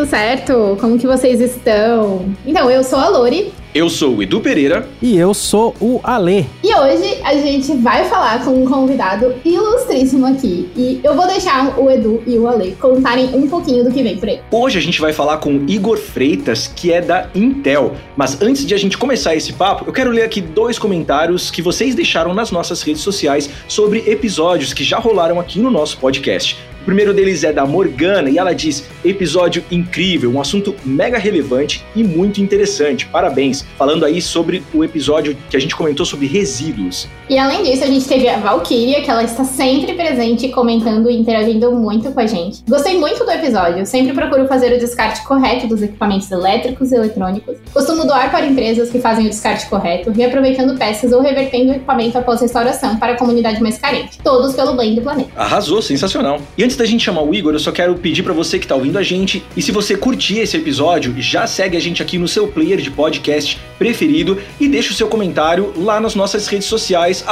tudo 0.00 0.08
certo? 0.08 0.78
Como 0.80 0.98
que 0.98 1.06
vocês 1.06 1.40
estão? 1.40 2.24
Então, 2.46 2.70
eu 2.70 2.82
sou 2.82 2.98
a 2.98 3.08
Lori. 3.08 3.52
Eu 3.74 3.90
sou 3.90 4.16
o 4.16 4.22
Edu 4.22 4.40
Pereira. 4.40 4.88
E 5.00 5.16
eu 5.16 5.34
sou 5.34 5.76
o 5.78 6.00
Ale. 6.02 6.46
E 6.64 6.74
hoje 6.74 7.20
a 7.22 7.34
gente 7.34 7.76
vai 7.76 8.06
falar 8.06 8.42
com 8.42 8.62
um 8.62 8.66
convidado 8.66 9.34
ilustríssimo 9.44 10.26
aqui. 10.26 10.70
E 10.74 11.00
eu 11.04 11.14
vou 11.14 11.26
deixar 11.26 11.78
o 11.78 11.90
Edu 11.90 12.22
e 12.26 12.38
o 12.38 12.48
Ale 12.48 12.72
contarem 12.80 13.26
um 13.34 13.46
pouquinho 13.46 13.84
do 13.84 13.92
que 13.92 14.02
vem 14.02 14.16
por 14.16 14.28
aí. 14.28 14.40
Hoje 14.50 14.78
a 14.78 14.82
gente 14.82 15.00
vai 15.00 15.12
falar 15.12 15.36
com 15.36 15.64
Igor 15.68 15.98
Freitas, 15.98 16.66
que 16.66 16.90
é 16.90 17.02
da 17.02 17.28
Intel. 17.34 17.94
Mas 18.16 18.40
antes 18.40 18.64
de 18.64 18.74
a 18.74 18.78
gente 18.78 18.96
começar 18.96 19.36
esse 19.36 19.52
papo, 19.52 19.84
eu 19.86 19.92
quero 19.92 20.10
ler 20.10 20.22
aqui 20.22 20.40
dois 20.40 20.78
comentários 20.78 21.50
que 21.50 21.60
vocês 21.60 21.94
deixaram 21.94 22.32
nas 22.32 22.50
nossas 22.50 22.80
redes 22.80 23.02
sociais 23.02 23.50
sobre 23.68 24.02
episódios 24.10 24.72
que 24.72 24.82
já 24.82 24.98
rolaram 24.98 25.38
aqui 25.38 25.60
no 25.60 25.70
nosso 25.70 25.98
podcast. 25.98 26.69
O 26.80 26.84
primeiro 26.84 27.12
deles 27.12 27.44
é 27.44 27.52
da 27.52 27.66
Morgana 27.66 28.30
e 28.30 28.38
ela 28.38 28.54
diz: 28.54 28.88
episódio 29.04 29.62
incrível, 29.70 30.30
um 30.30 30.40
assunto 30.40 30.74
mega 30.84 31.18
relevante 31.18 31.84
e 31.94 32.02
muito 32.02 32.40
interessante. 32.40 33.06
Parabéns. 33.06 33.64
Falando 33.76 34.04
aí 34.04 34.22
sobre 34.22 34.62
o 34.72 34.82
episódio 34.82 35.36
que 35.50 35.56
a 35.56 35.60
gente 35.60 35.76
comentou 35.76 36.06
sobre 36.06 36.26
resíduos. 36.26 37.06
E 37.28 37.38
além 37.38 37.62
disso, 37.64 37.84
a 37.84 37.86
gente 37.86 38.08
teve 38.08 38.28
a 38.28 38.38
Valkyria, 38.38 39.02
que 39.02 39.10
ela 39.10 39.22
está 39.22 39.44
sempre 39.44 39.92
presente, 39.92 40.48
comentando 40.48 41.10
e 41.10 41.16
interagindo 41.16 41.70
muito 41.72 42.10
com 42.12 42.20
a 42.20 42.26
gente. 42.26 42.62
Gostei 42.66 42.98
muito 42.98 43.24
do 43.24 43.30
episódio, 43.30 43.84
sempre 43.84 44.14
procuro 44.14 44.48
fazer 44.48 44.72
o 44.74 44.78
descarte 44.78 45.22
correto 45.24 45.66
dos 45.66 45.82
equipamentos 45.82 46.30
elétricos 46.30 46.90
e 46.92 46.94
eletrônicos. 46.94 47.58
Costumo 47.72 48.06
doar 48.06 48.30
para 48.30 48.46
empresas 48.46 48.90
que 48.90 48.98
fazem 48.98 49.26
o 49.26 49.28
descarte 49.28 49.68
correto, 49.68 50.10
reaproveitando 50.10 50.78
peças 50.78 51.12
ou 51.12 51.20
revertendo 51.20 51.72
o 51.72 51.74
equipamento 51.74 52.16
após 52.16 52.40
restauração 52.40 52.96
para 52.96 53.12
a 53.12 53.16
comunidade 53.16 53.62
mais 53.62 53.76
carente. 53.76 54.18
Todos 54.24 54.54
pelo 54.54 54.74
bem 54.74 54.94
do 54.94 55.02
planeta. 55.02 55.30
Arrasou, 55.36 55.82
sensacional. 55.82 56.40
E 56.56 56.69
antes 56.70 56.78
da 56.78 56.86
gente 56.86 57.04
chamar 57.04 57.22
o 57.22 57.34
Igor, 57.34 57.52
eu 57.52 57.58
só 57.58 57.72
quero 57.72 57.96
pedir 57.96 58.22
para 58.22 58.32
você 58.32 58.56
que 58.56 58.64
tá 58.64 58.76
ouvindo 58.76 58.96
a 58.96 59.02
gente, 59.02 59.42
e 59.56 59.62
se 59.62 59.72
você 59.72 59.96
curtir 59.96 60.38
esse 60.38 60.56
episódio, 60.56 61.12
já 61.18 61.44
segue 61.44 61.76
a 61.76 61.80
gente 61.80 62.00
aqui 62.00 62.16
no 62.16 62.28
seu 62.28 62.46
player 62.46 62.78
de 62.80 62.92
podcast 62.92 63.58
preferido 63.76 64.38
e 64.60 64.68
deixa 64.68 64.92
o 64.92 64.94
seu 64.94 65.08
comentário 65.08 65.72
lá 65.76 65.98
nas 65.98 66.14
nossas 66.14 66.46
redes 66.46 66.68
sociais, 66.68 67.24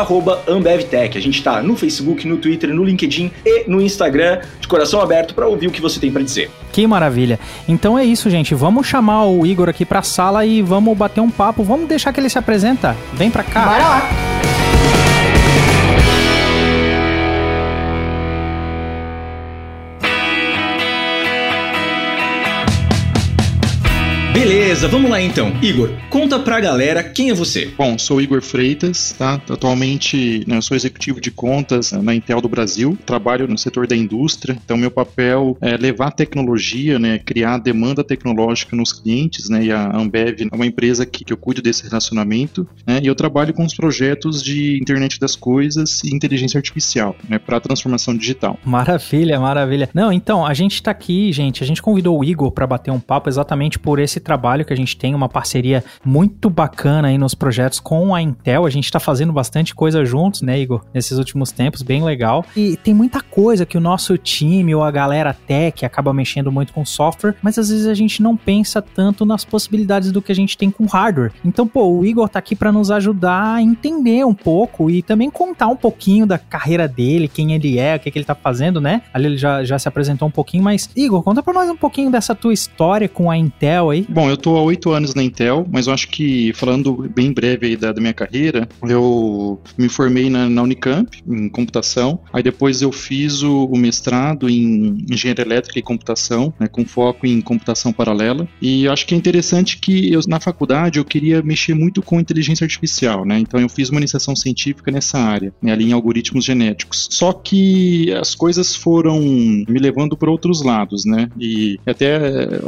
AmbevTech. 0.49 1.17
A 1.17 1.21
gente 1.21 1.41
tá 1.41 1.63
no 1.63 1.77
Facebook, 1.77 2.27
no 2.27 2.39
Twitter, 2.39 2.75
no 2.75 2.83
LinkedIn 2.83 3.31
e 3.47 3.71
no 3.71 3.81
Instagram, 3.81 4.41
de 4.61 4.67
coração 4.67 5.01
aberto 5.01 5.35
para 5.35 5.47
ouvir 5.47 5.69
o 5.69 5.71
que 5.71 5.81
você 5.81 6.01
tem 6.01 6.11
para 6.11 6.23
dizer. 6.23 6.51
Que 6.73 6.85
maravilha. 6.85 7.39
Então 7.69 7.97
é 7.97 8.05
isso, 8.05 8.29
gente. 8.29 8.57
Vamos 8.57 8.89
chamar 8.89 9.27
o 9.27 9.47
Igor 9.47 9.69
aqui 9.69 9.85
pra 9.85 10.03
sala 10.03 10.45
e 10.45 10.63
vamos 10.63 10.99
bater 10.99 11.21
um 11.21 11.31
papo. 11.31 11.63
Vamos 11.63 11.89
deixar 11.89 12.13
que 12.13 12.19
ele 12.19 12.29
se 12.29 12.39
apresenta. 12.39 12.97
Vem 13.13 13.31
pra 13.31 13.45
cá. 13.45 13.67
Bora 13.67 13.89
lá. 13.89 14.48
Beleza, 24.39 24.87
vamos 24.87 25.11
lá 25.11 25.21
então. 25.21 25.53
Igor, 25.61 25.91
conta 26.09 26.39
pra 26.39 26.61
galera 26.61 27.03
quem 27.03 27.29
é 27.29 27.35
você. 27.35 27.73
Bom, 27.77 27.99
sou 27.99 28.21
Igor 28.21 28.41
Freitas, 28.41 29.13
tá? 29.19 29.43
Atualmente 29.51 30.45
né, 30.47 30.59
eu 30.59 30.63
sou 30.63 30.77
executivo 30.77 31.21
de 31.21 31.33
contas 31.33 31.91
na 31.91 32.15
Intel 32.15 32.41
do 32.41 32.49
Brasil, 32.49 32.97
trabalho 33.05 33.49
no 33.49 33.59
setor 33.59 33.89
da 33.89 33.97
indústria, 33.97 34.57
então 34.65 34.77
meu 34.77 34.93
papel 34.93 35.59
é 35.61 35.77
levar 35.77 36.13
tecnologia, 36.13 37.01
né, 37.01 37.19
criar 37.19 37.59
demanda 37.59 38.05
tecnológica 38.05 38.77
nos 38.77 38.93
clientes, 38.93 39.49
né, 39.49 39.65
e 39.65 39.73
a 39.73 39.97
Ambev 39.97 40.43
é 40.53 40.55
uma 40.55 40.67
empresa 40.67 41.05
que, 41.05 41.25
que 41.25 41.33
eu 41.33 41.37
cuido 41.37 41.61
desse 41.61 41.83
relacionamento, 41.83 42.65
né, 42.87 43.01
e 43.03 43.09
eu 43.09 43.17
trabalho 43.17 43.53
com 43.53 43.65
os 43.65 43.75
projetos 43.75 44.41
de 44.41 44.79
internet 44.81 45.19
das 45.19 45.35
coisas 45.35 46.05
e 46.05 46.15
inteligência 46.15 46.59
artificial, 46.59 47.17
né, 47.29 47.41
para 47.41 47.59
transformação 47.59 48.17
digital. 48.17 48.57
Maravilha, 48.65 49.41
maravilha. 49.41 49.91
Não, 49.93 50.13
então, 50.13 50.47
a 50.47 50.55
gente 50.55 50.81
tá 50.81 50.93
aqui, 50.93 51.33
gente, 51.33 51.65
a 51.65 51.67
gente 51.67 51.83
convidou 51.83 52.17
o 52.17 52.25
Igor 52.25 52.53
para 52.53 52.69
bater 52.69 52.93
um 52.93 53.01
papo 53.01 53.29
exatamente 53.29 53.81
por 53.81 53.99
esse 53.99 54.28
trabalho 54.29 54.63
que 54.63 54.75
a 54.75 54.77
gente 54.77 54.95
tem, 54.95 55.15
uma 55.15 55.29
parceria 55.29 55.83
muito 56.05 56.51
bacana 56.51 57.09
aí 57.09 57.17
nos 57.17 57.35
projetos 57.35 57.81
com 57.81 58.15
a 58.15 58.21
Intel. 58.21 58.67
A 58.67 58.71
gente 58.71 58.85
está 58.85 59.01
fazendo 59.01 59.33
bastante 59.33 59.75
coisa 59.75 60.05
juntos, 60.05 60.43
né, 60.43 60.61
Igor, 60.61 60.85
nesses 60.93 61.17
últimos 61.17 61.51
tempos, 61.51 61.81
bem 61.81 62.05
legal. 62.05 62.45
E 62.55 62.77
tem 62.77 62.93
muita 62.93 63.23
coisa 63.23 63.65
que 63.65 63.79
o 63.79 63.81
nosso 63.81 64.19
time 64.19 64.75
ou 64.75 64.85
a 64.85 64.91
galera 64.91 65.33
tech 65.33 65.83
acaba 65.87 66.13
mexendo 66.13 66.53
muito 66.53 66.75
com 66.75 66.85
software, 66.85 67.37
mas 67.41 67.59
às 67.59 67.71
vezes 67.71 67.87
a 67.87 67.95
gente 67.95 68.23
não 68.23 68.37
pensa 68.37 68.83
tanto 68.83 69.25
nas 69.25 69.47
possibilidades 69.47 70.13
do 70.13 70.21
que 70.21 70.31
a 70.31 70.35
gente 70.35 70.59
tem 70.59 70.71
com 70.71 70.85
hardware. 70.85 71.33
Então, 71.43 71.67
pô, 71.67 71.89
o 71.89 72.05
Igor 72.05 72.29
tá 72.29 72.39
aqui 72.39 72.55
para 72.55 72.71
nos 72.71 72.91
ajudar 72.91 73.55
a 73.55 73.63
entender 73.63 74.27
um 74.27 74.35
pouco 74.35 74.91
e 74.91 75.03
também 75.03 75.31
contar 75.31 75.69
um 75.69 75.77
pouquinho 75.77 76.27
da 76.27 76.37
carreira 76.37 76.87
dele, 76.87 77.29
quem 77.29 77.55
ele 77.55 77.79
é, 77.79 77.97
o 77.97 78.01
que, 78.01 78.11
que 78.11 78.19
ele 78.19 78.27
tá 78.27 78.35
fazendo, 78.35 78.79
né? 78.79 79.01
Ali 79.15 79.27
ele 79.27 79.39
já, 79.39 79.65
já 79.65 79.79
se 79.79 79.89
apresentou 79.89 80.29
um 80.29 80.31
pouquinho, 80.31 80.63
mas 80.63 80.91
Igor, 80.95 81.23
conta 81.23 81.43
para 81.43 81.55
nós 81.55 81.71
um 81.71 81.77
pouquinho 81.77 82.11
dessa 82.11 82.35
tua 82.35 82.53
história 82.53 83.09
com 83.09 83.31
a 83.31 83.37
Intel 83.37 83.91
aí. 83.91 84.07
Bom, 84.19 84.29
eu 84.29 84.37
tô 84.37 84.57
há 84.57 84.63
oito 84.63 84.91
anos 84.91 85.15
na 85.15 85.23
Intel, 85.23 85.65
mas 85.71 85.87
eu 85.87 85.93
acho 85.93 86.09
que, 86.09 86.53
falando 86.53 87.09
bem 87.15 87.33
breve 87.33 87.69
aí 87.69 87.77
da, 87.77 87.93
da 87.93 88.01
minha 88.01 88.13
carreira, 88.13 88.69
eu 88.83 89.61
me 89.79 89.89
formei 89.89 90.29
na, 90.29 90.49
na, 90.49 90.61
Unicamp, 90.61 91.23
em 91.25 91.49
computação, 91.49 92.19
aí 92.33 92.43
depois 92.43 92.83
eu 92.83 92.91
fiz 92.91 93.45
o, 93.45 93.67
o 93.67 93.79
mestrado 93.79 94.51
em 94.51 95.07
engenharia 95.09 95.45
elétrica 95.45 95.79
e 95.79 95.83
computação, 95.83 96.53
né, 96.59 96.67
com 96.67 96.85
foco 96.85 97.29
em 97.29 97.41
computação 97.41 97.93
paralela, 97.93 98.49
e 98.61 98.87
eu 98.87 98.93
acho 98.93 99.07
que 99.07 99.15
é 99.15 99.17
interessante 99.17 99.79
que 99.79 100.13
eu, 100.13 100.19
na 100.27 100.41
faculdade 100.41 100.99
eu 100.99 101.05
queria 101.05 101.41
mexer 101.41 101.75
muito 101.75 102.03
com 102.03 102.19
inteligência 102.19 102.65
artificial, 102.65 103.25
né, 103.25 103.39
então 103.39 103.61
eu 103.61 103.69
fiz 103.69 103.89
uma 103.89 104.01
iniciação 104.01 104.35
científica 104.35 104.91
nessa 104.91 105.17
área, 105.17 105.55
né, 105.63 105.71
ali 105.71 105.91
em 105.91 105.93
algoritmos 105.93 106.45
genéticos. 106.45 107.07
Só 107.09 107.33
que 107.33 108.13
as 108.15 108.35
coisas 108.35 108.75
foram 108.75 109.21
me 109.21 109.79
levando 109.79 110.17
para 110.17 110.29
outros 110.29 110.61
lados, 110.61 111.05
né, 111.05 111.31
e 111.39 111.79
até 111.87 112.19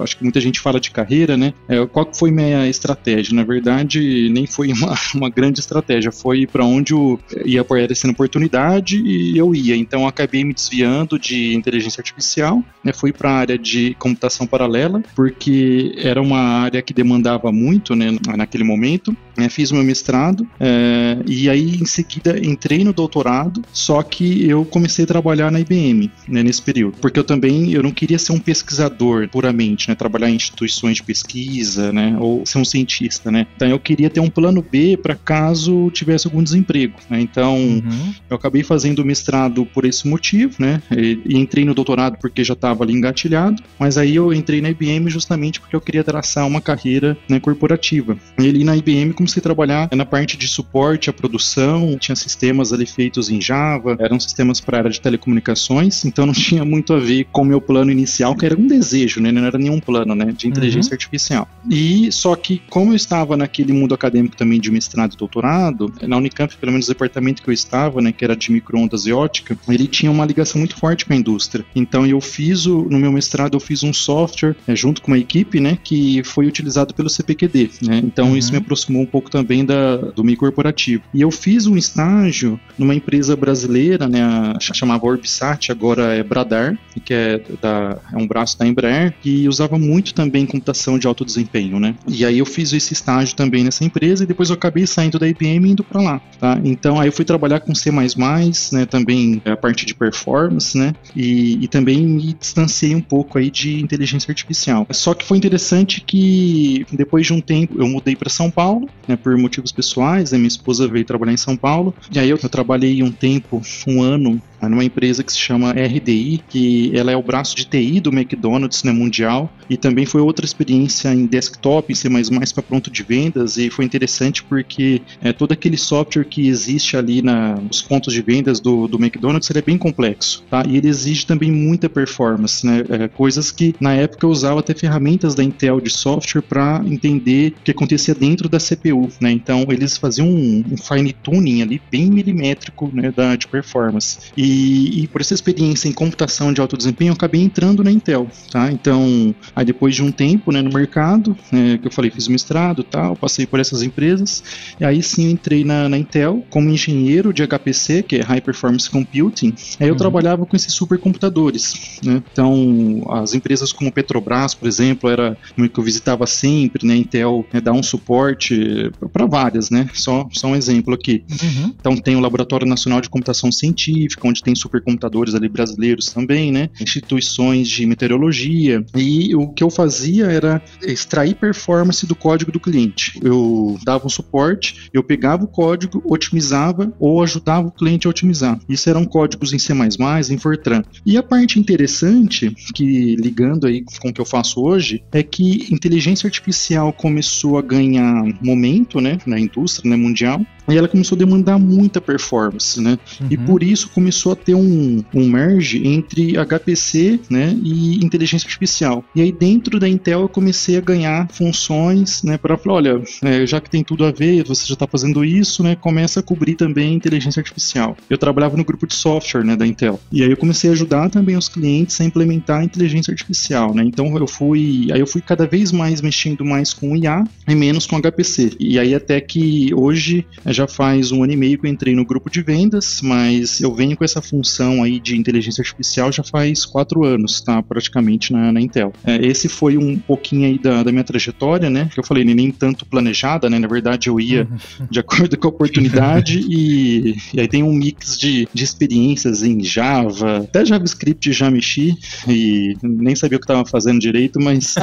acho 0.00 0.16
que 0.16 0.22
muita 0.22 0.40
gente 0.40 0.60
fala 0.60 0.78
de 0.78 0.92
carreira, 0.92 1.29
né? 1.36 1.54
É, 1.68 1.84
qual 1.86 2.08
foi 2.12 2.30
minha 2.30 2.68
estratégia? 2.68 3.34
Na 3.34 3.44
verdade, 3.44 4.28
nem 4.30 4.46
foi 4.46 4.72
uma, 4.72 4.94
uma 5.14 5.30
grande 5.30 5.60
estratégia, 5.60 6.12
foi 6.12 6.46
para 6.46 6.64
onde 6.64 6.92
eu 6.92 7.18
ia 7.44 7.60
aparecendo 7.60 8.10
oportunidade 8.10 9.00
e 9.00 9.36
eu 9.36 9.54
ia. 9.54 9.76
Então, 9.76 10.02
eu 10.02 10.06
acabei 10.06 10.44
me 10.44 10.54
desviando 10.54 11.18
de 11.18 11.54
inteligência 11.54 12.00
artificial, 12.00 12.62
né? 12.84 12.92
Fui 12.92 13.12
para 13.12 13.30
a 13.30 13.34
área 13.34 13.58
de 13.58 13.94
computação 13.98 14.46
paralela, 14.46 15.02
porque 15.14 15.94
era 15.98 16.20
uma 16.20 16.40
área 16.40 16.82
que 16.82 16.92
demandava 16.92 17.52
muito, 17.52 17.94
né? 17.94 18.16
Naquele 18.36 18.64
momento. 18.64 19.16
Né? 19.36 19.48
Fiz 19.48 19.72
meu 19.72 19.82
mestrado 19.82 20.46
é, 20.58 21.18
e 21.26 21.48
aí, 21.48 21.76
em 21.80 21.86
seguida, 21.86 22.38
entrei 22.38 22.84
no 22.84 22.92
doutorado, 22.92 23.62
só 23.72 24.02
que 24.02 24.48
eu 24.48 24.64
comecei 24.64 25.04
a 25.04 25.08
trabalhar 25.08 25.50
na 25.50 25.60
IBM 25.60 26.10
né, 26.28 26.42
nesse 26.42 26.60
período, 26.60 26.98
porque 27.00 27.18
eu 27.18 27.24
também 27.24 27.72
eu 27.72 27.82
não 27.82 27.90
queria 27.90 28.18
ser 28.18 28.32
um 28.32 28.38
pesquisador 28.38 29.28
puramente, 29.28 29.88
né? 29.88 29.94
Trabalhar 29.94 30.30
em 30.30 30.34
instituições 30.34 30.96
de 30.96 31.02
pesquisa 31.02 31.19
pesquisa, 31.20 31.92
né, 31.92 32.16
ou 32.18 32.44
ser 32.46 32.58
um 32.58 32.64
cientista, 32.64 33.30
né. 33.30 33.46
Então 33.56 33.68
eu 33.68 33.78
queria 33.78 34.08
ter 34.08 34.20
um 34.20 34.30
plano 34.30 34.62
B 34.62 34.96
para 34.96 35.14
caso 35.14 35.90
tivesse 35.90 36.26
algum 36.26 36.42
desemprego, 36.42 36.94
né. 37.08 37.20
Então 37.20 37.56
uhum. 37.56 38.14
eu 38.28 38.36
acabei 38.36 38.62
fazendo 38.62 39.00
o 39.00 39.04
mestrado 39.04 39.66
por 39.66 39.84
esse 39.84 40.08
motivo, 40.08 40.56
né, 40.58 40.82
e, 40.90 41.20
e 41.26 41.38
entrei 41.38 41.64
no 41.64 41.74
doutorado 41.74 42.16
porque 42.20 42.42
já 42.42 42.54
estava 42.54 42.84
ali 42.84 42.94
engatilhado, 42.94 43.62
mas 43.78 43.98
aí 43.98 44.16
eu 44.16 44.32
entrei 44.32 44.60
na 44.60 44.70
IBM 44.70 45.08
justamente 45.10 45.60
porque 45.60 45.76
eu 45.76 45.80
queria 45.80 46.02
traçar 46.02 46.46
uma 46.46 46.60
carreira 46.60 47.16
né, 47.28 47.38
corporativa. 47.38 48.16
E 48.38 48.48
ali 48.48 48.64
na 48.64 48.76
IBM 48.76 49.12
comecei 49.12 49.40
a 49.40 49.42
trabalhar 49.42 49.88
na 49.92 50.06
parte 50.06 50.36
de 50.36 50.48
suporte 50.48 51.10
à 51.10 51.12
produção, 51.12 51.96
tinha 51.98 52.16
sistemas 52.16 52.72
ali 52.72 52.86
feitos 52.86 53.28
em 53.28 53.40
Java, 53.40 53.96
eram 54.00 54.18
sistemas 54.18 54.60
para 54.60 54.78
a 54.78 54.80
área 54.80 54.90
de 54.90 55.00
telecomunicações, 55.00 56.04
então 56.04 56.26
não 56.26 56.32
tinha 56.32 56.64
muito 56.64 56.92
a 56.92 56.98
ver 56.98 57.26
com 57.30 57.42
o 57.42 57.44
meu 57.44 57.60
plano 57.60 57.90
inicial, 57.90 58.34
que 58.34 58.46
era 58.46 58.58
um 58.58 58.66
desejo, 58.66 59.20
né, 59.20 59.30
não 59.30 59.44
era 59.44 59.58
nenhum 59.58 59.80
plano, 59.80 60.14
né, 60.14 60.32
de 60.36 60.48
inteligência 60.48 60.90
uhum. 60.90 60.94
artificial 60.94 61.09
artificial. 61.10 61.48
E 61.68 62.10
só 62.12 62.34
que 62.36 62.62
como 62.70 62.92
eu 62.92 62.96
estava 62.96 63.36
naquele 63.36 63.72
mundo 63.72 63.94
acadêmico 63.94 64.36
também 64.36 64.60
de 64.60 64.70
mestrado 64.70 65.14
e 65.14 65.16
doutorado, 65.16 65.92
na 66.02 66.16
Unicamp, 66.16 66.56
pelo 66.56 66.72
menos 66.72 66.86
o 66.86 66.92
departamento 66.92 67.42
que 67.42 67.50
eu 67.50 67.54
estava, 67.54 68.00
né, 68.00 68.12
que 68.12 68.24
era 68.24 68.36
de 68.36 68.52
microondas 68.52 69.06
e 69.06 69.12
ótica, 69.12 69.58
ele 69.68 69.86
tinha 69.86 70.10
uma 70.10 70.24
ligação 70.24 70.58
muito 70.58 70.76
forte 70.76 71.04
com 71.04 71.12
a 71.12 71.16
indústria. 71.16 71.64
Então 71.74 72.06
eu 72.06 72.20
fiz 72.20 72.66
o, 72.66 72.82
no 72.88 72.98
meu 72.98 73.12
mestrado 73.12 73.54
eu 73.54 73.60
fiz 73.60 73.82
um 73.82 73.92
software 73.92 74.56
né, 74.66 74.76
junto 74.76 75.02
com 75.02 75.10
uma 75.10 75.18
equipe, 75.18 75.60
né, 75.60 75.78
que 75.82 76.22
foi 76.24 76.46
utilizado 76.46 76.94
pelo 76.94 77.10
CPQD, 77.10 77.70
né? 77.82 77.98
Então 77.98 78.30
uhum. 78.30 78.36
isso 78.36 78.52
me 78.52 78.58
aproximou 78.58 79.02
um 79.02 79.06
pouco 79.06 79.30
também 79.30 79.64
da, 79.64 79.96
do 79.96 80.22
meio 80.22 80.38
corporativo. 80.38 81.02
E 81.12 81.20
eu 81.20 81.30
fiz 81.30 81.66
um 81.66 81.76
estágio 81.76 82.58
numa 82.78 82.94
empresa 82.94 83.36
brasileira, 83.36 84.08
né, 84.08 84.22
a, 84.22 84.58
chamava 84.60 85.06
Orbisat, 85.06 85.70
agora 85.70 86.14
é 86.14 86.22
Bradar, 86.22 86.78
que 87.04 87.12
é, 87.12 87.40
da, 87.60 87.98
é 88.12 88.16
um 88.16 88.26
braço 88.26 88.58
da 88.58 88.66
Embraer, 88.66 89.14
que 89.20 89.48
usava 89.48 89.78
muito 89.78 90.14
também 90.14 90.46
computação 90.46 90.98
de 91.00 91.06
alto 91.06 91.24
desempenho, 91.24 91.80
né? 91.80 91.94
E 92.06 92.24
aí 92.24 92.38
eu 92.38 92.46
fiz 92.46 92.72
esse 92.72 92.92
estágio 92.92 93.34
também 93.34 93.64
nessa 93.64 93.84
empresa 93.84 94.24
e 94.24 94.26
depois 94.26 94.50
eu 94.50 94.54
acabei 94.54 94.86
saindo 94.86 95.18
da 95.18 95.26
IBM 95.28 95.66
e 95.66 95.70
indo 95.72 95.82
para 95.82 96.00
lá, 96.00 96.20
tá? 96.38 96.60
Então 96.64 97.00
aí 97.00 97.08
eu 97.08 97.12
fui 97.12 97.24
trabalhar 97.24 97.60
com 97.60 97.74
C++, 97.74 97.90
né? 97.90 98.86
Também 98.86 99.42
a 99.44 99.56
parte 99.56 99.84
de 99.84 99.94
performance, 99.94 100.76
né? 100.76 100.94
E, 101.16 101.64
e 101.64 101.68
também 101.68 102.06
me 102.06 102.34
distanciei 102.34 102.94
um 102.94 103.00
pouco 103.00 103.38
aí 103.38 103.50
de 103.50 103.80
inteligência 103.80 104.30
artificial. 104.30 104.86
Só 104.90 105.14
que 105.14 105.24
foi 105.24 105.36
interessante 105.36 106.00
que 106.00 106.86
depois 106.92 107.26
de 107.26 107.32
um 107.32 107.40
tempo 107.40 107.80
eu 107.80 107.88
mudei 107.88 108.14
para 108.14 108.28
São 108.28 108.50
Paulo, 108.50 108.88
né? 109.08 109.16
Por 109.16 109.36
motivos 109.36 109.72
pessoais, 109.72 110.32
né? 110.32 110.38
Minha 110.38 110.48
esposa 110.48 110.86
veio 110.86 111.04
trabalhar 111.04 111.32
em 111.32 111.38
São 111.38 111.56
Paulo 111.56 111.94
e 112.12 112.18
aí 112.18 112.28
eu, 112.28 112.38
eu 112.42 112.48
trabalhei 112.48 113.02
um 113.02 113.10
tempo, 113.10 113.62
um 113.86 114.02
ano 114.02 114.40
numa 114.68 114.84
empresa 114.84 115.22
que 115.22 115.32
se 115.32 115.38
chama 115.38 115.72
RDI, 115.72 116.42
que 116.48 116.92
ela 116.94 117.10
é 117.10 117.16
o 117.16 117.22
braço 117.22 117.54
de 117.56 117.64
TI 117.64 118.00
do 118.00 118.10
McDonald's 118.10 118.82
né, 118.82 118.92
mundial, 118.92 119.50
e 119.68 119.76
também 119.76 120.04
foi 120.04 120.20
outra 120.20 120.44
experiência 120.44 121.12
em 121.12 121.26
desktop, 121.26 121.92
em 121.92 121.94
C++ 121.94 122.08
para 122.54 122.62
pronto 122.62 122.90
de 122.90 123.02
vendas, 123.02 123.56
e 123.56 123.70
foi 123.70 123.84
interessante 123.84 124.42
porque 124.42 125.02
é, 125.22 125.32
todo 125.32 125.52
aquele 125.52 125.76
software 125.76 126.24
que 126.24 126.48
existe 126.48 126.96
ali 126.96 127.22
na, 127.22 127.56
nos 127.56 127.82
pontos 127.82 128.12
de 128.12 128.22
vendas 128.22 128.60
do, 128.60 128.86
do 128.86 128.98
McDonald's 128.98 129.50
é 129.50 129.62
bem 129.62 129.78
complexo, 129.78 130.42
tá? 130.50 130.64
E 130.68 130.76
ele 130.76 130.88
exige 130.88 131.26
também 131.26 131.50
muita 131.50 131.88
performance, 131.88 132.66
né? 132.66 132.84
É, 132.88 133.08
coisas 133.08 133.50
que 133.50 133.74
na 133.80 133.94
época 133.94 134.26
eu 134.26 134.30
usava 134.30 134.60
até 134.60 134.74
ferramentas 134.74 135.34
da 135.34 135.42
Intel 135.42 135.80
de 135.80 135.90
software 135.90 136.42
para 136.42 136.82
entender 136.86 137.54
o 137.60 137.62
que 137.62 137.70
acontecia 137.70 138.14
dentro 138.14 138.48
da 138.48 138.58
CPU, 138.58 139.08
né? 139.20 139.30
Então 139.30 139.66
eles 139.68 139.96
faziam 139.96 140.28
um, 140.28 140.64
um 140.72 140.76
fine 140.76 141.12
tuning 141.12 141.62
ali 141.62 141.80
bem 141.90 142.10
milimétrico, 142.10 142.90
né, 142.92 143.12
da, 143.14 143.36
de 143.36 143.46
performance. 143.46 144.18
E, 144.36 144.49
e 144.50 145.06
por 145.08 145.20
essa 145.20 145.34
experiência 145.34 145.88
em 145.88 145.92
computação 145.92 146.52
de 146.52 146.60
alto 146.60 146.76
desempenho, 146.76 147.10
eu 147.10 147.14
acabei 147.14 147.42
entrando 147.42 147.82
na 147.82 147.90
Intel, 147.90 148.28
tá? 148.50 148.70
Então, 148.70 149.34
aí 149.54 149.64
depois 149.64 149.94
de 149.94 150.02
um 150.02 150.10
tempo, 150.10 150.52
né, 150.52 150.62
no 150.62 150.70
mercado, 150.70 151.36
né, 151.52 151.78
que 151.78 151.86
eu 151.86 151.90
falei, 151.90 152.10
fiz 152.10 152.28
mestrado, 152.28 152.82
tal, 152.82 153.16
passei 153.16 153.46
por 153.46 153.60
essas 153.60 153.82
empresas, 153.82 154.42
e 154.78 154.84
aí 154.84 155.02
sim 155.02 155.30
entrei 155.30 155.64
na, 155.64 155.88
na 155.88 155.98
Intel 155.98 156.44
como 156.50 156.70
engenheiro 156.70 157.32
de 157.32 157.46
HPC, 157.46 158.02
que 158.02 158.16
é 158.16 158.22
High 158.22 158.40
Performance 158.40 158.88
Computing. 158.88 159.54
Aí 159.78 159.88
eu 159.88 159.92
uhum. 159.92 159.98
trabalhava 159.98 160.46
com 160.46 160.56
esses 160.56 160.72
supercomputadores, 160.72 162.00
né? 162.02 162.22
Então, 162.32 163.02
as 163.10 163.34
empresas 163.34 163.72
como 163.72 163.92
Petrobras, 163.92 164.54
por 164.54 164.66
exemplo, 164.68 165.10
era 165.10 165.36
uma 165.56 165.68
que 165.68 165.78
eu 165.78 165.84
visitava 165.84 166.26
sempre, 166.26 166.86
né? 166.86 166.96
Intel 166.96 167.44
né, 167.52 167.60
dá 167.60 167.72
um 167.72 167.82
suporte 167.82 168.90
para 169.12 169.26
várias, 169.26 169.70
né? 169.70 169.88
Só, 169.94 170.28
só 170.32 170.48
um 170.48 170.56
exemplo 170.56 170.94
aqui. 170.94 171.24
Uhum. 171.30 171.74
Então, 171.78 171.96
tem 171.96 172.16
o 172.16 172.20
Laboratório 172.20 172.66
Nacional 172.66 173.00
de 173.00 173.08
Computação 173.08 173.50
Científica, 173.50 174.26
onde 174.26 174.39
tem 174.42 174.54
supercomputadores 174.54 175.34
ali 175.34 175.48
brasileiros 175.48 176.06
também, 176.06 176.52
né? 176.52 176.70
Instituições 176.80 177.68
de 177.68 177.86
meteorologia. 177.86 178.84
E 178.96 179.34
o 179.34 179.48
que 179.48 179.62
eu 179.62 179.70
fazia 179.70 180.26
era 180.26 180.62
extrair 180.82 181.34
performance 181.34 182.06
do 182.06 182.14
código 182.14 182.52
do 182.52 182.60
cliente. 182.60 183.18
Eu 183.22 183.78
dava 183.84 184.06
um 184.06 184.10
suporte, 184.10 184.88
eu 184.92 185.02
pegava 185.02 185.44
o 185.44 185.48
código, 185.48 186.02
otimizava 186.04 186.92
ou 186.98 187.22
ajudava 187.22 187.68
o 187.68 187.72
cliente 187.72 188.06
a 188.06 188.10
otimizar. 188.10 188.58
Isso 188.68 188.88
eram 188.88 189.04
códigos 189.04 189.52
em 189.52 189.58
C++, 189.58 189.72
em 189.72 190.38
Fortran. 190.38 190.82
E 191.04 191.16
a 191.16 191.22
parte 191.22 191.58
interessante, 191.58 192.54
que 192.74 193.16
ligando 193.16 193.66
aí 193.66 193.84
com 194.00 194.08
o 194.08 194.12
que 194.12 194.20
eu 194.20 194.24
faço 194.24 194.62
hoje, 194.62 195.02
é 195.12 195.22
que 195.22 195.72
inteligência 195.72 196.26
artificial 196.26 196.92
começou 196.92 197.58
a 197.58 197.62
ganhar 197.62 198.24
momento, 198.42 199.00
né, 199.00 199.18
na 199.26 199.38
indústria 199.38 199.90
né, 199.90 199.96
mundial, 199.96 200.40
e 200.72 200.78
ela 200.78 200.88
começou 200.88 201.16
a 201.16 201.18
demandar 201.18 201.58
muita 201.58 202.00
performance, 202.00 202.80
né? 202.80 202.98
Uhum. 203.20 203.26
E 203.30 203.36
por 203.36 203.62
isso 203.62 203.88
começou 203.90 204.32
a 204.32 204.36
ter 204.36 204.54
um, 204.54 205.02
um 205.14 205.28
merge 205.28 205.86
entre 205.86 206.34
HPC, 206.36 207.20
né, 207.28 207.56
e 207.62 208.04
inteligência 208.04 208.46
artificial. 208.46 209.04
E 209.14 209.20
aí 209.20 209.32
dentro 209.32 209.78
da 209.78 209.88
Intel 209.88 210.22
eu 210.22 210.28
comecei 210.28 210.76
a 210.76 210.80
ganhar 210.80 211.28
funções, 211.32 212.22
né, 212.22 212.38
para 212.38 212.56
falar, 212.56 212.76
olha, 212.76 213.02
é, 213.22 213.46
já 213.46 213.60
que 213.60 213.70
tem 213.70 213.82
tudo 213.82 214.04
a 214.04 214.10
ver, 214.10 214.44
você 214.44 214.66
já 214.66 214.74
está 214.74 214.86
fazendo 214.86 215.24
isso, 215.24 215.62
né, 215.62 215.76
começa 215.76 216.20
a 216.20 216.22
cobrir 216.22 216.54
também 216.54 216.94
inteligência 216.94 217.40
artificial. 217.40 217.96
Eu 218.08 218.18
trabalhava 218.18 218.56
no 218.56 218.64
grupo 218.64 218.86
de 218.86 218.94
software, 218.94 219.44
né, 219.44 219.56
da 219.56 219.66
Intel. 219.66 220.00
E 220.12 220.22
aí 220.22 220.30
eu 220.30 220.36
comecei 220.36 220.70
a 220.70 220.72
ajudar 220.72 221.10
também 221.10 221.36
os 221.36 221.48
clientes 221.48 222.00
a 222.00 222.04
implementar 222.04 222.60
a 222.60 222.64
inteligência 222.64 223.10
artificial, 223.10 223.74
né? 223.74 223.82
Então 223.84 224.16
eu 224.16 224.26
fui, 224.26 224.88
aí 224.92 225.00
eu 225.00 225.06
fui 225.06 225.20
cada 225.20 225.46
vez 225.46 225.72
mais 225.72 226.00
mexendo 226.00 226.44
mais 226.44 226.72
com 226.72 226.96
IA 226.96 227.24
e 227.48 227.54
menos 227.54 227.86
com 227.86 228.00
HPC. 228.00 228.52
E 228.58 228.78
aí 228.78 228.94
até 228.94 229.20
que 229.20 229.72
hoje 229.74 230.26
já 230.46 230.59
faz 230.66 231.12
um 231.12 231.22
ano 231.22 231.32
e 231.32 231.36
meio 231.36 231.58
que 231.58 231.66
eu 231.66 231.70
entrei 231.70 231.94
no 231.94 232.04
grupo 232.04 232.30
de 232.30 232.42
vendas, 232.42 233.00
mas 233.02 233.60
eu 233.60 233.74
venho 233.74 233.96
com 233.96 234.04
essa 234.04 234.20
função 234.20 234.82
aí 234.82 234.98
de 234.98 235.16
inteligência 235.16 235.62
artificial 235.62 236.10
já 236.12 236.22
faz 236.22 236.64
quatro 236.64 237.04
anos, 237.04 237.40
tá? 237.40 237.62
Praticamente 237.62 238.32
na, 238.32 238.52
na 238.52 238.60
Intel. 238.60 238.92
É, 239.04 239.16
esse 239.24 239.48
foi 239.48 239.76
um 239.76 239.98
pouquinho 239.98 240.46
aí 240.46 240.58
da, 240.58 240.82
da, 240.82 240.92
minha 240.92 241.04
trajetória, 241.04 241.70
né? 241.70 241.88
Que 241.92 242.00
eu 242.00 242.04
falei, 242.04 242.24
nem 242.24 242.50
tanto 242.50 242.86
planejada, 242.86 243.48
né? 243.48 243.58
Na 243.58 243.68
verdade, 243.68 244.08
eu 244.08 244.20
ia 244.20 244.46
de 244.90 245.00
acordo 245.00 245.36
com 245.36 245.48
a 245.48 245.50
oportunidade 245.50 246.40
e, 246.48 247.16
e, 247.34 247.40
aí 247.40 247.48
tem 247.48 247.62
um 247.62 247.72
mix 247.72 248.18
de, 248.18 248.48
de 248.52 248.64
experiências 248.64 249.42
em 249.42 249.62
Java, 249.62 250.38
até 250.38 250.64
JavaScript 250.64 251.32
já 251.32 251.50
mexi 251.50 251.96
e 252.28 252.76
nem 252.82 253.14
sabia 253.14 253.36
o 253.36 253.40
que 253.40 253.44
estava 253.44 253.64
fazendo 253.64 254.00
direito, 254.00 254.40
mas 254.40 254.74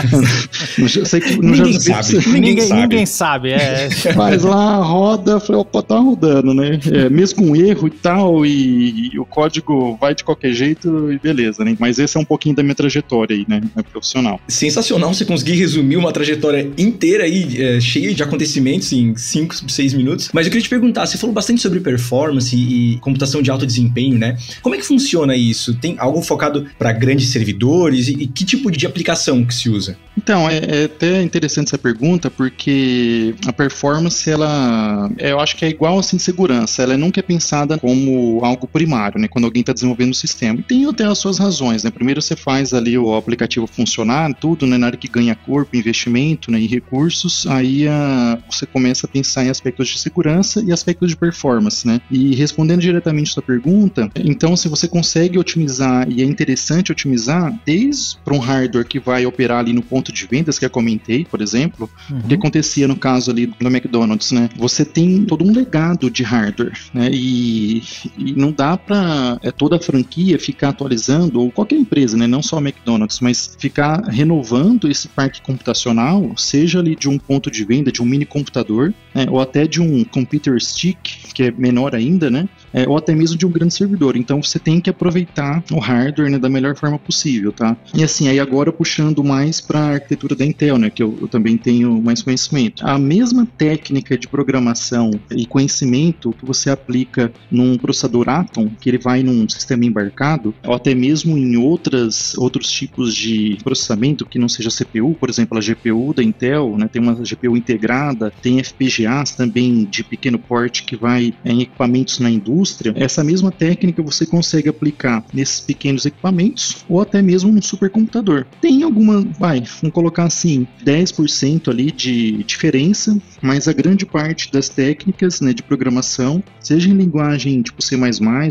sei 1.05 1.19
que 1.19 1.35
no 1.37 1.51
ninguém 1.51 1.79
JavaScript 1.79 2.23
sabe. 2.23 2.27
Ninguém, 2.37 2.49
ninguém, 2.49 2.67
sabe. 2.67 2.81
Ninguém 2.81 3.05
sabe, 3.05 3.51
é. 3.51 3.89
Faz 4.13 4.43
lá, 4.43 4.77
roda, 4.77 5.39
falei, 5.57 5.61
opa, 5.61 5.81
tá 5.81 5.99
rodando, 5.99 6.53
né? 6.53 6.79
É, 6.91 7.09
mesmo 7.09 7.37
com 7.37 7.55
erro 7.55 7.87
e 7.87 7.91
tal, 7.91 8.45
e, 8.45 9.11
e, 9.13 9.19
o 9.19 9.25
código 9.25 9.97
vai 9.99 10.13
de 10.13 10.23
qualquer 10.23 10.53
jeito 10.53 11.11
e 11.11 11.19
beleza, 11.19 11.63
né? 11.63 11.75
Mas 11.79 11.99
esse 11.99 12.17
é 12.17 12.19
um 12.19 12.25
pouquinho 12.25 12.55
da 12.55 12.63
minha 12.63 12.75
trajetória 12.75 13.35
aí, 13.35 13.45
né? 13.47 13.61
É 13.75 13.83
profissional. 13.83 14.39
Sensacional 14.47 15.13
você 15.13 15.25
conseguir 15.25 15.55
resumir 15.55 15.97
uma 15.97 16.11
trajetória 16.11 16.69
inteira 16.77 17.23
aí, 17.23 17.61
é, 17.61 17.79
cheia 17.79 18.13
de 18.13 18.21
acontecimentos 18.23 18.91
em 18.91 19.15
5, 19.15 19.69
6 19.69 19.93
minutos. 19.93 20.29
Mas 20.33 20.45
eu 20.45 20.51
queria 20.51 20.63
te 20.63 20.69
perguntar, 20.69 21.05
você 21.05 21.17
falou 21.17 21.33
bastante 21.33 21.61
sobre 21.61 21.79
performance 21.79 22.55
e, 22.55 22.95
e 22.95 22.97
computação 22.99 23.41
de 23.41 23.49
alto 23.49 23.65
desempenho, 23.65 24.17
né? 24.17 24.37
Como 24.61 24.75
é 24.75 24.77
que 24.77 24.85
funciona 24.85 25.35
isso? 25.35 25.75
Tem 25.75 25.95
algo 25.97 26.21
focado 26.21 26.65
para 26.77 26.91
grandes 26.91 27.29
servidores 27.29 28.07
e, 28.07 28.13
e, 28.13 28.27
que 28.27 28.45
tipo 28.45 28.71
de 28.71 28.85
aplicação 28.85 29.43
que 29.45 29.53
se 29.53 29.69
usa? 29.69 29.97
Então, 30.17 30.49
é, 30.49 30.57
é 30.57 30.83
até 30.85 31.21
interessante 31.21 31.67
essa 31.67 31.77
pergunta 31.77 32.29
porque 32.29 33.35
a 33.45 33.53
performance, 33.53 34.29
ela, 34.29 35.09
é, 35.17 35.31
eu 35.31 35.39
acho 35.39 35.46
que 35.55 35.65
é 35.65 35.69
igual 35.69 35.99
assim 35.99 36.17
segurança, 36.17 36.83
ela 36.83 36.97
nunca 36.97 37.19
é 37.19 37.23
pensada 37.23 37.77
como 37.77 38.39
algo 38.43 38.67
primário, 38.67 39.19
né, 39.19 39.27
quando 39.27 39.45
alguém 39.45 39.61
está 39.61 39.73
desenvolvendo 39.73 40.09
o 40.09 40.11
um 40.11 40.13
sistema. 40.13 40.59
E 40.59 40.63
tem 40.63 40.85
até 40.85 41.05
as 41.05 41.17
suas 41.17 41.37
razões, 41.37 41.83
né? 41.83 41.91
Primeiro 41.91 42.21
você 42.21 42.35
faz 42.35 42.73
ali 42.73 42.97
o 42.97 43.15
aplicativo 43.15 43.67
funcionar, 43.67 44.33
tudo, 44.33 44.65
né, 44.65 44.77
na 44.77 44.87
área 44.87 44.97
que 44.97 45.07
ganha 45.07 45.35
corpo, 45.35 45.75
investimento, 45.75 46.51
né, 46.51 46.59
e 46.59 46.67
recursos, 46.67 47.45
aí 47.47 47.87
a, 47.87 48.39
você 48.49 48.65
começa 48.65 49.05
a 49.05 49.09
pensar 49.09 49.45
em 49.45 49.49
aspectos 49.49 49.87
de 49.87 49.99
segurança 49.99 50.61
e 50.65 50.71
aspectos 50.71 51.09
de 51.09 51.17
performance, 51.17 51.85
né? 51.85 52.01
E 52.09 52.35
respondendo 52.35 52.81
diretamente 52.81 53.31
sua 53.31 53.43
pergunta, 53.43 54.09
então 54.15 54.55
se 54.55 54.67
você 54.67 54.87
consegue 54.87 55.37
otimizar 55.37 56.09
e 56.09 56.21
é 56.21 56.25
interessante 56.25 56.91
otimizar 56.91 57.57
desde 57.65 58.17
para 58.23 58.33
um 58.33 58.39
hardware 58.39 58.85
que 58.85 58.99
vai 58.99 59.25
operar 59.25 59.59
ali 59.59 59.73
no 59.73 59.81
ponto 59.81 60.11
de 60.11 60.25
vendas 60.25 60.59
que 60.59 60.65
eu 60.65 60.69
comentei, 60.69 61.25
por 61.25 61.41
exemplo, 61.41 61.89
uhum. 62.09 62.19
o 62.19 62.23
que 62.23 62.35
acontecia 62.35 62.87
no 62.87 62.95
caso 62.95 63.31
ali 63.31 63.47
do 63.47 63.67
McDonald's, 63.67 64.31
né? 64.31 64.49
Você 64.55 64.85
tem 64.85 65.23
todo 65.37 65.47
um 65.47 65.53
legado 65.53 66.09
de 66.09 66.23
hardware, 66.23 66.73
né? 66.93 67.09
E, 67.13 67.83
e 68.17 68.33
não 68.35 68.51
dá 68.51 68.75
para 68.75 69.37
é, 69.43 69.51
toda 69.51 69.75
a 69.75 69.79
franquia 69.79 70.39
ficar 70.39 70.69
atualizando, 70.69 71.39
ou 71.39 71.51
qualquer 71.51 71.75
empresa, 71.75 72.17
né? 72.17 72.25
Não 72.25 72.41
só 72.41 72.57
a 72.57 72.61
McDonald's, 72.61 73.19
mas 73.19 73.55
ficar 73.59 74.03
renovando 74.05 74.89
esse 74.89 75.07
parque 75.07 75.41
computacional, 75.41 76.31
seja 76.35 76.79
ali 76.79 76.95
de 76.95 77.07
um 77.07 77.19
ponto 77.19 77.51
de 77.51 77.63
venda, 77.63 77.91
de 77.91 78.01
um 78.01 78.05
mini 78.05 78.25
computador, 78.25 78.93
né? 79.13 79.27
ou 79.29 79.39
até 79.39 79.67
de 79.67 79.81
um 79.81 80.03
computer 80.03 80.59
stick, 80.59 80.97
que 81.33 81.43
é 81.43 81.51
menor 81.51 81.93
ainda, 81.93 82.29
né? 82.29 82.49
É, 82.77 82.87
ou 82.87 82.95
até 82.95 83.15
mesmo 83.15 83.35
de 83.35 83.45
um 83.45 83.49
grande 83.49 83.73
servidor. 83.73 84.15
Então 84.15 84.41
você 84.43 84.59
tem 84.59 84.79
que 84.79 84.87
aproveitar 84.87 85.63
o 85.71 85.79
hardware 85.79 86.29
né, 86.29 86.37
da 86.37 86.47
melhor 86.47 86.75
forma 86.75 86.99
possível, 86.99 87.51
tá? 87.51 87.75
E 87.91 88.03
assim, 88.03 88.27
aí 88.27 88.39
agora 88.39 88.71
puxando 88.71 89.23
mais 89.23 89.59
para 89.59 89.79
a 89.79 89.93
arquitetura 89.93 90.35
da 90.35 90.45
Intel, 90.45 90.77
né? 90.77 90.91
Que 90.91 91.01
eu, 91.01 91.17
eu 91.19 91.27
também 91.27 91.57
tenho 91.57 91.99
mais 91.99 92.21
conhecimento. 92.21 92.85
A 92.85 92.99
mesma 92.99 93.47
técnica 93.57 94.15
de 94.15 94.27
programação 94.27 95.09
e 95.31 95.47
conhecimento 95.47 96.31
que 96.33 96.45
você 96.45 96.69
aplica 96.69 97.31
num 97.49 97.77
processador 97.77 98.29
Atom, 98.29 98.69
que 98.79 98.89
ele 98.89 98.99
vai 98.99 99.23
num 99.23 99.49
sistema 99.49 99.83
embarcado, 99.83 100.53
ou 100.63 100.75
até 100.75 100.93
mesmo 100.93 101.35
em 101.35 101.57
outras, 101.57 102.37
outros 102.37 102.69
tipos 102.71 103.15
de 103.15 103.57
processamento 103.63 104.23
que 104.23 104.37
não 104.37 104.47
seja 104.47 104.69
CPU, 104.69 105.15
por 105.15 105.29
exemplo, 105.29 105.57
a 105.57 105.61
GPU 105.61 106.13
da 106.13 106.23
Intel, 106.23 106.77
né, 106.77 106.87
tem 106.87 107.01
uma 107.01 107.15
GPU 107.15 107.57
integrada, 107.57 108.31
tem 108.41 108.63
FPGAs 108.63 109.31
também 109.31 109.85
de 109.85 110.03
pequeno 110.03 110.37
porte 110.37 110.83
que 110.83 110.95
vai 110.95 111.33
em 111.43 111.61
equipamentos 111.61 112.19
na 112.19 112.29
indústria. 112.29 112.66
Essa 112.95 113.23
mesma 113.23 113.51
técnica 113.51 114.01
você 114.01 114.25
consegue 114.25 114.69
aplicar 114.69 115.23
nesses 115.33 115.59
pequenos 115.59 116.05
equipamentos 116.05 116.85
ou 116.87 117.01
até 117.01 117.21
mesmo 117.21 117.51
num 117.51 117.61
supercomputador. 117.61 118.45
Tem 118.61 118.83
alguma, 118.83 119.21
vai, 119.39 119.63
vamos 119.81 119.93
colocar 119.93 120.23
assim, 120.23 120.67
10% 120.83 121.69
ali 121.69 121.91
de 121.91 122.43
diferença, 122.43 123.17
mas 123.41 123.67
a 123.67 123.73
grande 123.73 124.05
parte 124.05 124.51
das 124.51 124.69
técnicas 124.69 125.41
né, 125.41 125.53
de 125.53 125.63
programação, 125.63 126.43
seja 126.59 126.89
em 126.89 126.93
linguagem 126.93 127.61
tipo 127.61 127.81
C++ 127.81 127.97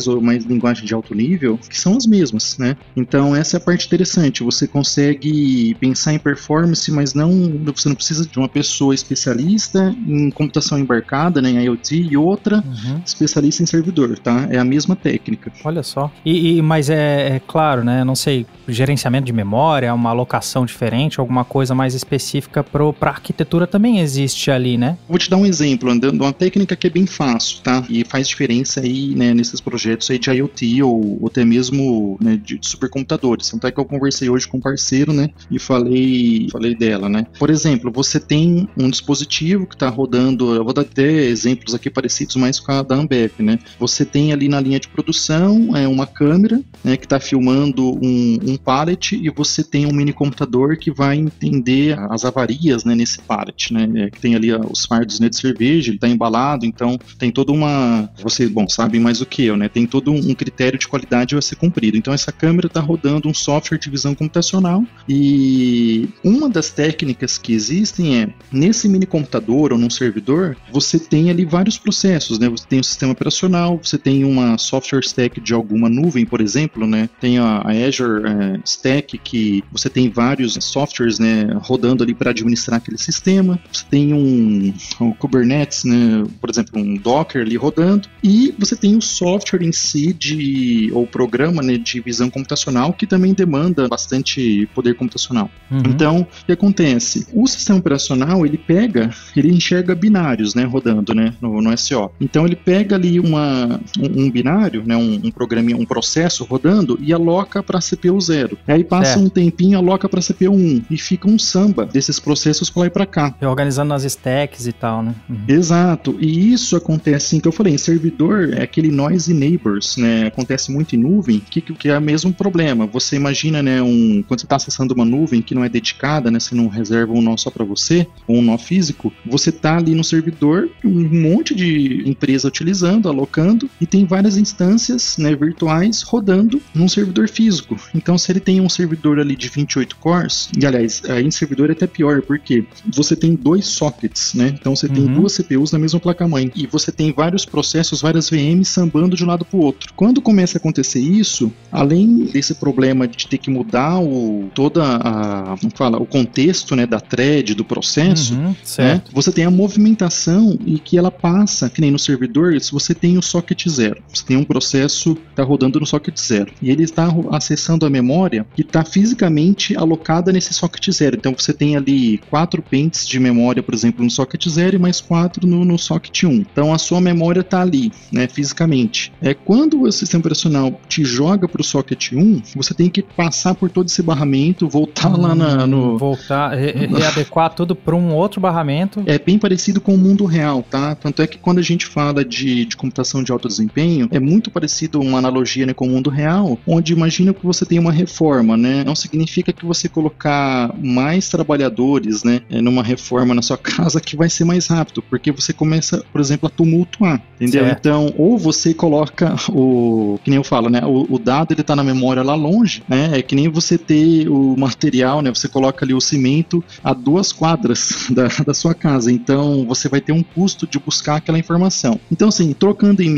ou 0.07 0.21
mais 0.21 0.45
linguagem 0.45 0.85
de 0.85 0.95
alto 0.95 1.15
nível, 1.15 1.59
que 1.59 1.79
são 1.79 1.97
as 1.97 2.07
mesmas, 2.07 2.57
né? 2.59 2.77
Então 2.97 3.35
essa 3.35 3.57
é 3.57 3.59
a 3.59 3.61
parte 3.61 3.87
interessante, 3.87 4.43
você 4.43 4.67
consegue 4.67 5.75
pensar 5.81 6.13
em 6.13 6.19
performance, 6.19 6.91
mas 6.91 7.15
não 7.15 7.31
você 7.75 7.89
não 7.89 7.97
precisa 7.97 8.27
de 8.27 8.39
uma 8.39 8.49
pessoa 8.49 8.95
especialista 8.95 9.95
em 10.07 10.31
computação 10.31 10.79
embarcada, 10.79 11.41
né, 11.41 11.51
em 11.51 11.65
IoT, 11.65 12.09
e 12.11 12.17
outra 12.17 12.57
uhum. 12.59 13.01
especialista 13.05 13.63
em 13.63 13.67
servidor 13.67 13.96
servidor, 13.97 14.19
tá? 14.19 14.47
É 14.51 14.59
a 14.59 14.65
mesma 14.65 14.95
técnica. 14.95 15.51
Olha 15.65 15.83
só. 15.83 16.11
E, 16.25 16.59
e 16.59 16.63
mas 16.63 16.91
é, 16.91 17.37
é, 17.37 17.41
claro, 17.47 17.83
né? 17.83 18.05
Não 18.05 18.15
sei, 18.15 18.47
gerenciamento 18.69 19.25
de 19.25 19.33
memória, 19.33 19.93
uma 19.95 20.11
alocação 20.11 20.67
diferente, 20.67 21.19
alguma 21.19 21.45
coisa 21.45 21.75
mais 21.75 21.95
específica 21.95 22.63
para 22.63 23.11
arquitetura 23.11 23.67
também 23.67 24.01
existe 24.01 24.51
ali, 24.51 24.77
né? 24.77 24.99
Vou 25.09 25.19
te 25.19 25.31
dar 25.31 25.37
um 25.37 25.47
exemplo, 25.47 25.91
andando 25.91 26.21
uma 26.21 26.33
técnica 26.33 26.77
que 26.77 26.87
é 26.87 26.91
bem 26.91 27.07
fácil, 27.07 27.61
tá? 27.63 27.85
E 27.89 28.05
faz 28.05 28.29
diferença 28.29 28.81
aí, 28.81 29.15
né, 29.15 29.33
nesses 29.33 29.61
projetos 29.61 30.11
aí 30.11 30.19
de 30.19 30.31
IoT 30.31 30.83
ou, 30.83 31.23
ou 31.23 31.29
até 31.29 31.45
mesmo 31.45 32.19
né, 32.21 32.39
de, 32.43 32.59
de 32.59 32.69
supercomputadores. 32.69 33.49
Tanto 33.49 33.67
é 33.67 33.73
que 33.73 33.81
eu 33.81 33.85
conversei 33.85 34.29
hoje 34.29 34.47
com 34.47 34.59
um 34.59 34.61
parceiro, 34.61 35.13
né? 35.13 35.31
E 35.51 35.59
falei, 35.59 36.49
falei 36.51 36.75
dela, 36.75 37.09
né? 37.09 37.27
Por 37.39 37.51
exemplo, 37.51 37.91
você 37.91 38.19
tem 38.21 38.69
um 38.77 38.91
dispositivo 38.91 39.67
que 39.67 39.75
está 39.75 39.89
rodando, 39.89 40.55
eu 40.55 40.65
vou 40.65 40.73
dar 40.73 40.83
até 40.83 41.07
exemplos 41.07 41.75
aqui 41.75 41.89
parecidos 41.89 42.37
mais 42.37 42.59
com 42.59 42.73
a 42.73 42.83
da 42.83 42.97
Ambev, 42.97 43.33
né? 43.39 43.59
Você 43.79 43.86
tem 44.05 44.33
ali 44.33 44.49
na 44.49 44.61
linha 44.61 44.81
de 44.81 44.89
produção 44.89 45.77
é 45.77 45.87
uma 45.87 46.07
câmera 46.07 46.61
né, 46.83 46.97
que 46.97 47.05
está 47.05 47.19
filmando 47.19 47.95
um, 48.03 48.39
um 48.43 48.57
pallet 48.57 49.17
e 49.17 49.31
você 49.31 49.63
tem 49.63 49.87
um 49.87 49.93
mini 49.93 50.13
computador 50.13 50.77
que 50.77 50.91
vai 50.91 51.17
entender 51.17 51.99
as 52.11 52.25
avarias 52.25 52.85
né, 52.85 52.95
nesse 52.95 53.21
pallet, 53.21 53.73
né? 53.73 53.89
É, 53.97 54.11
que 54.11 54.21
tem 54.21 54.35
ali 54.35 54.53
os 54.53 54.85
fardos 54.85 55.21
né, 55.21 55.29
de 55.29 55.37
cerveja, 55.37 55.91
ele 55.91 55.97
está 55.97 56.09
embalado, 56.09 56.65
então 56.65 56.99
tem 57.19 57.31
toda 57.31 57.53
uma. 57.53 58.11
Você, 58.23 58.49
bom, 58.49 58.69
sabem 58.69 59.01
mais 59.01 59.19
do 59.19 59.27
que 59.27 59.45
eu, 59.45 59.57
né? 59.57 59.69
Tem 59.69 59.87
todo 59.87 60.13
um 60.13 60.35
critério 60.35 60.79
de 60.79 60.89
qualidade 60.89 61.37
a 61.37 61.43
ser 61.43 61.57
cumprido. 61.57 61.97
Então 61.97 62.13
essa 62.13 62.33
câmera 62.33 62.67
está 62.67 62.81
rodando 62.81 63.29
um 63.29 63.35
software 63.35 63.79
de 63.79 63.91
visão 63.91 64.15
computacional 64.15 64.85
e 65.09 66.09
uma 66.25 66.49
das 66.49 66.71
técnicas 66.71 67.39
que 67.39 67.53
existem 67.53 68.23
é 68.23 68.29
nesse 68.53 68.89
mini 68.89 69.07
computador 69.07 69.73
ou 69.73 69.79
num 69.79 69.91
servidor, 69.91 70.57
você 70.73 70.99
tem 70.99 71.31
ali 71.31 71.45
vários 71.45 71.79
processos, 71.79 72.39
né? 72.39 72.49
Você 72.49 72.67
tem 72.67 72.81
o 72.81 72.85
sistema 72.85 73.13
operacional, 73.13 73.76
você 73.83 73.99
tem 73.99 74.25
uma 74.25 74.59
software 74.59 75.01
stack 75.01 75.41
de 75.41 75.55
alguma 75.55 75.89
nuvem, 75.89 76.25
por 76.25 76.41
exemplo, 76.41 76.87
né? 76.87 77.09
Tem 77.21 77.39
a, 77.39 77.63
a 77.65 77.71
Azure 77.71 78.23
é, 78.27 78.61
Stack 78.65 79.19
que 79.19 79.63
você 79.71 79.89
tem 79.89 80.09
vários 80.09 80.55
softwares, 80.61 81.19
né, 81.19 81.49
rodando 81.61 82.03
ali 82.03 82.15
para 82.15 82.31
administrar 82.31 82.79
aquele 82.79 82.99
sistema. 82.99 83.59
Você 83.73 83.85
tem 83.91 84.13
um, 84.13 84.73
um, 85.01 85.13
Kubernetes, 85.13 85.85
né, 85.85 86.25
por 86.41 86.51
exemplo, 86.51 86.81
um 86.81 86.97
Docker 86.97 87.43
ali 87.43 87.57
rodando 87.57 88.09
e 88.23 88.55
você 88.59 88.77
tem 88.77 88.97
o 88.97 89.03
software 89.03 89.63
em 89.63 89.73
si 89.73 90.13
de 90.13 90.91
ou 90.93 91.07
programa, 91.07 91.63
né, 91.63 91.77
de 91.77 92.01
visão 92.01 92.31
computacional 92.31 92.93
que 92.93 93.07
também 93.07 93.33
demanda 93.33 93.89
bastante 93.89 94.69
poder 94.75 94.95
computacional. 94.95 95.51
Uhum. 95.71 95.83
Então, 95.87 96.21
o 96.21 96.47
que 96.47 96.53
acontece? 96.53 97.27
O 97.33 97.47
sistema 97.47 97.79
operacional 97.79 98.45
ele 98.45 98.59
pega, 98.59 99.11
ele 99.37 99.53
enxerga 99.53 99.95
binários, 99.95 100.55
né, 100.55 100.65
rodando, 100.65 101.15
né, 101.15 101.35
no, 101.41 101.61
no 101.61 101.77
SO. 101.77 102.11
Então 102.21 102.47
ele 102.47 102.57
pega 102.57 102.97
ali 102.97 103.21
uma, 103.21 103.66
um, 103.67 104.25
um 104.25 104.31
binário, 104.31 104.83
né, 104.87 104.97
um, 104.97 105.21
um 105.25 105.31
programa, 105.31 105.71
um 105.77 105.85
processo 105.85 106.45
rodando 106.45 106.99
e 107.01 107.13
aloca 107.13 107.63
para 107.63 107.81
CPU 107.81 108.21
0. 108.21 108.59
Aí 108.67 108.85
passa 108.85 109.15
certo. 109.15 109.27
um 109.27 109.29
tempinho, 109.29 109.79
aloca 109.79 110.09
para 110.09 110.21
CPU 110.21 110.53
1 110.53 110.83
e 110.91 110.99
fica 110.99 111.29
um 111.29 111.39
samba 111.39 111.85
desses 111.85 112.19
processos 112.19 112.71
para 112.71 112.81
lá 112.81 112.87
e 112.87 112.91
para 112.91 113.07
cá. 113.07 113.35
E 113.41 113.47
organizando 113.47 113.89
nas 113.89 114.05
stacks 114.05 114.67
e 114.67 114.73
tal, 114.73 115.03
né? 115.03 115.15
Uhum. 115.29 115.45
Exato. 115.49 116.17
E 116.21 116.53
isso 116.53 116.77
acontece, 116.77 117.27
assim, 117.27 117.41
que 117.41 117.49
eu 117.49 117.53
falei, 117.53 117.75
em 117.75 117.79
servidor 117.79 118.53
é 118.53 118.63
aquele 118.63 118.91
noise 118.91 119.33
neighbors, 119.33 119.97
né? 119.97 120.27
Acontece 120.27 120.71
muito 120.71 120.95
em 120.95 120.99
nuvem, 120.99 121.41
que, 121.41 121.61
que 121.61 121.89
é 121.89 121.99
o 121.99 122.03
mesmo 122.03 122.33
problema. 122.33 122.87
Você 122.87 123.17
imagina, 123.17 123.63
né, 123.63 123.83
um, 123.83 124.23
quando 124.27 124.41
você 124.41 124.47
está 124.47 124.57
acessando 124.57 124.95
uma 124.95 125.05
nuvem 125.05 125.43
que 125.43 125.55
não 125.55 125.65
é 125.65 125.69
dedicada, 125.69 126.31
né, 126.31 126.39
você 126.39 126.55
não 126.55 126.69
reserva 126.69 127.13
um 127.13 127.23
nó 127.23 127.37
só 127.37 127.51
para 127.51 127.65
você, 127.65 128.07
ou 128.27 128.37
um 128.37 128.43
nó 128.43 128.59
físico, 128.59 129.13
você 129.25 129.51
tá 129.51 129.77
ali 129.77 129.95
no 129.95 130.05
servidor, 130.05 130.69
um 130.85 131.09
monte 131.09 131.55
de 131.55 132.03
empresa 132.09 132.49
utilizando, 132.49 133.09
alocando, 133.09 133.56
e 133.81 133.87
tem 133.87 134.05
várias 134.05 134.37
instâncias, 134.37 135.17
né, 135.19 135.35
virtuais 135.35 136.03
rodando 136.03 136.61
num 136.75 136.89
servidor 136.89 137.29
físico. 137.29 137.77
Então, 137.95 138.19
se 138.19 138.31
ele 138.31 138.41
tem 138.41 138.61
um 138.61 138.69
servidor 138.69 139.19
ali 139.19 139.37
de 139.37 139.49
28 139.49 139.97
cores, 139.97 140.49
e 140.59 140.67
aliás, 140.67 141.03
aí 141.09 141.25
em 141.25 141.31
servidor 141.31 141.71
é 141.71 141.73
até 141.73 141.87
pior, 141.87 142.23
porque 142.23 142.65
você 142.93 143.15
tem 143.15 143.35
dois 143.35 143.67
sockets, 143.67 144.35
né? 144.35 144.55
Então 144.59 144.75
você 144.75 144.87
uhum. 144.87 144.95
tem 144.95 145.07
duas 145.07 145.33
CPUs 145.35 145.73
na 145.73 145.79
mesma 145.79 146.01
placa-mãe 146.01 146.51
e 146.55 146.67
você 146.67 146.91
tem 146.91 147.13
vários 147.13 147.45
processos, 147.45 148.01
várias 148.01 148.29
VMs 148.29 148.69
sambando 148.71 149.17
de 149.17 149.25
um 149.25 149.27
lado 149.27 149.45
para 149.45 149.59
o 149.59 149.63
outro. 149.63 149.93
Quando 149.95 150.21
começa 150.21 150.57
a 150.57 150.59
acontecer 150.59 151.01
isso, 151.01 151.53
além 151.71 152.27
desse 152.27 152.55
problema 152.55 153.07
de 153.07 153.27
ter 153.27 153.39
que 153.39 153.51
mudar 153.51 154.01
o 154.01 154.51
toda 154.55 154.97
a, 154.97 155.57
como 155.61 155.73
fala, 155.75 155.99
o 155.99 156.07
contexto, 156.07 156.75
né, 156.75 156.87
da 156.87 157.01
thread 157.01 157.55
do 157.55 157.65
processo, 157.65 158.35
uhum, 158.35 158.55
né, 158.79 159.03
você 159.13 159.33
tem 159.33 159.45
a 159.45 159.51
movimentação 159.51 160.59
e 160.65 160.79
que 160.79 160.99
ela 160.99 161.11
passa, 161.11 161.69
que 161.69 161.81
nem 161.81 161.91
no 161.91 161.99
servidor, 161.99 162.61
se 162.61 162.73
você 162.73 162.95
tem 162.95 163.19
o 163.19 163.23
socket 163.23 163.46
zero, 163.69 164.03
você 164.13 164.25
tem 164.25 164.37
um 164.37 164.45
processo 164.45 165.17
está 165.31 165.43
rodando 165.43 165.79
no 165.79 165.87
socket 165.87 166.19
zero 166.19 166.53
e 166.63 166.71
ele 166.71 166.83
está 166.83 167.09
acessando 167.31 167.85
a 167.85 167.91
memória 167.91 168.47
que 168.55 168.63
está 168.63 168.85
fisicamente 168.85 169.77
alocada 169.77 170.33
nesse 170.33 170.55
socket 170.55 170.91
zero. 170.91 171.17
Então 171.17 171.35
você 171.37 171.53
tem 171.53 171.77
ali 171.77 172.19
quatro 172.31 172.63
pentes 172.63 173.07
de 173.07 173.21
memória, 173.21 173.63
por 173.63 173.75
exemplo, 173.75 174.03
no 174.03 174.11
socket 174.11 174.49
zero 174.49 174.77
e 174.77 174.79
mais 174.79 175.01
quatro 175.01 175.47
no, 175.47 175.65
no 175.65 175.79
socket 175.79 176.25
1. 176.25 176.33
Então 176.33 176.73
a 176.73 176.79
sua 176.79 177.01
memória 177.01 177.41
está 177.41 177.61
ali, 177.61 177.93
né, 178.11 178.27
fisicamente. 178.29 179.13
É 179.21 179.35
quando 179.35 179.83
o 179.83 179.93
sistema 179.93 180.21
operacional 180.21 180.81
te 180.89 181.05
joga 181.05 181.49
para 181.49 181.61
o 181.61 181.65
socket 181.65 182.13
1, 182.13 182.43
você 182.55 182.75
tem 182.75 182.89
que 182.89 183.03
passar 183.03 183.55
por 183.55 183.71
todo 183.71 183.87
esse 183.87 184.03
barramento, 184.03 184.69
voltar 184.69 185.13
hum, 185.13 185.21
lá 185.21 185.35
na, 185.35 185.67
no 185.67 185.99
voltar, 185.99 186.55
re 186.55 186.87
readequar 186.87 187.55
tudo 187.55 187.75
para 187.75 187.95
um 187.95 188.15
outro 188.15 188.41
barramento. 188.41 189.03
É 189.07 189.19
bem 189.19 189.39
parecido 189.39 189.81
com 189.81 189.95
o 189.95 189.99
mundo 189.99 190.25
real, 190.25 190.63
tá? 190.63 190.95
Tanto 190.95 191.23
é 191.23 191.27
que 191.27 191.39
quando 191.39 191.59
a 191.59 191.63
gente 191.63 191.87
fala 191.87 192.25
de, 192.25 192.65
de 192.65 192.77
computação 192.77 193.23
de 193.23 193.33
alto 193.37 193.49
desempenho, 193.49 194.09
é 194.11 194.19
muito 194.19 194.51
parecido 194.51 195.01
uma 195.01 195.19
analogia 195.19 195.67
né, 195.67 195.75
com 195.75 195.87
o 195.87 195.91
mundo 195.91 196.11
real, 196.11 196.59
onde 196.67 196.93
imagina 196.93 197.33
que 197.33 197.45
você 197.45 197.65
tem 197.65 197.79
uma 197.79 197.93
reforma, 197.93 198.57
né? 198.57 198.83
Não 198.85 198.95
significa 198.95 199.53
que 199.53 199.65
você 199.65 199.89
colocar 199.89 200.75
mais 200.83 201.29
trabalhadores, 201.29 202.25
né, 202.25 202.41
é, 202.51 202.61
numa 202.61 202.83
reforma 202.83 203.35
na 203.35 203.43
sua 203.43 203.57
casa 203.59 204.01
que 204.01 204.17
vai 204.17 204.29
ser 204.29 204.45
mais 204.45 204.67
rápido, 204.67 205.03
porque 205.03 205.31
você 205.31 205.53
começa, 205.53 206.05
por 206.13 206.21
exemplo, 206.21 206.47
a 206.47 206.51
tumultuar, 206.51 207.23
entendeu? 207.37 207.65
Certo. 207.65 207.79
Então, 207.79 208.15
ou 208.17 208.39
você 208.39 208.75
coloca 208.75 209.35
o, 209.51 210.19
que 210.25 210.31
nem 210.31 210.37
eu 210.37 210.45
falo, 210.45 210.69
né, 210.69 210.81
o, 210.85 211.07
o 211.15 211.19
dado 211.19 211.53
ele 211.53 211.63
tá 211.63 211.77
na 211.77 211.85
memória 211.85 212.23
lá 212.23 212.35
longe, 212.35 212.83
né? 212.89 213.11
É 213.19 213.23
que 213.23 213.35
nem 213.35 213.49
você 213.49 213.77
ter 213.79 214.29
o 214.29 214.57
material, 214.57 215.23
né? 215.23 215.33
Você 215.33 215.49
coloca 215.49 215.85
ali 215.85 215.95
o 215.95 216.01
cimento 216.01 216.63
a 216.83 216.93
duas 216.93 217.33
quadras 217.33 218.07
da, 218.11 218.29
da 218.45 218.55
sua 218.55 218.75
casa, 218.75 219.11
então 219.11 219.65
você 219.67 219.89
vai 219.89 220.01
ter 220.01 220.13
um 220.13 220.23
custo 220.23 220.67
de 220.67 220.79
buscar 220.79 221.17
aquela 221.17 221.39
informação. 221.39 222.01
Então, 222.11 222.29
assim, 222.29 222.53
trocando 222.53 223.03
em 223.03 223.09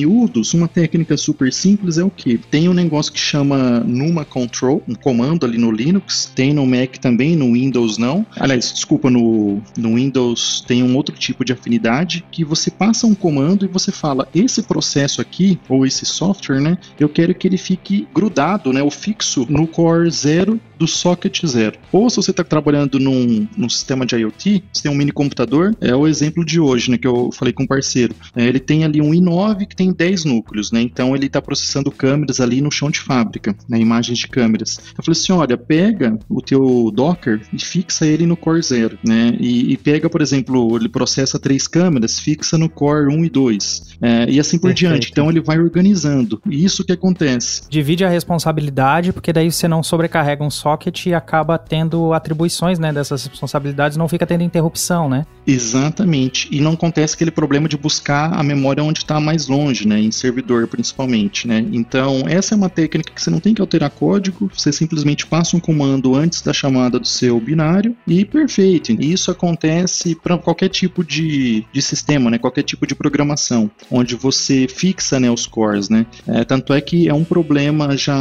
uma 0.55 0.69
técnica 0.69 1.17
super 1.17 1.53
simples 1.53 1.99
é 1.99 2.05
o 2.05 2.11
que? 2.11 2.39
Tem 2.39 2.69
um 2.69 2.75
negócio 2.75 3.13
que 3.13 3.19
chama 3.19 3.81
Numa 3.81 4.25
Control, 4.25 4.83
um 4.89 4.95
comando 4.95 5.45
ali 5.45 5.59
no 5.59 5.71
Linux, 5.71 6.31
tem 6.35 6.53
no 6.53 6.67
Mac 6.67 6.97
também, 6.99 7.37
no 7.37 7.53
Windows 7.53 7.99
não. 7.99 8.25
Aliás, 8.37 8.73
desculpa, 8.73 9.11
no, 9.11 9.61
no 9.77 9.95
Windows 9.95 10.65
tem 10.67 10.83
um 10.83 10.97
outro 10.97 11.17
tipo 11.17 11.45
de 11.45 11.53
afinidade 11.53 12.25
que 12.31 12.45
você 12.45 12.71
passa 12.71 13.07
um 13.07 13.15
comando 13.15 13.65
e 13.65 13.69
você 13.69 13.93
fala: 13.93 14.29
esse 14.35 14.63
processo 14.63 15.21
aqui, 15.21 15.59
ou 15.69 15.87
esse 15.87 16.05
software, 16.05 16.61
né? 16.61 16.79
Eu 16.99 17.09
quero 17.09 17.35
que 17.35 17.47
ele 17.47 17.59
fique 17.59 18.07
grudado, 18.15 18.73
né? 18.73 18.83
Ou 18.83 18.91
fixo 18.91 19.47
no 19.49 19.67
core 19.67 20.11
0 20.11 20.61
do 20.79 20.87
socket 20.87 21.45
0. 21.45 21.79
Ou 21.93 22.09
se 22.09 22.17
você 22.17 22.31
está 22.31 22.45
trabalhando 22.45 22.99
num, 22.99 23.47
num 23.57 23.69
sistema 23.69 24.07
de 24.07 24.17
IoT, 24.17 24.65
você 24.73 24.83
tem 24.83 24.93
um 24.93 24.95
mini 24.95 25.13
computador, 25.13 25.77
é 25.81 25.95
o 25.95 26.07
exemplo 26.07 26.45
de 26.45 26.61
hoje, 26.61 26.91
né? 26.91 26.99
Que 26.99 27.07
eu 27.07 27.31
falei 27.33 27.53
com 27.53 27.65
um 27.65 27.67
parceiro. 27.67 28.15
É, 28.35 28.45
ele 28.45 28.61
tem 28.61 28.85
ali 28.85 29.01
um 29.01 29.11
i9 29.11 29.67
que 29.67 29.77
tem 29.77 29.93
10 29.93 30.25
núcleos, 30.25 30.73
né? 30.73 30.81
Então 30.81 31.15
ele 31.15 31.27
está 31.27 31.43
processando 31.43 31.91
câmeras 31.91 32.41
ali 32.41 32.61
no 32.61 32.71
chão 32.71 32.91
de 32.91 33.01
fábrica, 33.01 33.55
né? 33.69 33.79
Imagens 33.79 34.19
de 34.19 34.29
câmeras. 34.29 34.79
Eu 34.97 35.05
falei 35.05 35.19
assim: 35.19 35.33
olha, 35.33 35.57
pega 35.57 36.19
o 36.29 36.41
teu 36.41 36.91
Docker 36.95 37.41
e 37.53 37.59
fixa 37.59 38.07
ele 38.07 38.27
no 38.27 38.37
Core 38.37 38.63
0, 38.63 38.99
né? 39.05 39.37
E, 39.41 39.73
e 39.73 39.77
pega, 39.77 40.09
por 40.09 40.21
exemplo, 40.21 40.77
ele 40.77 40.89
processa 40.89 41.39
três 41.39 41.67
câmeras, 41.67 42.19
fixa 42.19 42.57
no 42.57 42.69
Core 42.69 43.15
1 43.15 43.25
e 43.25 43.29
2, 43.29 43.83
é, 44.01 44.31
e 44.31 44.41
assim 44.41 44.59
por 44.59 44.69
Perfeito. 44.69 44.91
diante. 44.91 45.11
Então 45.11 45.29
ele 45.29 45.41
vai 45.41 45.59
organizando. 45.59 46.41
E 46.49 46.65
isso 46.65 46.85
que 46.85 46.93
acontece. 46.93 47.63
Divide 47.69 48.05
a 48.05 48.09
responsabilidade, 48.09 49.13
porque 49.13 49.33
daí 49.33 49.51
você 49.51 49.67
não 49.67 49.83
sobrecarrega 49.83 50.45
um 50.45 50.51
socket 50.51 50.68
acaba 51.15 51.59
tendo 51.59 52.13
atribuições, 52.13 52.79
né, 52.79 52.93
dessas 52.93 53.27
responsabilidades, 53.27 53.97
não 53.97 54.09
fica 54.09 54.27
tendo 54.27 54.43
interrupção, 54.43 55.09
né? 55.09 55.27
Exatamente. 55.47 56.49
E 56.51 56.61
não 56.61 56.73
acontece 56.73 57.15
aquele 57.15 57.31
problema 57.31 57.69
de 57.69 57.77
buscar 57.77 58.33
a 58.33 58.43
memória 58.43 58.83
onde 58.83 59.01
está 59.01 59.21
mais 59.21 59.49
longe, 59.49 59.87
né, 59.87 60.01
em 60.01 60.11
servidor 60.11 60.67
principalmente, 60.67 61.47
né? 61.47 61.65
Então, 61.73 62.25
essa 62.27 62.55
é 62.55 62.57
uma 62.57 62.69
técnica 62.69 63.13
que 63.13 63.23
você 63.23 63.31
não 63.31 63.41
tem 63.41 63.55
que 63.55 63.61
alterar 63.61 63.91
código, 63.91 64.51
você 64.55 64.73
simplesmente 64.73 65.27
passa 65.27 65.57
um 65.57 65.61
comando 65.61 66.15
antes 66.15 66.43
da 66.43 66.53
chamada 66.53 66.99
do 66.99 67.07
seu 67.07 67.41
binário 67.41 67.97
e 68.07 68.25
perfeito. 68.25 68.93
E 68.93 69.13
isso 69.13 69.31
acontece 69.31 70.15
para 70.15 70.37
qualquer 70.39 70.69
tipo 70.69 71.05
de, 71.05 71.65
de 71.73 71.83
sistema, 71.83 72.31
né? 72.31 72.39
Qualquer 72.39 72.63
tipo 72.63 72.87
de 72.87 72.95
programação, 72.95 73.71
onde 73.91 74.15
você 74.15 74.67
fixa, 74.69 75.19
né, 75.19 75.31
os 75.31 75.47
cores, 75.47 75.89
né? 75.89 76.07
É, 76.27 76.45
tanto 76.45 76.73
é 76.73 76.81
que 76.81 77.09
é 77.09 77.15
um 77.15 77.25
problema 77.25 77.97
já 77.97 78.17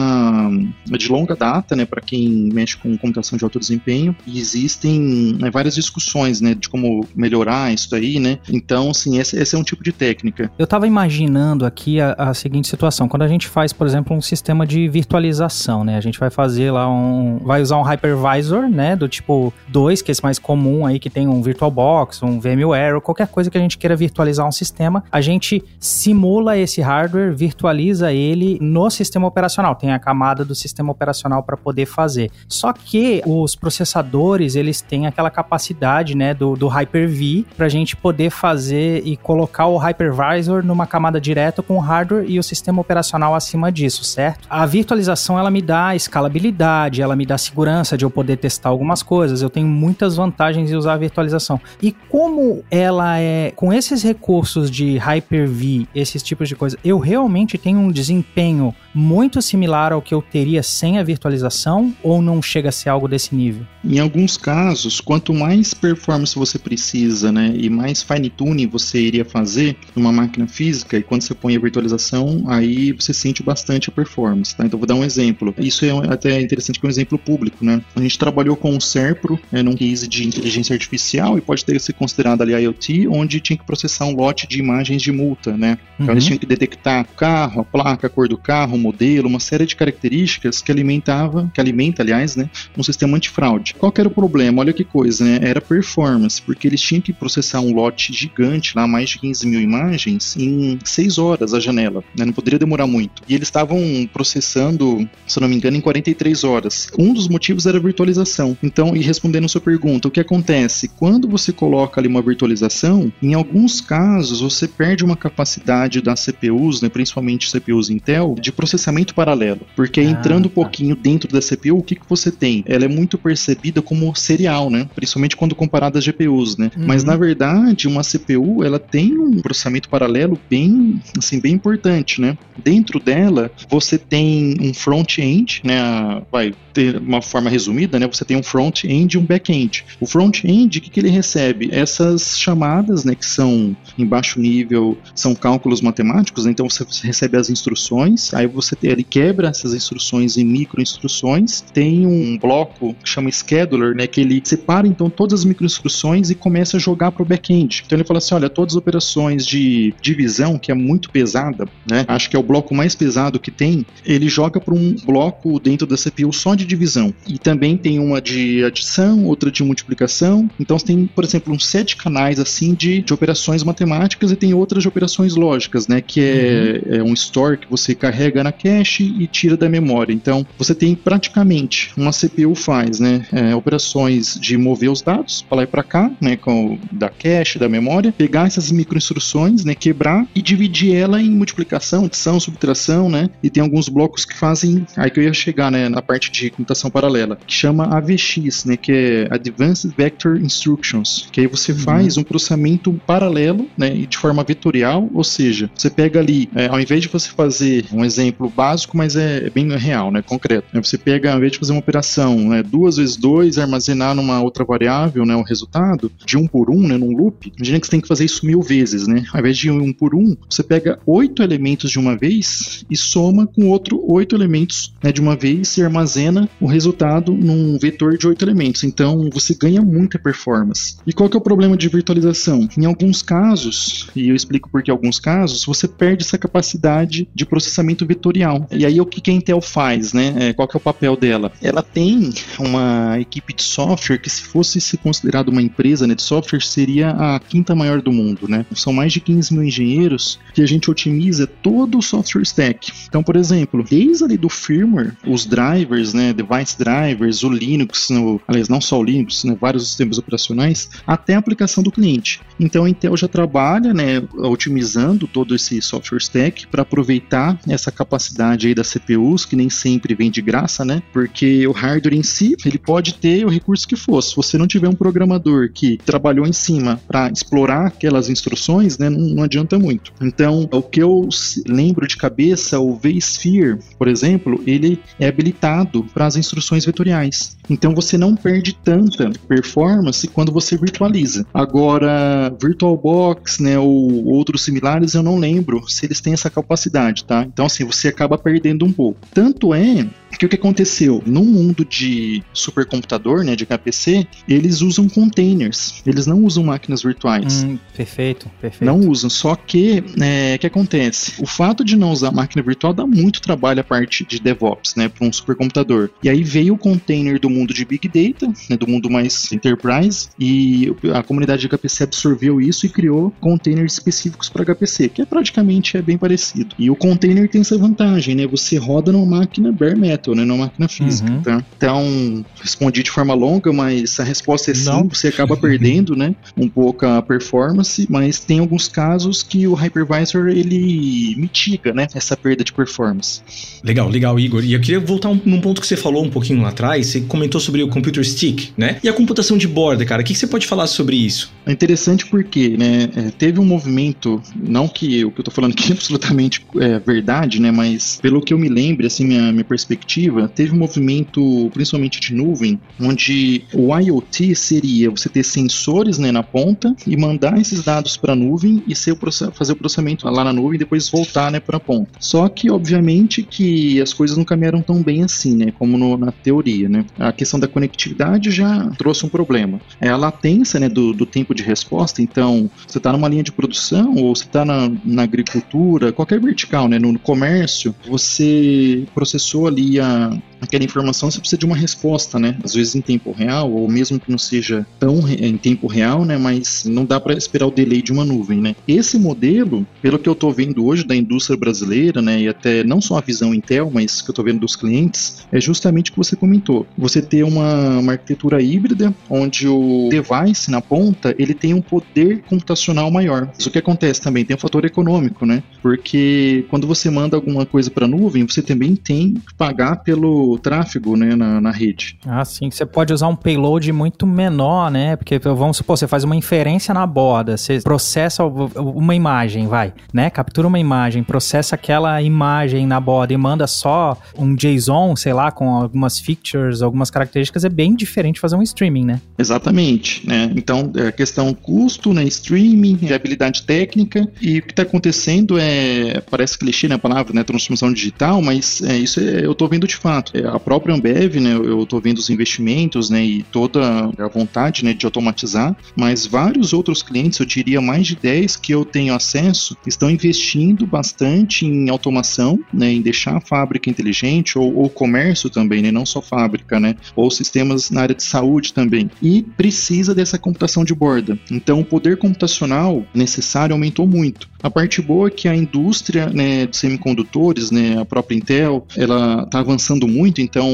de 0.86 1.10
longa 1.10 1.36
data, 1.36 1.76
né, 1.76 1.86
para 1.86 2.02
quem 2.02 2.37
mexe 2.54 2.78
com 2.78 2.98
computação 2.98 3.38
de 3.38 3.44
alto 3.44 3.60
desempenho 3.60 4.16
e 4.26 4.40
existem 4.40 5.36
né, 5.40 5.50
várias 5.50 5.76
discussões, 5.76 6.42
né, 6.42 6.54
de 6.54 6.70
como 6.70 7.06
melhorar 7.16 7.74
isso 7.74 7.94
aí, 7.96 8.20
né? 8.20 8.40
Então, 8.50 8.90
assim, 8.92 9.18
esse, 9.18 9.38
esse 9.38 9.56
é 9.56 9.58
um 9.58 9.64
tipo 9.64 9.84
de 9.84 9.92
técnica. 9.92 10.52
Eu 10.58 10.64
estava 10.64 10.88
imaginando 10.88 11.66
aqui 11.66 12.00
a, 12.00 12.14
a, 12.14 12.34
seguinte 12.34 12.68
situação. 12.68 13.08
Quando 13.08 13.24
a 13.24 13.28
gente 13.28 13.48
faz, 13.48 13.74
por 13.74 13.88
exemplo, 13.88 14.16
um 14.16 14.22
sistema 14.22 14.66
de 14.66 14.88
virtualização, 14.88 15.84
né? 15.84 15.98
A 15.98 16.02
gente 16.02 16.20
vai 16.20 16.30
fazer 16.30 16.72
lá 16.72 16.90
um... 16.90 17.40
vai 17.44 17.62
usar 17.62 17.78
um 17.78 17.84
hypervisor, 17.84 18.70
né? 18.70 18.96
Do 18.96 19.08
tipo 19.08 19.54
2, 19.70 20.02
que 20.02 20.12
é 20.12 20.14
esse 20.14 20.24
mais 20.24 20.40
comum 20.40 20.86
aí, 20.86 21.00
que 21.00 21.10
tem 21.10 21.28
um 21.28 21.42
VirtualBox, 21.42 22.24
um 22.24 22.40
VMware, 22.40 23.02
qualquer 23.02 23.28
coisa 23.28 23.50
que 23.50 23.58
a 23.58 23.62
gente 23.62 23.78
queira 23.78 23.96
virtualizar 23.96 24.48
um 24.48 24.52
sistema. 24.52 25.04
A 25.12 25.22
gente 25.22 25.64
simula 25.80 26.58
esse 26.58 26.82
hardware, 26.82 27.36
virtualiza 27.36 28.12
ele 28.12 28.58
no 28.62 28.90
sistema 28.90 29.28
operacional. 29.28 29.76
Tem 29.76 29.92
a 29.92 30.00
camada 30.00 30.44
do 30.44 30.56
sistema 30.56 30.92
operacional 30.92 31.44
para 31.44 31.58
poder 31.58 31.86
fazer. 31.86 32.27
Só 32.48 32.74
que 32.74 33.22
os 33.26 33.56
processadores, 33.56 34.56
eles 34.56 34.82
têm 34.82 35.08
aquela 35.08 35.30
capacidade, 35.30 36.16
né, 36.16 36.34
do, 36.34 36.56
do 36.56 36.68
Hyper-V 36.68 37.46
para 37.56 37.66
a 37.66 37.70
gente 37.70 37.96
poder 37.96 38.30
fazer 38.30 39.02
e 39.06 39.18
colocar 39.18 39.68
o 39.68 39.78
hypervisor 39.78 40.64
numa 40.64 40.86
camada 40.86 41.20
direta 41.20 41.62
com 41.62 41.76
o 41.76 41.80
hardware 41.80 42.26
e 42.28 42.40
o 42.40 42.44
sistema 42.44 42.82
operacional 42.82 43.36
acima 43.36 43.72
disso, 43.72 44.04
certo? 44.04 44.48
A 44.50 44.66
virtualização 44.66 45.38
ela 45.38 45.50
me 45.50 45.62
dá 45.62 45.96
escalabilidade, 45.96 47.02
ela 47.02 47.16
me 47.16 47.26
dá 47.26 47.38
segurança 47.38 47.98
de 47.98 48.06
eu 48.06 48.10
poder 48.10 48.38
testar 48.38 48.70
algumas 48.70 49.04
coisas. 49.04 49.42
Eu 49.42 49.50
tenho 49.50 49.68
muitas 49.68 50.16
vantagens 50.16 50.72
em 50.72 50.76
usar 50.76 50.94
a 50.94 50.98
virtualização. 50.98 51.60
E 51.82 51.92
como 51.92 52.64
ela 52.70 53.20
é 53.20 53.52
com 53.56 53.74
esses 53.74 54.04
recursos 54.04 54.70
de 54.70 54.98
Hyper-V, 54.98 55.88
esses 55.94 56.24
tipos 56.24 56.48
de 56.48 56.56
coisa, 56.56 56.78
eu 56.84 57.00
realmente 57.00 57.58
tenho 57.58 57.80
um 57.80 57.92
desempenho 57.92 58.74
muito 58.94 59.42
similar 59.42 59.94
ao 59.94 60.02
que 60.02 60.14
eu 60.14 60.22
teria 60.22 60.64
sem 60.64 60.98
a 60.98 61.04
virtualização 61.04 61.94
ou 62.02 62.17
não 62.22 62.42
chega 62.42 62.70
a 62.70 62.72
ser 62.72 62.90
algo 62.90 63.08
desse 63.08 63.34
nível? 63.36 63.66
Em 63.84 64.00
alguns 64.00 64.38
casos, 64.38 65.00
quanto 65.00 65.34
mais 65.34 65.74
performance 65.74 66.36
você 66.36 66.60
precisa, 66.60 67.32
né, 67.32 67.54
e 67.56 67.70
mais 67.70 68.02
fine 68.02 68.30
tuning 68.30 68.68
você 68.68 69.00
iria 69.00 69.26
fazer 69.26 69.78
numa 69.96 70.12
máquina 70.12 70.48
física, 70.48 70.98
e 70.98 71.04
quando 71.04 71.22
você 71.22 71.34
põe 71.34 71.56
a 71.56 71.60
virtualização, 71.60 72.44
aí 72.48 72.92
você 72.92 73.14
sente 73.14 73.42
bastante 73.44 73.90
a 73.90 73.92
performance, 73.92 74.56
tá? 74.56 74.66
Então 74.66 74.80
vou 74.80 74.88
dar 74.88 74.96
um 74.96 75.04
exemplo. 75.04 75.54
Isso 75.58 75.86
é 75.86 75.92
até 76.10 76.40
interessante 76.42 76.80
que 76.80 76.86
é 76.86 76.88
um 76.88 76.92
exemplo 76.92 77.18
público, 77.18 77.64
né? 77.64 77.82
A 77.96 78.02
gente 78.02 78.18
trabalhou 78.18 78.56
com 78.56 78.76
o 78.76 78.82
Serpro, 78.82 79.40
é, 79.52 79.62
num 79.64 79.76
case 79.76 80.08
de 80.08 80.28
inteligência 80.28 80.74
artificial 80.74 81.38
e 81.38 81.42
pode 81.42 81.64
ter 81.64 81.80
ser 81.80 81.94
considerado 81.94 82.42
ali 82.42 82.54
IoT, 82.54 83.08
onde 83.08 83.40
tinha 83.40 83.58
que 83.58 83.66
processar 83.66 84.06
um 84.06 84.16
lote 84.16 84.48
de 84.48 84.60
imagens 84.60 85.02
de 85.02 85.12
multa, 85.12 85.56
né? 85.56 85.78
Então 85.96 86.08
uhum. 86.08 86.12
eles 86.14 86.26
tinham 86.26 86.38
que 86.38 86.46
detectar 86.46 87.04
o 87.04 87.16
carro, 87.16 87.62
a 87.62 87.64
placa, 87.64 88.08
a 88.08 88.10
cor 88.10 88.28
do 88.28 88.38
carro, 88.38 88.78
modelo, 88.78 89.28
uma 89.28 89.40
série 89.40 89.66
de 89.66 89.76
características 89.76 90.62
que 90.62 90.72
alimentava, 90.72 91.50
que 91.54 91.62
alimenta, 91.62 92.02
aliás, 92.08 92.36
né, 92.36 92.50
um 92.78 92.84
sistema 92.84 93.18
antifraude. 93.18 93.74
Qual 93.74 93.92
que 93.92 94.00
era 94.00 94.08
o 94.08 94.12
problema? 94.12 94.62
Olha 94.62 94.74
que 94.74 94.84
coisa, 94.84 95.24
né? 95.24 95.40
Era 95.42 95.60
performance, 95.60 96.42
porque 96.42 96.68
eles 96.68 96.82
tinham 96.82 97.02
que 97.02 97.12
processar 97.12 97.60
um 97.60 97.74
lote 97.74 98.14
gigante, 98.14 98.74
lá 98.76 98.88
mais 98.88 99.10
de 99.10 99.20
15 99.20 99.46
mil 99.46 99.62
imagens, 99.62 100.36
em 100.38 100.80
6 100.84 101.18
horas 101.18 101.54
a 101.54 101.60
janela, 101.60 102.04
né? 102.18 102.26
Não 102.26 102.34
poderia 102.34 102.58
demorar 102.58 102.88
muito. 102.88 103.22
E 103.28 103.36
eles 103.36 103.48
estavam 103.48 103.80
processando, 104.12 105.08
se 105.28 105.40
não 105.40 105.48
me 105.48 105.56
engano, 105.56 105.76
em 105.76 105.82
43 105.82 106.44
horas. 106.44 106.88
Um 106.98 107.14
dos 107.14 107.28
motivos 107.28 107.66
era 107.66 107.78
a 107.78 107.82
virtualização. 107.82 108.58
Então, 108.64 108.96
e 108.96 109.02
respondendo 109.02 109.46
a 109.46 109.50
sua 109.50 109.62
pergunta, 109.62 110.08
o 110.08 110.12
que 110.12 110.20
acontece? 110.20 110.88
Quando 110.88 111.28
você 111.28 111.52
coloca 111.52 112.00
ali 112.00 112.08
uma 112.08 112.22
virtualização, 112.22 113.12
em 113.22 113.34
alguns 113.34 113.82
casos 113.82 114.42
você 114.42 114.68
perde 114.68 115.04
uma 115.04 115.18
capacidade 115.18 116.02
das 116.02 116.24
CPUs, 116.24 116.82
né, 116.82 116.90
principalmente 116.90 117.52
CPUs 117.52 117.90
Intel, 117.90 118.36
de 118.40 118.52
processamento 118.52 119.14
paralelo. 119.14 119.62
Porque 119.76 120.00
ah, 120.00 120.04
entrando 120.04 120.46
um 120.46 120.50
tá. 120.50 120.56
pouquinho 120.56 120.96
dentro 120.96 121.32
da 121.32 121.40
CPU, 121.40 121.80
o 121.80 121.84
que, 121.84 121.97
que 122.00 122.10
você 122.10 122.32
tem? 122.32 122.64
Ela 122.68 122.86
é 122.86 122.88
muito 122.88 123.18
percebida 123.18 123.82
como 123.82 124.14
serial, 124.16 124.70
né? 124.70 124.90
Principalmente 124.96 125.36
quando 125.36 125.56
comparada 125.56 126.00
às 126.00 126.06
GPUs, 126.06 126.58
né? 126.58 126.72
Uhum. 126.76 126.86
Mas 126.88 127.04
na 127.04 127.16
verdade, 127.16 127.88
uma 127.88 128.02
CPU, 128.04 128.64
ela 128.64 128.80
tem 128.80 129.18
um 129.18 129.42
processamento 129.42 129.90
paralelo 129.90 130.40
bem, 130.50 131.02
assim, 131.18 131.40
bem 131.40 131.54
importante, 131.54 132.22
né? 132.22 132.38
Dentro 132.64 133.00
dela, 133.00 133.52
você 133.70 133.98
tem 133.98 134.56
um 134.60 134.74
front-end, 134.74 135.62
né? 135.64 136.22
Vai 136.32 136.54
ter 136.74 136.98
uma 136.98 137.22
forma 137.22 137.50
resumida, 137.50 138.00
né? 138.00 138.08
Você 138.08 138.26
tem 138.26 138.38
um 138.38 138.44
front-end 138.44 139.16
e 139.16 139.20
um 139.20 139.26
back-end. 139.26 139.86
O 140.00 140.06
front-end, 140.06 140.78
o 140.78 140.82
que, 140.82 140.90
que 140.90 141.00
ele 141.00 141.10
recebe? 141.10 141.70
Essas 141.72 142.38
chamadas, 142.38 143.04
né? 143.04 143.16
Que 143.16 143.26
são 143.26 143.76
em 143.98 144.06
baixo 144.06 144.40
nível, 144.40 144.98
são 145.16 145.34
cálculos 145.34 145.82
matemáticos, 145.82 146.46
né? 146.46 146.52
então 146.52 146.70
você 146.70 146.86
recebe 147.04 147.38
as 147.38 147.50
instruções, 147.50 148.34
aí 148.34 148.48
você 148.48 148.76
ele 148.84 149.04
quebra 149.04 149.50
essas 149.50 149.74
instruções 149.74 150.38
em 150.38 150.44
micro 150.44 150.82
instruções. 150.82 151.62
Tem 151.78 152.08
um 152.08 152.40
bloco 152.40 152.96
que 152.96 153.08
chama 153.08 153.32
scheduler, 153.32 153.94
né, 153.94 154.08
que 154.08 154.20
ele 154.20 154.42
separa 154.44 154.88
então 154.88 155.12
todas 155.12 155.42
as 155.42 155.46
micro 155.46 155.64
instruções 155.64 156.32
e 156.32 156.34
começa 156.34 156.76
a 156.76 156.80
jogar 156.80 157.12
para 157.12 157.22
o 157.22 157.26
back-end. 157.26 157.84
Então 157.86 157.96
ele 157.96 158.04
fala 158.04 158.18
assim, 158.18 158.34
olha, 158.34 158.50
todas 158.50 158.74
as 158.74 158.78
operações 158.78 159.46
de 159.46 159.94
divisão, 160.02 160.58
que 160.58 160.72
é 160.72 160.74
muito 160.74 161.12
pesada, 161.12 161.68
né, 161.88 162.04
acho 162.08 162.32
que 162.32 162.36
é 162.36 162.40
o 162.40 162.42
bloco 162.42 162.74
mais 162.74 162.96
pesado 162.96 163.40
que 163.40 163.52
tem, 163.52 163.86
ele 164.04 164.28
joga 164.28 164.60
para 164.60 164.74
um 164.74 164.96
bloco 165.06 165.60
dentro 165.60 165.86
da 165.86 165.96
CPU 165.96 166.34
só 166.34 166.56
de 166.56 166.66
divisão. 166.66 167.14
E 167.28 167.38
também 167.38 167.78
tem 167.78 168.00
uma 168.00 168.20
de 168.20 168.64
adição, 168.64 169.26
outra 169.26 169.52
de 169.52 169.64
multiplicação. 169.64 170.50
Então 170.60 170.80
você 170.80 170.88
tem, 170.88 171.06
por 171.06 171.24
exemplo, 171.24 171.54
uns 171.54 171.68
sete 171.68 171.96
canais 171.96 172.40
assim 172.40 172.74
de, 172.74 173.04
de 173.04 173.14
operações 173.14 173.62
matemáticas 173.62 174.32
e 174.32 174.36
tem 174.36 174.52
outras 174.52 174.82
de 174.82 174.88
operações 174.88 175.36
lógicas, 175.36 175.88
né, 175.88 176.02
que 176.02 176.22
é, 176.22 176.82
uhum. 176.88 176.96
é 176.96 177.04
um 177.04 177.14
store 177.14 177.58
que 177.58 177.70
você 177.70 177.94
carrega 177.94 178.44
na 178.44 178.52
cache 178.52 179.14
e 179.20 179.28
tira 179.28 179.56
da 179.56 179.70
memória. 179.70 180.12
Então, 180.12 180.44
você 180.58 180.74
tem 180.74 180.96
praticamente 180.96 181.67
uma 181.96 182.12
CPU 182.12 182.56
faz, 182.56 183.00
né, 183.00 183.26
é, 183.32 183.56
operações 183.56 184.38
de 184.40 184.58
mover 184.58 184.90
os 184.90 185.02
dados 185.02 185.42
para 185.42 185.58
lá 185.58 185.64
e 185.64 185.68
para 185.68 185.84
cá, 185.84 186.12
né, 186.22 186.36
com 186.36 186.78
da 186.92 187.10
cache, 187.10 187.60
da 187.60 187.70
memória, 187.70 188.12
pegar 188.12 188.48
essas 188.48 188.72
microinstruções, 188.72 189.64
né, 189.64 189.76
quebrar 189.76 190.26
e 190.36 190.42
dividir 190.42 190.96
ela 190.96 191.22
em 191.22 191.30
multiplicação, 191.30 192.06
adição, 192.06 192.40
subtração, 192.40 193.10
né, 193.10 193.30
e 193.42 193.50
tem 193.50 193.62
alguns 193.62 193.90
blocos 193.90 194.26
que 194.26 194.36
fazem, 194.36 194.86
aí 194.96 195.10
que 195.10 195.20
eu 195.20 195.24
ia 195.24 195.34
chegar, 195.34 195.72
né, 195.72 195.90
na 195.90 196.02
parte 196.02 196.32
de 196.32 196.50
computação 196.50 196.90
paralela, 196.90 197.38
que 197.46 197.54
chama 197.54 197.86
AVX, 197.86 198.66
né, 198.66 198.78
que 198.78 198.92
é 198.92 199.28
Advanced 199.32 199.92
Vector 199.98 200.38
Instructions, 200.38 201.28
que 201.32 201.42
aí 201.42 201.48
você 201.48 201.72
uhum. 201.72 201.80
faz 201.80 202.18
um 202.18 202.24
processamento 202.24 202.94
paralelo, 203.06 203.68
né, 203.78 203.96
e 203.96 204.06
de 204.06 204.18
forma 204.18 204.44
vetorial, 204.44 205.10
ou 205.14 205.24
seja, 205.24 205.70
você 205.76 205.90
pega 205.90 206.20
ali, 206.20 206.50
é, 206.56 206.68
ao 206.68 206.80
invés 206.80 207.02
de 207.02 207.08
você 207.08 207.30
fazer 207.30 207.86
um 207.92 208.04
exemplo 208.04 208.52
básico, 208.56 208.96
mas 208.96 209.16
é, 209.16 209.48
é 209.48 209.50
bem 209.50 209.68
real, 209.78 210.12
né, 210.12 210.22
concreto. 210.22 210.68
Você 210.82 210.98
pega, 210.98 211.32
ao 211.32 211.38
invés 211.38 211.54
de 211.54 211.57
fazer 211.60 211.72
uma 211.72 211.80
operação 211.80 212.50
né, 212.50 212.64
duas 212.64 212.98
vezes 212.98 213.16
dois, 213.16 213.58
armazenar 213.58 214.16
numa 214.16 214.42
outra 214.42 214.64
variável 214.64 215.26
né, 215.26 215.36
o 215.36 215.44
resultado, 215.44 216.12
de 216.26 216.38
um 216.38 216.48
por 216.48 216.70
um, 216.70 216.88
né, 216.88 216.98
num 216.98 217.16
loop, 217.16 217.52
imagina 217.56 217.80
que 217.80 217.86
você 217.86 217.92
tem 217.92 218.02
que 218.02 218.08
fazer 218.08 218.26
isso 218.26 218.46
mil 218.46 218.62
vezes, 218.62 219.08
né? 219.08 219.24
Ao 219.34 219.40
invés 219.40 219.58
de 219.58 219.70
um 219.70 219.92
por 219.94 220.16
um, 220.16 220.36
você 220.50 220.64
pega 220.64 221.00
oito 221.06 221.42
elementos 221.42 221.92
de 221.92 222.00
uma 222.00 222.16
vez 222.16 222.86
e 222.90 222.98
soma 222.98 223.48
com 223.48 223.70
outro 223.70 224.04
oito 224.12 224.36
elementos 224.36 224.94
né, 225.04 225.12
de 225.12 225.22
uma 225.22 225.36
vez 225.36 225.78
e 225.78 225.84
armazena 225.84 226.50
o 226.60 226.66
resultado 226.66 227.32
num 227.34 227.78
vetor 227.78 228.18
de 228.18 228.28
oito 228.28 228.44
elementos. 228.44 228.84
Então 228.84 229.30
você 229.32 229.54
ganha 229.54 229.82
muita 229.82 230.20
performance. 230.20 230.98
E 231.06 231.14
qual 231.14 231.30
que 231.30 231.38
é 231.38 231.40
o 231.40 231.44
problema 231.44 231.78
de 231.78 231.88
virtualização? 231.88 232.68
Em 232.78 232.86
alguns 232.86 233.22
casos, 233.22 234.10
e 234.16 234.30
eu 234.30 234.36
explico 234.36 234.70
por 234.70 234.84
que 234.84 234.92
alguns 234.92 235.20
casos, 235.20 235.66
você 235.66 235.88
perde 235.88 236.24
essa 236.24 236.38
capacidade 236.38 237.28
de 237.34 237.46
processamento 237.46 238.06
vetorial. 238.06 238.68
E 238.72 238.86
aí 238.86 239.00
o 239.00 239.06
que 239.06 239.30
a 239.30 239.34
Intel 239.34 239.62
faz, 239.62 240.14
né? 240.14 240.34
É, 240.38 240.54
qual 240.54 240.68
que 240.68 240.76
é 240.76 240.80
o 240.80 240.82
papel 240.82 241.16
dela? 241.16 241.47
Ela 241.62 241.82
tem 241.82 242.34
uma 242.60 243.20
equipe 243.20 243.54
de 243.54 243.64
software 243.64 244.18
que 244.18 244.30
se 244.30 244.42
fosse 244.42 244.80
se 244.82 244.98
considerado 244.98 245.50
uma 245.50 245.62
empresa 245.62 246.08
né, 246.08 246.16
de 246.16 246.22
software 246.22 246.62
seria 246.62 247.12
a 247.12 247.40
quinta 247.40 247.76
maior 247.76 248.02
do 248.02 248.12
mundo, 248.12 248.48
né? 248.48 248.66
São 248.74 248.94
mais 248.94 249.14
de 249.14 249.20
15 249.20 249.54
mil 249.54 249.64
engenheiros 249.64 250.40
que 250.54 250.62
a 250.62 250.66
gente 250.66 250.90
otimiza 250.90 251.48
todo 251.48 251.98
o 251.98 252.02
software 252.02 252.44
stack. 252.44 252.92
Então, 253.08 253.24
por 253.24 253.36
exemplo, 253.36 253.84
desde 253.84 254.24
ali 254.24 254.38
do 254.38 254.50
firmware, 254.50 255.14
os 255.26 255.46
drivers, 255.46 256.14
né, 256.14 256.34
device 256.34 256.78
drivers, 256.78 257.44
o 257.44 257.50
Linux, 257.50 258.10
no, 258.10 258.42
aliás, 258.48 258.70
não 258.70 258.82
só 258.82 259.00
o 259.00 259.04
Linux, 259.04 259.44
né, 259.44 259.56
vários 259.60 259.88
sistemas 259.88 260.18
operacionais, 260.18 260.90
até 261.06 261.36
a 261.36 261.40
aplicação 261.40 261.84
do 261.84 261.92
cliente. 261.92 262.42
Então, 262.60 262.86
a 262.86 262.90
Intel 262.90 263.16
já 263.16 263.28
trabalha, 263.28 263.94
né, 263.94 264.22
otimizando 264.38 265.28
todo 265.28 265.56
esse 265.56 265.82
software 265.82 266.20
stack 266.20 266.68
para 266.68 266.82
aproveitar 266.82 267.60
essa 267.68 267.92
capacidade 267.92 268.68
aí 268.68 268.76
das 268.76 268.88
CPUs, 268.88 269.46
que 269.46 269.56
nem 269.56 269.70
sempre 269.70 270.16
vem 270.16 270.32
de 270.32 270.42
graça, 270.42 270.84
né? 270.84 271.02
Porque 271.14 271.37
o 271.46 271.72
hardware 271.72 272.16
em 272.16 272.24
si, 272.24 272.56
ele 272.66 272.78
pode 272.78 273.16
ter 273.16 273.46
o 273.46 273.50
recurso 273.50 273.88
que 273.88 273.96
for. 273.96 274.22
Se 274.22 274.36
você 274.36 274.58
não 274.58 274.68
tiver 274.68 274.88
um 274.88 274.96
programador 274.96 275.70
que 275.74 275.98
trabalhou 276.06 276.46
em 276.46 276.54
cima 276.54 277.00
para 277.08 277.30
explorar 277.30 277.88
aquelas 277.88 278.30
instruções, 278.30 278.98
né, 278.98 279.10
não, 279.10 279.20
não, 279.20 279.44
adianta 279.44 279.78
muito. 279.78 280.12
Então, 280.22 280.68
o 280.72 280.82
que 280.82 281.02
eu 281.02 281.28
lembro 281.68 282.08
de 282.08 282.18
cabeça, 282.18 282.80
o 282.80 282.96
vSphere, 282.96 283.80
por 283.98 284.08
exemplo, 284.08 284.62
ele 284.66 285.00
é 285.20 285.28
habilitado 285.28 286.04
para 286.14 286.26
as 286.26 286.36
instruções 286.36 286.86
vetoriais. 286.86 287.58
Então, 287.70 287.94
você 287.94 288.18
não 288.18 288.36
perde 288.36 288.74
tanta 288.74 289.32
performance 289.48 290.28
quando 290.28 290.52
você 290.52 290.78
virtualiza. 290.78 291.46
Agora, 291.54 292.56
VirtualBox, 292.62 293.60
né, 293.60 293.78
ou 293.78 294.26
outros 294.26 294.64
similares, 294.64 295.14
eu 295.14 295.24
não 295.24 295.38
lembro 295.38 295.88
se 295.88 296.06
eles 296.06 296.22
têm 296.22 296.34
essa 296.34 296.50
capacidade, 296.50 297.26
tá? 297.26 297.44
Então, 297.44 297.66
assim, 297.66 297.84
você 297.84 298.08
acaba 298.08 298.38
perdendo 298.38 298.86
um 298.86 298.92
pouco. 298.92 299.20
Tanto 299.34 299.74
é 299.74 300.08
que 300.38 300.46
o 300.46 300.50
que 300.50 300.56
aconteceu? 300.56 301.22
No 301.26 301.44
mundo 301.44 301.86
de 301.86 302.44
supercomputador, 302.54 303.44
né, 303.44 303.56
de 303.56 303.66
HPC, 303.66 304.28
eles 304.48 304.82
usam 304.82 305.08
containers, 305.08 306.02
eles 306.06 306.28
não 306.28 306.44
usam 306.44 306.64
máquinas 306.64 307.04
virtuais. 307.04 307.64
Hum, 307.64 307.78
perfeito, 307.96 308.50
perfeito. 308.62 308.86
Não 308.86 309.00
usam, 309.00 309.30
só 309.30 309.56
que 309.56 310.04
é, 310.20 310.56
o 310.56 310.60
que 310.60 310.68
acontece? 310.68 311.34
O 311.42 311.46
fato 311.46 311.84
de 311.84 311.96
não 311.96 312.12
usar 312.12 312.32
máquina 312.32 312.62
virtual 312.62 312.94
dá 312.94 313.06
muito 313.06 313.42
trabalho 313.42 313.82
a 313.82 313.84
parte 313.84 314.26
de 314.26 314.40
DevOps, 314.40 314.96
né, 314.96 315.10
para 315.10 315.26
um 315.26 315.32
supercomputador. 315.32 316.10
E 316.24 316.30
aí 316.30 316.44
veio 316.44 316.76
o 316.76 316.78
container 316.78 317.40
do 317.40 317.50
mundo 317.50 317.74
de 317.74 317.86
Big 317.86 318.08
Data, 318.08 318.52
né, 318.70 318.78
do 318.78 318.88
mundo 318.88 319.10
mais 319.10 319.52
enterprise, 319.52 320.30
e 320.40 320.94
a 321.14 321.24
comunidade 321.24 321.62
de 321.62 321.68
HPC 321.68 322.04
absorveu 322.04 322.62
isso 322.62 322.86
e 322.86 322.90
criou 322.90 323.34
containers 323.40 323.94
específicos 323.94 324.50
para 324.50 324.64
HPC, 324.66 325.10
que 325.10 325.22
é 325.22 325.26
praticamente 325.26 325.98
é 325.98 326.02
bem 326.02 326.18
parecido. 326.18 326.76
E 326.78 326.90
o 326.90 326.96
container 326.96 327.50
tem 327.50 327.62
essa 327.62 327.78
vantagem, 327.78 328.36
né? 328.36 328.48
Você 328.48 328.78
roda 328.78 329.12
numa 329.12 329.40
máquina 329.40 329.72
bare 329.72 329.96
metal, 329.96 330.17
né? 330.36 330.44
Numa 330.44 330.66
máquina 330.66 330.88
física, 330.88 331.30
uhum. 331.30 331.42
tá? 331.42 331.64
Então, 331.78 332.46
respondi 332.62 333.04
de 333.04 333.12
forma 333.12 333.34
longa, 333.34 333.72
mas 333.72 334.20
a 334.20 334.24
resposta 334.24 334.72
é 334.72 334.74
sim, 334.74 334.86
Não. 334.86 335.08
você 335.08 335.28
acaba 335.28 335.56
perdendo, 335.58 336.16
né? 336.16 336.36
Um 336.56 336.70
pouco 336.70 337.06
a 337.06 337.22
performance, 337.22 338.06
mas 338.10 338.40
tem 338.40 338.60
alguns 338.60 338.88
casos 338.88 339.44
que 339.44 339.68
o 339.68 339.74
hypervisor 339.74 340.50
ele 340.50 341.36
mitiga, 341.38 341.94
né? 341.94 342.08
Essa 342.14 342.36
perda 342.36 342.64
de 342.64 342.74
performance. 342.74 343.42
Legal, 343.84 344.10
legal, 344.10 344.40
Igor. 344.40 344.64
E 344.64 344.74
eu 344.74 344.80
queria 344.80 345.00
voltar 345.00 345.30
um, 345.30 345.40
num 345.46 345.62
ponto 345.62 345.82
que 345.82 345.88
você 345.88 345.98
falou 345.98 346.24
um 346.24 346.30
pouquinho 346.30 346.62
lá 346.62 346.70
atrás. 346.70 347.08
Você 347.08 347.22
comentou 347.22 347.60
sobre 347.60 347.84
o 347.84 347.88
computer 347.88 348.24
stick, 348.24 348.72
né? 348.78 348.98
E 349.04 349.10
a 349.10 349.14
computação 349.14 349.58
de 349.58 349.68
borda, 349.68 350.06
cara. 350.06 350.22
O 350.22 350.26
que, 350.26 350.34
que 350.34 350.40
você 350.40 350.48
pode 350.48 350.66
falar 350.66 350.88
sobre 350.88 351.16
isso? 351.16 351.52
É 351.66 351.72
interessante 351.72 352.26
porque, 352.26 352.70
né? 352.78 353.10
É, 353.16 353.32
teve 353.32 353.60
um 353.60 353.66
movimento, 353.66 354.42
não 354.56 354.88
que 354.88 355.24
o 355.26 355.32
que 355.32 355.40
eu 355.40 355.44
tô 355.44 355.52
falando 355.52 355.72
aqui 355.74 355.92
é 355.92 355.96
absolutamente 355.96 356.66
é, 356.80 357.00
verdade, 357.00 357.62
né? 357.62 357.72
Mas 357.72 358.20
pelo 358.22 358.42
que 358.42 358.54
eu 358.54 358.58
me 358.58 358.70
lembro, 358.70 359.06
assim, 359.06 359.26
minha, 359.26 359.52
minha 359.52 359.64
perspectiva, 359.64 360.07
teve 360.54 360.74
um 360.74 360.78
movimento, 360.78 361.70
principalmente 361.74 362.20
de 362.20 362.34
nuvem, 362.34 362.80
onde 363.00 363.64
o 363.74 363.98
IoT 363.98 364.56
seria 364.56 365.10
você 365.10 365.30
ter 365.30 365.44
sensores 365.44 366.18
né, 366.18 366.32
na 366.32 366.44
ponta 366.44 366.96
e 367.06 367.18
mandar 367.18 367.60
esses 367.60 367.84
dados 367.84 368.18
para 368.18 368.34
a 368.34 368.36
nuvem 368.36 368.84
e 368.88 368.96
ser 368.96 369.18
fazer 369.54 369.74
o 369.74 369.76
processamento 369.76 370.28
lá 370.30 370.44
na 370.44 370.54
nuvem 370.54 370.76
e 370.76 370.80
depois 370.80 371.10
voltar 371.10 371.52
né, 371.52 371.60
para 371.60 371.78
a 371.78 371.80
ponta. 371.80 372.10
Só 372.20 372.48
que, 372.48 372.70
obviamente, 372.70 373.44
que 373.44 374.02
as 374.02 374.14
coisas 374.14 374.38
não 374.38 374.46
caminharam 374.46 374.82
tão 374.82 375.02
bem 375.02 375.24
assim, 375.24 375.56
né? 375.56 375.72
Como 375.78 375.98
no, 375.98 376.18
na 376.18 376.32
teoria, 376.32 376.88
né? 376.88 377.06
A 377.20 377.32
questão 377.32 377.60
da 377.60 377.68
conectividade 377.68 378.52
já 378.52 378.90
trouxe 378.98 379.26
um 379.26 379.30
problema. 379.30 379.80
É 380.00 380.10
a 380.10 380.18
latência 380.18 380.80
né, 380.80 380.88
do, 380.88 381.14
do 381.14 381.26
tempo 381.26 381.54
de 381.54 381.64
resposta, 381.64 382.22
então, 382.22 382.70
você 382.88 382.98
está 382.98 383.12
numa 383.12 383.28
linha 383.28 383.44
de 383.44 383.52
produção 383.52 384.16
ou 384.16 384.36
você 384.36 384.44
está 384.44 384.64
na, 384.64 384.92
na 385.04 385.24
agricultura, 385.24 386.12
qualquer 386.12 386.40
vertical, 386.40 386.88
né? 386.88 386.98
No, 387.00 387.12
no 387.12 387.20
comércio, 387.20 387.94
você 388.08 389.06
processou 389.14 389.68
ali 389.68 389.97
a, 390.00 390.38
aquela 390.62 390.84
informação 390.84 391.30
você 391.30 391.40
precisa 391.40 391.60
de 391.60 391.66
uma 391.66 391.76
resposta, 391.76 392.40
né? 392.40 392.58
Às 392.64 392.74
vezes 392.74 392.96
em 392.96 393.02
tempo 393.02 393.32
real, 393.32 393.72
ou 393.72 393.90
mesmo 393.90 394.20
que 394.20 394.30
não 394.30 394.38
seja 394.38 394.86
tão 395.00 395.28
em 395.30 395.58
tempo 395.58 395.88
real, 395.88 396.26
né? 396.26 396.38
Mas 396.38 396.86
não 396.86 397.06
dá 397.06 397.20
para 397.20 397.34
esperar 397.34 397.68
o 397.68 397.72
delay 397.72 398.02
de 398.02 398.12
uma 398.12 398.26
nuvem, 398.26 398.60
né? 398.60 398.76
Esse 398.88 399.18
modelo, 399.18 399.86
pelo 400.02 400.20
que 400.20 400.28
eu 400.28 400.34
estou 400.34 400.52
vendo 400.52 400.86
hoje 400.86 401.06
da 401.06 401.16
indústria 401.16 401.58
brasileira, 401.58 402.22
né? 402.22 402.42
E 402.42 402.48
até 402.48 402.84
não 402.84 403.02
só 403.02 403.18
a 403.18 403.22
visão 403.22 403.54
Intel, 403.54 403.90
mas 403.94 404.22
que 404.22 404.30
eu 404.30 404.34
estou 404.34 404.46
vendo 404.46 404.60
dos 404.60 404.76
clientes, 404.76 405.46
é 405.52 405.60
justamente 405.60 406.10
o 406.10 406.14
que 406.14 406.18
você 406.18 406.36
comentou. 406.36 406.86
Você 406.98 407.22
ter 407.22 407.44
uma, 407.44 408.00
uma 408.00 408.12
arquitetura 408.14 408.62
híbrida, 408.62 409.14
onde 409.30 409.68
o 409.68 410.10
device 410.10 410.70
na 410.72 410.82
ponta 410.82 411.36
ele 411.38 411.54
tem 411.54 411.74
um 411.74 411.82
poder 411.82 412.42
computacional 412.44 413.10
maior. 413.12 413.50
Isso 413.58 413.72
que 413.72 413.78
acontece 413.78 414.22
também 414.22 414.46
tem 414.46 414.56
um 414.56 414.60
fator 414.60 414.86
econômico, 414.86 415.46
né? 415.46 415.64
Porque 415.82 416.66
quando 416.70 416.88
você 416.88 417.10
manda 417.10 417.36
alguma 417.36 417.66
coisa 417.66 417.90
para 417.90 418.08
nuvem, 418.08 418.46
você 418.46 418.62
também 418.62 418.96
tem 418.96 419.36
que 419.36 419.54
pagar 419.56 419.87
pelo 419.96 420.58
tráfego 420.60 421.16
né, 421.16 421.36
na, 421.36 421.62
na 421.62 421.72
rede. 421.72 422.18
Ah, 422.26 422.44
sim. 422.46 422.70
Você 422.70 422.86
pode 422.86 423.14
usar 423.14 423.28
um 423.28 423.36
payload 423.36 423.92
muito 423.92 424.26
menor, 424.26 424.90
né? 424.92 425.16
Porque 425.16 425.40
vamos 425.40 425.78
supor, 425.78 425.98
você 425.98 426.08
faz 426.08 426.24
uma 426.24 426.36
inferência 426.36 426.94
na 426.94 427.06
borda, 427.06 427.58
você 427.58 427.80
processa 427.82 428.44
uma 428.44 429.16
imagem, 429.16 429.68
vai, 429.68 429.94
né? 430.14 430.30
Captura 430.30 430.68
uma 430.68 430.80
imagem, 430.80 431.24
processa 431.24 431.76
aquela 431.76 432.22
imagem 432.22 432.86
na 432.86 433.00
borda 433.00 433.34
e 433.34 433.38
manda 433.38 433.68
só 433.68 434.18
um 434.38 434.56
JSON, 434.56 435.16
sei 435.16 435.34
lá, 435.34 435.52
com 435.52 435.70
algumas 435.70 436.20
features, 436.20 436.82
algumas 436.82 437.10
características, 437.10 437.64
é 437.64 437.70
bem 437.70 437.96
diferente 437.96 438.40
fazer 438.40 438.56
um 438.56 438.64
streaming, 438.64 439.06
né? 439.06 439.22
Exatamente, 439.38 440.28
né? 440.28 440.52
Então, 440.56 440.92
é 440.96 441.12
questão 441.12 441.54
custo, 441.54 442.14
né? 442.14 442.24
Streaming, 442.24 442.96
viabilidade 442.96 443.64
técnica 443.64 444.28
e 444.42 444.60
o 444.60 444.62
que 444.62 444.72
está 444.72 444.84
acontecendo 444.84 445.58
é, 445.60 446.22
parece 446.30 446.58
clichê 446.58 446.88
na 446.88 446.96
né, 446.96 447.00
palavra, 447.00 447.34
né? 447.34 447.44
Transformação 447.44 447.92
digital, 447.94 448.42
mas 448.42 448.82
é, 448.82 448.98
isso 448.98 449.20
é, 449.20 449.46
eu 449.46 449.52
estou 449.52 449.68
vendo 449.68 449.77
de 449.86 449.96
fato. 449.96 450.32
É, 450.36 450.48
a 450.48 450.60
própria 450.60 450.96
Ambev, 450.96 451.36
né, 451.36 451.54
eu 451.54 451.84
estou 451.84 452.00
vendo 452.00 452.18
os 452.18 452.30
investimentos, 452.30 453.10
né, 453.10 453.24
e 453.24 453.44
toda 453.44 454.12
a 454.18 454.28
vontade, 454.28 454.84
né, 454.84 454.94
de 454.94 455.06
automatizar, 455.06 455.76
mas 455.96 456.26
vários 456.26 456.74
outros 456.74 457.04
clientes, 457.04 457.40
eu 457.40 457.46
diria 457.46 457.82
mais 457.82 458.08
de 458.08 458.16
10 458.16 458.56
que 458.56 458.74
eu 458.74 458.86
tenho 458.86 459.14
acesso, 459.14 459.76
estão 459.86 460.10
investindo 460.10 460.86
bastante 460.86 461.66
em 461.66 461.90
automação, 461.90 462.60
né, 462.74 462.92
em 462.92 463.02
deixar 463.02 463.38
a 463.38 463.42
fábrica 463.42 463.90
inteligente 463.90 464.58
ou, 464.58 464.74
ou 464.76 464.90
comércio 464.90 465.50
também, 465.50 465.82
né, 465.82 465.92
não 465.92 466.06
só 466.06 466.22
fábrica, 466.22 466.80
né, 466.80 466.96
ou 467.16 467.30
sistemas 467.30 467.90
na 467.92 468.02
área 468.02 468.16
de 468.16 468.24
saúde 468.24 468.74
também. 468.74 469.10
E 469.22 469.44
precisa 469.44 470.16
dessa 470.16 470.38
computação 470.38 470.84
de 470.84 470.94
borda. 470.94 471.38
Então, 471.52 471.82
o 471.82 471.86
poder 471.86 472.18
computacional 472.18 473.06
necessário 473.14 473.74
aumentou 473.74 474.08
muito. 474.08 474.48
A 474.62 474.70
parte 474.70 475.02
boa 475.02 475.28
é 475.28 475.32
que 475.32 475.48
a 475.48 475.56
indústria 475.56 476.28
né, 476.28 476.66
de 476.66 476.76
semicondutores, 476.76 477.72
né, 477.72 478.00
a 478.00 478.06
própria 478.06 478.36
Intel, 478.36 478.86
ela 478.96 479.44
está 479.44 479.62
avançando 479.68 480.08
muito, 480.08 480.42
então 480.42 480.68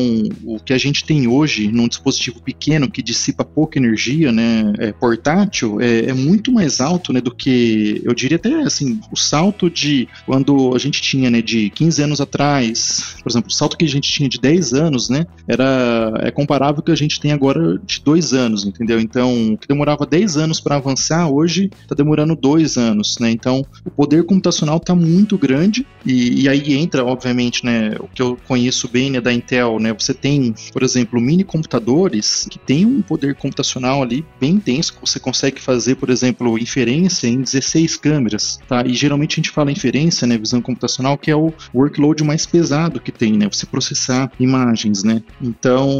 o 0.43 0.59
que 0.59 0.71
a 0.71 0.77
gente 0.77 1.03
tem 1.03 1.27
hoje 1.27 1.67
num 1.71 1.87
dispositivo 1.87 2.41
pequeno 2.41 2.89
que 2.89 3.01
dissipa 3.01 3.43
pouca 3.43 3.79
energia, 3.79 4.31
né, 4.31 4.73
é, 4.77 4.91
portátil, 4.91 5.81
é, 5.81 6.05
é, 6.05 6.13
muito 6.13 6.51
mais 6.51 6.79
alto 6.79 7.11
né, 7.11 7.19
do 7.19 7.33
que, 7.33 8.01
eu 8.05 8.13
diria 8.13 8.37
até 8.37 8.53
assim, 8.61 8.99
o 9.11 9.17
salto 9.17 9.69
de 9.69 10.07
quando 10.25 10.75
a 10.75 10.79
gente 10.79 11.01
tinha 11.01 11.29
né, 11.29 11.41
de 11.41 11.69
15 11.71 12.03
anos 12.03 12.21
atrás, 12.21 13.15
por 13.21 13.31
exemplo, 13.31 13.49
o 13.49 13.53
salto 13.53 13.77
que 13.77 13.85
a 13.85 13.89
gente 13.89 14.11
tinha 14.11 14.29
de 14.29 14.39
10 14.39 14.73
anos, 14.73 15.09
né, 15.09 15.25
era, 15.47 16.13
é 16.21 16.31
comparável 16.31 16.77
ao 16.77 16.83
que 16.83 16.91
a 16.91 16.95
gente 16.95 17.19
tem 17.19 17.31
agora 17.31 17.79
de 17.85 18.01
2 18.03 18.33
anos, 18.33 18.65
entendeu? 18.65 18.99
Então, 18.99 19.53
o 19.53 19.57
que 19.57 19.67
demorava 19.67 20.05
10 20.05 20.37
anos 20.37 20.59
para 20.59 20.75
avançar, 20.75 21.29
hoje 21.29 21.69
está 21.81 21.95
demorando 21.95 22.35
2 22.35 22.77
anos, 22.77 23.17
né? 23.19 23.31
Então, 23.31 23.65
o 23.85 23.89
poder 23.89 24.23
computacional 24.23 24.77
está 24.77 24.95
muito 24.95 25.37
grande 25.37 25.85
e, 26.05 26.43
e, 26.43 26.49
aí 26.49 26.73
entra, 26.73 27.05
obviamente, 27.05 27.65
né, 27.65 27.95
o 27.99 28.07
que 28.07 28.21
eu 28.21 28.37
conheço 28.47 28.87
bem 28.87 29.11
né, 29.11 29.21
da 29.21 29.31
Intel, 29.31 29.79
né, 29.79 29.93
você 29.93 30.13
tem, 30.13 30.53
por 30.71 30.83
exemplo, 30.83 31.19
mini 31.19 31.43
computadores 31.43 32.47
que 32.49 32.59
tem 32.59 32.85
um 32.85 33.01
poder 33.01 33.35
computacional 33.35 34.01
ali 34.01 34.25
bem 34.39 34.51
intenso, 34.51 34.93
você 34.99 35.19
consegue 35.19 35.61
fazer, 35.61 35.95
por 35.95 36.09
exemplo, 36.09 36.57
inferência 36.57 37.27
em 37.27 37.41
16 37.41 37.95
câmeras, 37.97 38.59
tá? 38.67 38.83
E 38.85 38.93
geralmente 38.93 39.33
a 39.33 39.35
gente 39.37 39.51
fala 39.51 39.71
inferência, 39.71 40.27
né, 40.27 40.37
visão 40.37 40.61
computacional, 40.61 41.17
que 41.17 41.31
é 41.31 41.35
o 41.35 41.53
workload 41.73 42.23
mais 42.23 42.45
pesado 42.45 42.99
que 42.99 43.11
tem, 43.11 43.33
né, 43.33 43.47
você 43.49 43.65
processar 43.65 44.31
imagens, 44.39 45.03
né. 45.03 45.21
Então, 45.41 45.99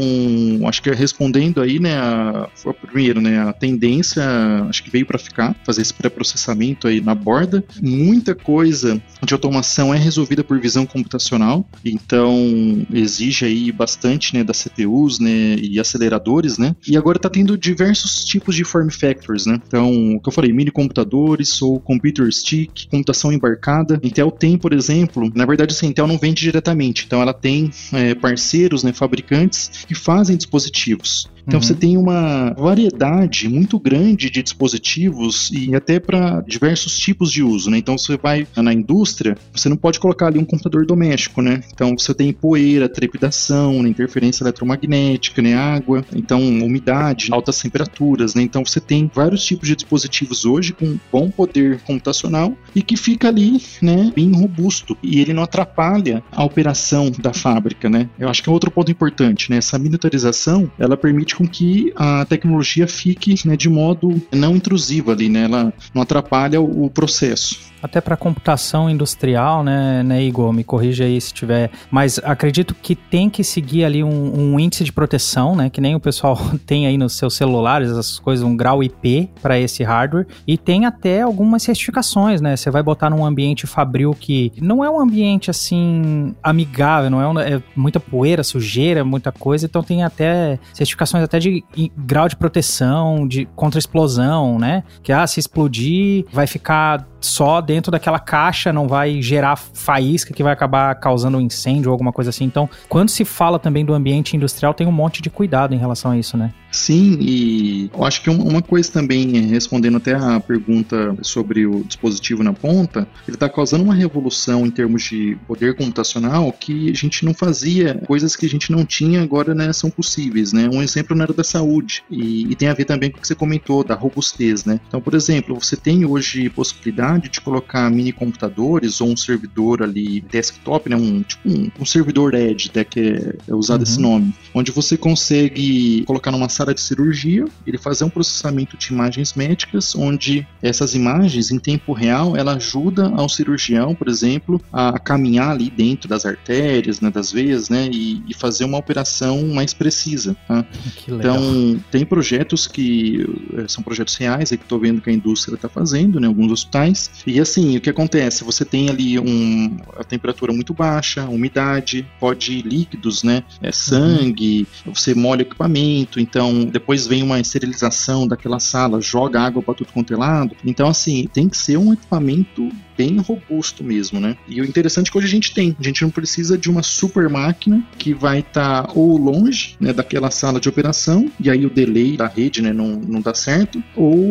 acho 0.66 0.82
que 0.82 0.90
respondendo 0.90 1.60
aí, 1.60 1.78
né, 1.78 1.96
a, 1.96 2.48
primeiro, 2.80 3.20
né, 3.20 3.40
a 3.40 3.52
tendência, 3.52 4.22
acho 4.68 4.82
que 4.82 4.90
veio 4.90 5.06
para 5.06 5.18
ficar, 5.18 5.54
fazer 5.64 5.82
esse 5.82 5.94
pré-processamento 5.94 6.86
aí 6.86 7.00
na 7.00 7.14
borda, 7.14 7.64
muita 7.80 8.34
coisa 8.34 9.00
de 9.22 9.34
automação 9.34 9.93
é 9.94 9.98
resolvida 9.98 10.42
por 10.44 10.60
visão 10.60 10.86
computacional, 10.86 11.66
então 11.84 12.86
exige 12.92 13.44
aí 13.44 13.72
bastante 13.72 14.34
né, 14.34 14.44
das 14.44 14.58
CPUs 14.62 15.18
né, 15.18 15.56
e 15.56 15.78
aceleradores, 15.78 16.58
né? 16.58 16.74
E 16.86 16.96
agora 16.96 17.18
está 17.18 17.28
tendo 17.28 17.56
diversos 17.56 18.24
tipos 18.24 18.54
de 18.54 18.64
form 18.64 18.88
factors, 18.90 19.46
né? 19.46 19.60
Então, 19.66 20.16
o 20.16 20.20
que 20.20 20.28
eu 20.28 20.32
falei, 20.32 20.52
mini 20.52 20.70
computadores 20.70 21.60
ou 21.62 21.80
computer 21.80 22.30
stick, 22.32 22.88
computação 22.90 23.32
embarcada. 23.32 24.00
Intel 24.02 24.30
tem, 24.30 24.58
por 24.58 24.72
exemplo, 24.72 25.30
na 25.34 25.46
verdade, 25.46 25.74
assim, 25.74 25.88
Intel 25.88 26.06
não 26.06 26.18
vende 26.18 26.42
diretamente, 26.42 27.04
então 27.06 27.20
ela 27.20 27.32
tem 27.32 27.70
é, 27.92 28.14
parceiros, 28.14 28.82
né, 28.82 28.92
fabricantes 28.92 29.84
que 29.86 29.94
fazem 29.94 30.36
dispositivos. 30.36 31.28
Então 31.46 31.58
uhum. 31.58 31.62
você 31.62 31.74
tem 31.74 31.96
uma 31.96 32.54
variedade 32.54 33.48
muito 33.48 33.78
grande 33.78 34.30
de 34.30 34.42
dispositivos 34.42 35.50
e 35.52 35.74
até 35.74 36.00
para 36.00 36.40
diversos 36.40 36.98
tipos 36.98 37.30
de 37.30 37.42
uso, 37.42 37.70
né? 37.70 37.78
Então 37.78 37.96
você 37.98 38.16
vai 38.16 38.46
na 38.56 38.72
indústria, 38.72 39.36
você 39.52 39.68
não 39.68 39.76
pode 39.76 40.00
colocar 40.00 40.26
ali 40.26 40.38
um 40.38 40.44
computador 40.44 40.86
doméstico, 40.86 41.42
né? 41.42 41.62
Então 41.72 41.96
você 41.96 42.14
tem 42.14 42.32
poeira, 42.32 42.88
trepidação, 42.88 43.82
né? 43.82 43.88
interferência 43.88 44.42
eletromagnética, 44.42 45.42
né? 45.42 45.54
Água, 45.54 46.04
então 46.14 46.40
umidade, 46.40 47.28
altas 47.32 47.60
temperaturas, 47.60 48.34
né? 48.34 48.42
Então 48.42 48.64
você 48.64 48.80
tem 48.80 49.10
vários 49.12 49.44
tipos 49.44 49.68
de 49.68 49.76
dispositivos 49.76 50.44
hoje 50.44 50.72
com 50.72 50.98
bom 51.12 51.30
poder 51.30 51.80
computacional 51.80 52.54
e 52.74 52.82
que 52.82 52.96
fica 52.96 53.28
ali, 53.28 53.60
né? 53.82 54.12
Bem 54.14 54.32
robusto 54.32 54.96
e 55.02 55.20
ele 55.20 55.32
não 55.32 55.42
atrapalha 55.42 56.22
a 56.32 56.44
operação 56.44 57.10
da 57.10 57.32
fábrica, 57.32 57.88
né? 57.88 58.08
Eu 58.18 58.28
acho 58.28 58.42
que 58.42 58.48
é 58.48 58.52
outro 58.52 58.70
ponto 58.70 58.90
importante, 58.90 59.50
né? 59.50 59.58
Essa 59.58 59.78
miniaturização, 59.78 60.70
ela 60.78 60.96
permite 60.96 61.33
com 61.36 61.46
que 61.46 61.92
a 61.96 62.24
tecnologia 62.24 62.86
fique 62.86 63.34
né, 63.46 63.56
de 63.56 63.68
modo 63.68 64.20
não 64.32 64.56
intrusivo 64.56 65.10
ali, 65.10 65.28
né? 65.28 65.44
Ela 65.44 65.72
não 65.92 66.02
atrapalha 66.02 66.60
o, 66.60 66.84
o 66.84 66.90
processo. 66.90 67.73
Até 67.84 68.00
para 68.00 68.16
computação 68.16 68.88
industrial, 68.88 69.62
né, 69.62 70.02
né, 70.02 70.22
Igor? 70.22 70.50
Me 70.54 70.64
corrija 70.64 71.04
aí 71.04 71.20
se 71.20 71.34
tiver. 71.34 71.70
Mas 71.90 72.18
acredito 72.24 72.74
que 72.74 72.96
tem 72.96 73.28
que 73.28 73.44
seguir 73.44 73.84
ali 73.84 74.02
um, 74.02 74.54
um 74.54 74.58
índice 74.58 74.84
de 74.84 74.90
proteção, 74.90 75.54
né? 75.54 75.68
Que 75.68 75.82
nem 75.82 75.94
o 75.94 76.00
pessoal 76.00 76.34
tem 76.64 76.86
aí 76.86 76.96
nos 76.96 77.12
seus 77.12 77.34
celulares, 77.34 77.90
essas 77.90 78.18
coisas, 78.18 78.42
um 78.42 78.56
grau 78.56 78.82
IP 78.82 79.28
para 79.42 79.58
esse 79.58 79.82
hardware. 79.82 80.26
E 80.46 80.56
tem 80.56 80.86
até 80.86 81.20
algumas 81.20 81.62
certificações, 81.62 82.40
né? 82.40 82.56
Você 82.56 82.70
vai 82.70 82.82
botar 82.82 83.10
num 83.10 83.22
ambiente 83.22 83.66
fabril 83.66 84.16
que 84.18 84.50
não 84.62 84.82
é 84.82 84.88
um 84.88 84.98
ambiente 84.98 85.50
assim 85.50 86.34
amigável, 86.42 87.10
não 87.10 87.20
é, 87.20 87.28
um, 87.28 87.38
é 87.38 87.62
muita 87.76 88.00
poeira, 88.00 88.42
sujeira, 88.42 89.04
muita 89.04 89.30
coisa. 89.30 89.66
Então 89.66 89.82
tem 89.82 90.02
até 90.02 90.58
certificações 90.72 91.22
até 91.22 91.38
de 91.38 91.62
grau 91.98 92.30
de 92.30 92.36
proteção, 92.36 93.28
de 93.28 93.44
contra 93.54 93.78
explosão, 93.78 94.58
né? 94.58 94.84
Que 95.02 95.12
ah, 95.12 95.26
se 95.26 95.38
explodir, 95.38 96.24
vai 96.32 96.46
ficar 96.46 97.06
só 97.24 97.60
dentro 97.60 97.73
daquela 97.90 98.18
caixa, 98.18 98.72
não 98.72 98.88
vai 98.88 99.20
gerar 99.22 99.56
faísca 99.56 100.32
que 100.32 100.42
vai 100.42 100.52
acabar 100.52 100.94
causando 100.96 101.38
um 101.38 101.40
incêndio 101.40 101.90
ou 101.90 101.92
alguma 101.92 102.12
coisa 102.12 102.30
assim. 102.30 102.44
Então, 102.44 102.68
quando 102.88 103.08
se 103.08 103.24
fala 103.24 103.58
também 103.58 103.84
do 103.84 103.94
ambiente 103.94 104.36
industrial, 104.36 104.74
tem 104.74 104.86
um 104.86 104.92
monte 104.92 105.22
de 105.22 105.30
cuidado 105.30 105.74
em 105.74 105.78
relação 105.78 106.10
a 106.10 106.18
isso, 106.18 106.36
né? 106.36 106.52
Sim, 106.74 107.18
e 107.20 107.88
eu 107.94 108.04
acho 108.04 108.20
que 108.20 108.28
uma 108.28 108.60
coisa 108.60 108.90
também, 108.90 109.46
respondendo 109.46 109.96
até 109.96 110.12
a 110.14 110.40
pergunta 110.40 111.16
sobre 111.22 111.64
o 111.66 111.84
dispositivo 111.84 112.42
na 112.42 112.52
ponta, 112.52 113.06
ele 113.28 113.36
está 113.36 113.48
causando 113.48 113.84
uma 113.84 113.94
revolução 113.94 114.66
em 114.66 114.70
termos 114.70 115.04
de 115.04 115.38
poder 115.46 115.76
computacional 115.76 116.52
que 116.52 116.90
a 116.90 116.94
gente 116.94 117.24
não 117.24 117.32
fazia, 117.32 117.94
coisas 118.06 118.34
que 118.34 118.44
a 118.44 118.48
gente 118.48 118.72
não 118.72 118.84
tinha 118.84 119.22
agora 119.22 119.54
né, 119.54 119.72
são 119.72 119.88
possíveis, 119.88 120.52
né? 120.52 120.68
Um 120.72 120.82
exemplo 120.82 121.16
na 121.16 121.24
área 121.24 121.34
da 121.34 121.44
saúde, 121.44 122.02
e, 122.10 122.50
e 122.50 122.56
tem 122.56 122.68
a 122.68 122.74
ver 122.74 122.86
também 122.86 123.08
com 123.08 123.18
o 123.18 123.20
que 123.20 123.28
você 123.28 123.36
comentou, 123.36 123.84
da 123.84 123.94
robustez, 123.94 124.64
né? 124.64 124.80
Então, 124.88 125.00
por 125.00 125.14
exemplo, 125.14 125.54
você 125.54 125.76
tem 125.76 126.04
hoje 126.04 126.50
possibilidade 126.50 127.28
de 127.28 127.40
colocar 127.40 127.63
mini 127.90 128.12
computadores 128.12 129.00
ou 129.00 129.08
um 129.08 129.16
servidor 129.16 129.82
ali 129.82 130.20
desktop, 130.20 130.88
né? 130.90 130.96
Um, 130.96 131.22
tipo 131.22 131.48
um, 131.48 131.70
um 131.80 131.84
servidor 131.84 132.34
Edge, 132.34 132.70
né, 132.74 132.84
que 132.84 133.00
é, 133.00 133.36
é 133.48 133.54
usado 133.54 133.80
uhum. 133.80 133.84
esse 133.84 134.00
nome, 134.00 134.34
onde 134.54 134.72
você 134.72 134.96
consegue 134.96 136.04
colocar 136.06 136.30
numa 136.30 136.48
sala 136.48 136.64
sala 136.64 136.74
de 136.74 136.80
cirurgia, 136.80 137.44
ele 137.66 137.76
fazer 137.76 138.04
um 138.04 138.08
processamento 138.08 138.76
de 138.76 138.92
imagens 138.92 139.34
médicas, 139.34 139.94
onde 139.94 140.46
essas 140.62 140.94
imagens 140.94 141.50
em 141.50 141.58
tempo 141.58 141.92
real 141.92 142.36
ela 142.36 142.54
ajuda 142.54 143.12
ao 143.14 143.28
cirurgião, 143.28 143.94
por 143.94 144.08
exemplo, 144.08 144.60
a 144.72 144.98
caminhar 144.98 145.50
ali 145.50 145.70
dentro 145.70 146.08
das 146.08 146.24
artérias, 146.24 147.00
né, 147.00 147.10
das 147.10 147.30
veias, 147.30 147.68
né, 147.68 147.88
e, 147.92 148.22
e 148.26 148.34
fazer 148.34 148.64
uma 148.64 148.78
operação 148.78 149.46
mais 149.48 149.74
precisa. 149.74 150.34
Tá? 150.48 150.64
Então 151.06 151.80
tem 151.90 152.04
projetos 152.04 152.66
que 152.66 153.26
eh, 153.56 153.66
são 153.68 153.82
projetos 153.82 154.14
reais, 154.16 154.50
aí 154.50 154.58
que 154.58 154.64
estou 154.64 154.78
vendo 154.78 155.00
que 155.00 155.10
a 155.10 155.12
indústria 155.12 155.54
está 155.54 155.68
fazendo, 155.68 156.18
né, 156.18 156.26
alguns 156.26 156.50
hospitais. 156.50 157.10
E 157.26 157.40
assim, 157.40 157.53
o 157.76 157.80
que 157.80 157.90
acontece? 157.90 158.44
Você 158.44 158.64
tem 158.64 158.88
ali 158.88 159.18
um, 159.18 159.76
a 159.96 160.04
temperatura 160.04 160.52
muito 160.52 160.72
baixa, 160.72 161.24
umidade, 161.24 162.06
pode 162.18 162.62
líquidos, 162.62 163.22
né, 163.22 163.42
é 163.62 163.72
sangue, 163.72 164.66
uhum. 164.86 164.92
você 164.92 165.14
molha 165.14 165.40
o 165.40 165.42
equipamento, 165.42 166.20
então 166.20 166.64
depois 166.64 167.06
vem 167.06 167.22
uma 167.22 167.38
esterilização 167.40 168.26
daquela 168.26 168.58
sala, 168.58 169.00
joga 169.00 169.40
água 169.40 169.62
para 169.62 169.74
tudo 169.74 169.92
quanto 169.92 170.12
é 170.12 170.16
lado. 170.16 170.56
Então, 170.64 170.88
assim, 170.88 171.28
tem 171.32 171.48
que 171.48 171.56
ser 171.56 171.76
um 171.76 171.92
equipamento 171.92 172.70
bem 172.96 173.18
robusto 173.18 173.82
mesmo, 173.82 174.20
né? 174.20 174.36
E 174.48 174.60
o 174.60 174.64
interessante 174.64 175.08
é 175.08 175.12
que 175.12 175.18
hoje 175.18 175.26
a 175.26 175.30
gente 175.30 175.54
tem, 175.54 175.76
a 175.78 175.82
gente 175.82 176.02
não 176.02 176.10
precisa 176.10 176.56
de 176.56 176.70
uma 176.70 176.82
super 176.82 177.28
máquina 177.28 177.84
que 177.98 178.14
vai 178.14 178.40
estar 178.40 178.84
tá 178.84 178.92
ou 178.94 179.16
longe, 179.16 179.76
né, 179.80 179.92
daquela 179.92 180.30
sala 180.30 180.60
de 180.60 180.68
operação, 180.68 181.30
e 181.40 181.50
aí 181.50 181.64
o 181.66 181.70
delay 181.70 182.16
da 182.16 182.26
rede, 182.26 182.62
né, 182.62 182.72
não, 182.72 182.96
não 182.96 183.20
dá 183.20 183.34
certo, 183.34 183.82
ou 183.96 184.24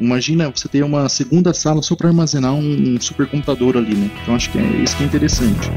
imagina 0.00 0.50
você 0.50 0.68
ter 0.68 0.84
uma 0.84 1.08
segunda 1.08 1.52
sala 1.52 1.82
só 1.82 1.94
para 1.94 2.08
armazenar 2.08 2.54
um, 2.54 2.94
um 2.94 3.00
supercomputador 3.00 3.76
ali, 3.76 3.94
né? 3.94 4.10
Então 4.22 4.34
acho 4.34 4.50
que 4.50 4.58
é 4.58 4.82
isso 4.82 4.96
que 4.96 5.02
é 5.02 5.06
interessante. 5.06 5.70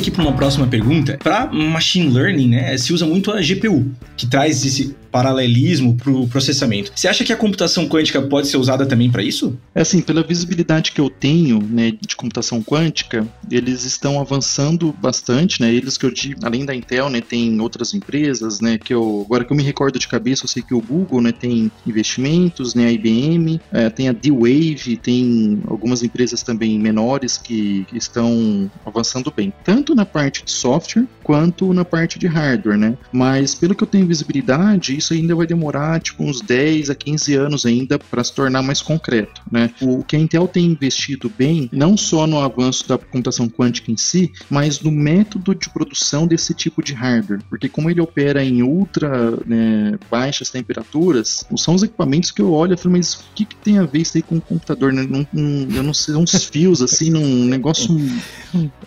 Aqui 0.00 0.10
para 0.10 0.22
uma 0.22 0.32
próxima 0.32 0.66
pergunta, 0.66 1.18
para 1.22 1.46
machine 1.46 2.12
learning, 2.12 2.48
né, 2.48 2.76
se 2.78 2.92
usa 2.92 3.06
muito 3.06 3.30
a 3.30 3.40
GPU, 3.40 3.86
que 4.16 4.26
traz 4.26 4.64
esse 4.64 4.96
paralelismo 5.10 5.94
para 5.96 6.10
o 6.10 6.28
processamento. 6.28 6.92
Você 6.94 7.08
acha 7.08 7.24
que 7.24 7.32
a 7.32 7.36
computação 7.36 7.88
quântica 7.88 8.20
pode 8.22 8.48
ser 8.48 8.56
usada 8.56 8.86
também 8.86 9.10
para 9.10 9.22
isso? 9.22 9.58
É 9.74 9.82
assim, 9.82 10.00
pela 10.00 10.22
visibilidade 10.22 10.92
que 10.92 11.00
eu 11.00 11.10
tenho 11.10 11.60
né, 11.62 11.92
de 12.00 12.16
computação 12.16 12.62
quântica, 12.62 13.26
eles 13.50 13.84
estão 13.84 14.20
avançando 14.20 14.94
bastante, 15.00 15.60
né? 15.60 15.72
Eles 15.72 15.96
que 15.96 16.06
eu 16.06 16.10
digo, 16.10 16.40
além 16.44 16.64
da 16.64 16.74
Intel, 16.74 17.08
né, 17.08 17.20
tem 17.20 17.60
outras 17.60 17.94
empresas, 17.94 18.60
né? 18.60 18.78
Que 18.78 18.94
eu 18.94 19.22
agora 19.26 19.44
que 19.44 19.52
eu 19.52 19.56
me 19.56 19.62
recordo 19.62 19.98
de 19.98 20.08
cabeça, 20.08 20.44
eu 20.44 20.48
sei 20.48 20.62
que 20.62 20.74
o 20.74 20.80
Google, 20.80 21.20
né, 21.20 21.32
tem 21.32 21.70
investimentos, 21.86 22.74
né? 22.74 22.86
A 22.86 22.92
IBM, 22.92 23.60
é, 23.72 23.90
tem 23.90 24.08
a 24.08 24.12
D-Wave, 24.12 24.96
tem 25.02 25.60
algumas 25.66 26.02
empresas 26.02 26.42
também 26.42 26.78
menores 26.78 27.36
que, 27.36 27.86
estão 27.92 28.70
avançando 28.84 29.32
bem, 29.34 29.52
tanto 29.64 29.94
na 29.94 30.06
parte 30.06 30.44
de 30.44 30.50
software 30.50 31.06
quanto 31.22 31.72
na 31.72 31.84
parte 31.84 32.18
de 32.18 32.26
hardware, 32.26 32.78
né? 32.78 32.96
Mas 33.12 33.54
pelo 33.54 33.74
que 33.74 33.82
eu 33.82 33.86
tenho 33.86 34.06
visibilidade 34.06 34.96
isso 35.00 35.14
ainda 35.14 35.34
vai 35.34 35.46
demorar 35.46 36.00
tipo 36.00 36.22
uns 36.22 36.40
10 36.40 36.90
a 36.90 36.94
15 36.94 37.34
anos 37.34 37.66
ainda 37.66 37.98
para 37.98 38.22
se 38.22 38.32
tornar 38.32 38.62
mais 38.62 38.80
concreto, 38.80 39.42
né? 39.50 39.70
O 39.80 40.04
que 40.04 40.14
a 40.14 40.18
Intel 40.18 40.46
tem 40.46 40.66
investido 40.66 41.30
bem, 41.36 41.68
não 41.72 41.96
só 41.96 42.26
no 42.26 42.38
avanço 42.38 42.88
da 42.88 42.96
computação 42.96 43.48
quântica 43.48 43.90
em 43.90 43.96
si, 43.96 44.32
mas 44.48 44.80
no 44.80 44.90
método 44.90 45.54
de 45.54 45.68
produção 45.70 46.26
desse 46.26 46.54
tipo 46.54 46.82
de 46.82 46.92
hardware, 46.92 47.40
porque 47.48 47.68
como 47.68 47.90
ele 47.90 48.00
opera 48.00 48.44
em 48.44 48.62
ultra 48.62 49.38
né, 49.46 49.98
baixas 50.10 50.50
temperaturas, 50.50 51.44
são 51.56 51.74
os 51.74 51.82
equipamentos 51.82 52.30
que 52.30 52.42
eu 52.42 52.52
olho 52.52 52.74
e 52.74 52.76
falo, 52.76 52.92
mas 52.92 53.14
o 53.14 53.24
que, 53.34 53.44
que 53.44 53.56
tem 53.56 53.78
a 53.78 53.84
ver 53.84 54.00
isso 54.00 54.16
aí 54.16 54.22
com 54.22 54.36
o 54.36 54.40
computador? 54.40 54.92
Né? 54.92 55.06
Não, 55.08 55.26
não, 55.32 55.76
eu 55.76 55.82
não 55.82 55.94
sei, 55.94 56.14
uns 56.14 56.44
fios 56.44 56.82
assim, 56.82 57.10
num 57.10 57.44
negócio, 57.46 57.88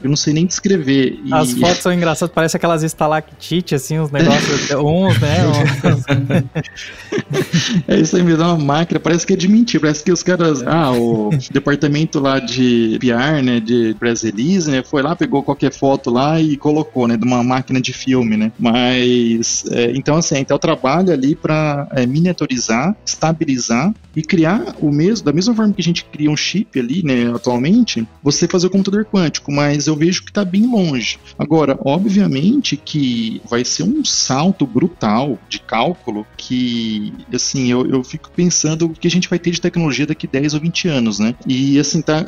eu 0.02 0.10
não 0.10 0.16
sei 0.16 0.34
nem 0.34 0.46
descrever. 0.46 1.20
E... 1.26 1.34
As 1.34 1.54
fotos 1.54 1.80
são 1.80 1.92
engraçadas, 1.92 2.34
parece 2.34 2.56
aquelas 2.56 2.84
estalactites, 2.84 3.82
assim, 3.82 4.00
uns 4.00 4.12
negócios, 4.12 4.72
uns, 4.72 5.20
né? 5.20 5.38
é 7.88 8.00
isso 8.00 8.16
aí 8.16 8.24
mesmo, 8.24 8.44
é 8.44 8.46
uma 8.46 8.58
máquina, 8.58 9.00
parece 9.00 9.26
que 9.26 9.34
é 9.34 9.36
de 9.36 9.48
mentira, 9.48 9.82
parece 9.82 10.04
que 10.04 10.12
os 10.12 10.24
caras, 10.24 10.62
ah, 10.64 10.92
o 10.92 11.30
departamento 11.52 12.20
lá 12.20 12.40
de 12.40 12.98
PR, 13.00 13.44
né, 13.44 13.60
de 13.60 13.96
press 14.00 14.24
release, 14.24 14.70
né, 14.70 14.84
foi 14.84 15.02
lá, 15.02 15.16
pegou 15.16 15.44
qualquer 15.44 15.72
foto 15.72 16.10
lá 16.10 16.40
e 16.40 16.58
colocou, 16.58 17.08
né, 17.08 17.18
de 17.18 17.26
uma 17.26 17.44
máquina 17.44 17.82
de 17.82 17.94
filme, 17.94 18.38
né, 18.38 18.52
mas, 18.60 19.66
é, 19.72 19.92
então 19.96 20.16
assim, 20.18 20.40
Intel 20.40 20.60
trabalha 20.60 21.14
ali 21.14 21.36
para 21.36 21.88
é, 21.92 22.06
miniaturizar, 22.06 22.96
estabilizar 23.06 23.94
e 24.16 24.22
criar 24.22 24.76
o 24.80 24.92
mesmo, 24.92 25.26
da 25.26 25.34
mesma 25.34 25.56
forma 25.56 25.74
que 25.74 25.82
a 25.82 25.84
gente 25.84 26.06
cria 26.06 26.30
um 26.30 26.38
chip 26.38 26.80
ali, 26.80 27.04
né, 27.04 27.32
atualmente, 27.34 28.08
você 28.22 28.48
fazer 28.48 28.68
o 28.68 28.70
computador 28.70 29.06
quântico, 29.06 29.52
mas 29.52 29.88
eu 29.88 29.96
vejo 29.96 30.24
que 30.24 30.30
está 30.30 30.46
bem 30.46 30.66
longe. 30.66 31.20
Agora, 31.38 31.78
obviamente 31.84 32.78
que 32.78 33.42
vai 33.50 33.66
ser 33.66 33.84
um 33.84 34.04
salto 34.04 34.66
brutal 34.66 35.38
de 35.50 35.60
cálculo 35.60 35.93
que, 36.38 37.14
assim, 37.34 37.72
eu, 37.72 37.86
eu 37.90 38.04
fico 38.04 38.32
pensando 38.32 38.86
o 38.86 38.94
que 38.94 39.08
a 39.08 39.12
gente 39.12 39.30
vai 39.30 39.40
ter 39.40 39.52
de 39.52 39.62
tecnologia 39.62 40.06
daqui 40.06 40.28
10 40.28 40.54
ou 40.54 40.60
20 40.60 40.88
anos, 40.88 41.20
né? 41.20 41.36
E, 41.48 41.80
assim, 41.80 42.02
tá, 42.02 42.26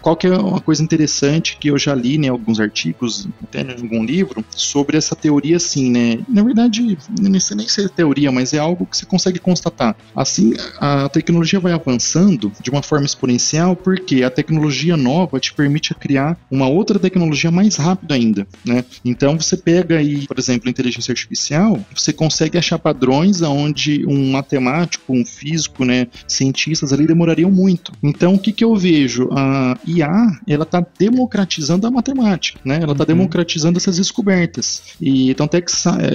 qual 0.00 0.16
que 0.16 0.26
é 0.26 0.36
uma 0.36 0.60
coisa 0.60 0.82
interessante 0.82 1.56
que 1.58 1.68
eu 1.68 1.78
já 1.78 1.94
li, 1.94 2.18
né, 2.18 2.28
alguns 2.28 2.60
artigos, 2.60 3.28
até 3.42 3.62
em 3.62 3.70
algum 3.70 4.04
livro, 4.04 4.44
sobre 4.50 4.96
essa 4.96 5.14
teoria, 5.16 5.56
assim, 5.56 5.90
né? 5.90 6.18
Na 6.28 6.42
verdade, 6.42 6.98
nem 7.18 7.40
sei 7.40 7.56
nem 7.56 7.68
se 7.68 7.84
é 7.84 7.88
teoria, 7.88 8.30
mas 8.30 8.52
é 8.52 8.58
algo 8.58 8.86
que 8.86 8.96
você 8.96 9.06
consegue 9.06 9.38
constatar. 9.38 9.96
Assim, 10.14 10.54
a 10.78 11.08
tecnologia 11.08 11.60
vai 11.60 11.72
avançando 11.72 12.52
de 12.60 12.70
uma 12.70 12.82
forma 12.82 13.06
exponencial 13.06 13.74
porque 13.76 14.22
a 14.22 14.30
tecnologia 14.30 14.96
nova 14.96 15.40
te 15.40 15.52
permite 15.52 15.94
criar 15.94 16.38
uma 16.50 16.68
outra 16.68 16.98
tecnologia 16.98 17.50
mais 17.50 17.76
rápido 17.76 18.12
ainda, 18.12 18.46
né? 18.64 18.84
Então, 19.04 19.38
você 19.38 19.56
pega 19.56 19.98
aí, 19.98 20.26
por 20.26 20.38
exemplo, 20.38 20.68
inteligência 20.68 21.12
artificial, 21.12 21.78
você 21.94 22.12
consegue 22.12 22.58
achar 22.58 22.78
padrões 22.78 23.07
aonde 23.42 24.04
um 24.06 24.30
matemático, 24.30 25.12
um 25.12 25.24
físico, 25.24 25.84
né, 25.84 26.06
cientistas 26.26 26.92
ali 26.92 27.06
demorariam 27.06 27.50
muito. 27.50 27.92
Então, 28.02 28.34
o 28.34 28.38
que, 28.38 28.52
que 28.52 28.64
eu 28.64 28.74
vejo? 28.76 29.28
A 29.32 29.76
IA, 29.86 30.40
ela 30.46 30.64
está 30.64 30.84
democratizando 30.98 31.86
a 31.86 31.90
matemática, 31.90 32.60
né? 32.64 32.78
Ela 32.82 32.92
está 32.92 33.04
uhum. 33.04 33.08
democratizando 33.08 33.78
essas 33.78 33.96
descobertas. 33.96 34.82
E 35.00 35.30
então 35.30 35.46
até 35.46 35.60
que 35.60 35.70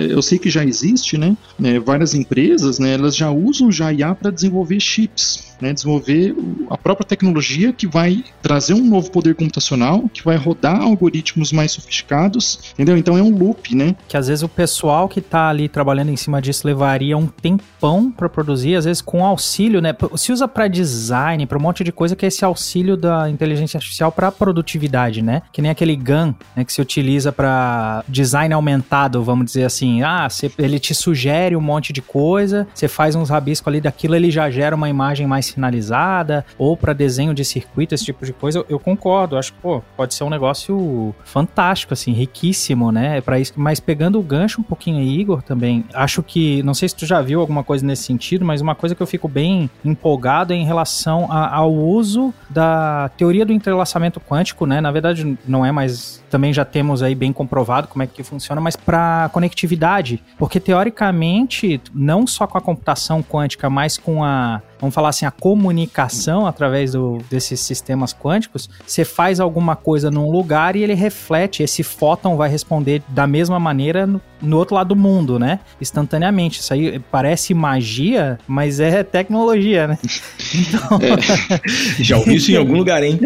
eu 0.10 0.22
sei 0.22 0.38
que 0.38 0.50
já 0.50 0.64
existe, 0.66 1.18
né, 1.18 1.36
né 1.58 1.80
várias 1.80 2.14
empresas, 2.14 2.80
né, 2.80 2.94
elas 2.94 3.16
já 3.16 3.30
usam 3.32 3.72
já 3.72 3.92
IA 3.92 4.14
para 4.16 4.32
desenvolver 4.32 4.80
chips 4.80 5.53
né, 5.64 5.74
desenvolver 5.74 6.36
a 6.70 6.78
própria 6.78 7.08
tecnologia 7.08 7.72
que 7.72 7.88
vai 7.88 8.24
trazer 8.42 8.74
um 8.74 8.84
novo 8.84 9.10
poder 9.10 9.36
computacional, 9.36 10.10
que 10.14 10.24
vai 10.24 10.36
rodar 10.36 10.82
algoritmos 10.82 11.52
mais 11.52 11.72
sofisticados, 11.72 12.74
entendeu? 12.74 12.98
Então 12.98 13.18
é 13.18 13.22
um 13.22 13.36
loop, 13.36 13.76
né? 13.76 13.96
Que 14.08 14.18
às 14.18 14.28
vezes 14.28 14.44
o 14.44 14.50
pessoal 14.50 15.08
que 15.08 15.20
está 15.20 15.50
ali 15.50 15.70
trabalhando 15.70 16.10
em 16.10 16.16
cima 16.16 16.42
disso 16.42 16.68
levaria 16.68 17.18
um 17.18 17.28
tempão 17.28 18.12
para 18.12 18.28
produzir, 18.28 18.76
às 18.76 18.86
vezes 18.86 19.02
com 19.02 19.26
auxílio, 19.26 19.82
né? 19.82 19.96
Se 20.18 20.32
usa 20.32 20.48
para 20.48 20.68
design, 20.68 21.46
para 21.46 21.58
um 21.58 21.62
monte 21.62 21.84
de 21.84 21.92
coisa 21.92 22.16
que 22.16 22.26
é 22.26 22.28
esse 22.28 22.44
auxílio 22.44 22.98
da 22.98 23.30
inteligência 23.30 23.78
artificial 23.78 24.12
para 24.12 24.32
produtividade, 24.32 25.22
né? 25.22 25.42
Que 25.52 25.62
nem 25.62 25.72
aquele 25.72 25.96
GAN, 25.96 26.36
né, 26.56 26.66
que 26.66 26.74
se 26.74 26.82
utiliza 26.82 27.32
para 27.32 28.04
design 28.08 28.54
aumentado, 28.54 29.24
vamos 29.24 29.46
dizer 29.46 29.64
assim. 29.64 30.04
Ah, 30.04 30.28
ele 30.58 30.80
te 30.80 30.94
sugere 30.94 31.56
um 31.56 31.62
monte 31.62 31.94
de 31.94 32.02
coisa, 32.02 32.68
você 32.74 32.88
faz 32.88 33.16
uns 33.16 33.30
rabiscos 33.30 33.68
ali 33.68 33.80
daquilo, 33.80 34.16
ele 34.16 34.30
já 34.30 34.50
gera 34.50 34.76
uma 34.76 34.90
imagem 34.90 35.26
mais 35.26 35.53
finalizada, 35.54 36.46
ou 36.58 36.76
para 36.76 36.94
desenho 36.94 37.34
de 37.34 37.44
circuito, 37.46 37.94
esse 37.94 38.06
tipo 38.06 38.26
de 38.26 38.34
coisa. 38.34 38.60
Eu, 38.60 38.66
eu 38.70 38.80
concordo, 38.80 39.38
acho 39.38 39.54
que 39.54 39.60
pô, 39.60 39.82
pode 39.96 40.14
ser 40.14 40.24
um 40.24 40.30
negócio 40.30 41.14
fantástico, 41.24 41.94
assim, 41.94 42.12
riquíssimo, 42.12 42.92
né? 42.92 43.22
Para 43.22 43.40
isso. 43.40 43.54
Mas 43.56 43.80
pegando 43.80 44.20
o 44.20 44.24
gancho 44.24 44.62
um 44.62 44.64
pouquinho 44.64 45.00
aí, 45.00 45.20
Igor, 45.20 45.42
também, 45.42 45.86
acho 45.94 46.24
que, 46.24 46.64
não 46.64 46.74
sei 46.74 46.90
se 46.90 46.96
tu 46.96 47.06
já 47.06 47.22
viu 47.22 47.40
alguma 47.40 47.64
coisa 47.64 47.86
nesse 47.86 48.04
sentido, 48.04 48.46
mas 48.46 48.62
uma 48.62 48.76
coisa 48.76 48.96
que 48.96 49.02
eu 49.02 49.08
fico 49.08 49.28
bem 49.28 49.70
empolgado 49.84 50.54
é 50.54 50.56
em 50.56 50.66
relação 50.66 51.32
a, 51.32 51.54
ao 51.56 51.74
uso 51.74 52.34
da 52.50 53.10
teoria 53.18 53.46
do 53.46 53.54
entrelaçamento 53.54 54.20
quântico, 54.20 54.66
né? 54.66 54.82
Na 54.82 54.92
verdade, 54.92 55.38
não 55.48 55.66
é 55.66 55.72
mais 55.72 56.23
também 56.34 56.52
já 56.52 56.66
temos 56.66 57.04
aí 57.04 57.14
bem 57.14 57.32
comprovado 57.32 57.88
como 57.88 58.02
é 58.02 58.08
que 58.08 58.24
funciona, 58.24 58.60
mas 58.60 58.76
para 58.76 59.30
conectividade, 59.32 60.20
porque 60.36 60.60
teoricamente, 60.60 61.80
não 61.94 62.26
só 62.26 62.48
com 62.48 62.58
a 62.58 62.62
computação 62.62 63.22
quântica, 63.22 63.70
mas 63.70 64.00
com 64.00 64.24
a 64.24 64.60
vamos 64.84 64.94
falar 64.94 65.10
assim, 65.10 65.26
a 65.26 65.32
comunicação 65.32 66.46
através 66.46 66.92
do, 66.92 67.20
desses 67.30 67.62
sistemas 67.62 68.14
quânticos, 68.14 68.70
você 68.86 69.06
faz 69.06 69.40
alguma 69.40 69.78
coisa 69.78 70.12
num 70.12 70.30
lugar 70.30 70.76
e 70.76 70.84
ele 70.84 70.94
reflete, 70.94 71.64
esse 71.64 71.84
fóton 71.84 72.36
vai 72.36 72.50
responder 72.50 73.02
da 73.08 73.26
mesma 73.26 73.58
maneira 73.58 74.06
no, 74.06 74.20
no 74.42 74.58
outro 74.58 74.76
lado 74.76 74.90
do 74.90 74.96
mundo, 74.98 75.40
né? 75.40 75.62
Instantaneamente. 75.80 76.60
Isso 76.60 76.74
aí 76.74 77.00
parece 77.00 77.54
magia, 77.54 78.38
mas 78.46 78.82
é 78.82 79.04
tecnologia, 79.04 79.88
né? 79.88 79.98
Então... 80.54 81.00
É. 81.02 82.04
Já 82.04 82.18
ouvi 82.18 82.36
isso 82.36 82.52
em 82.52 82.58
algum 82.58 82.78
lugar, 82.78 83.02
hein? 83.02 83.20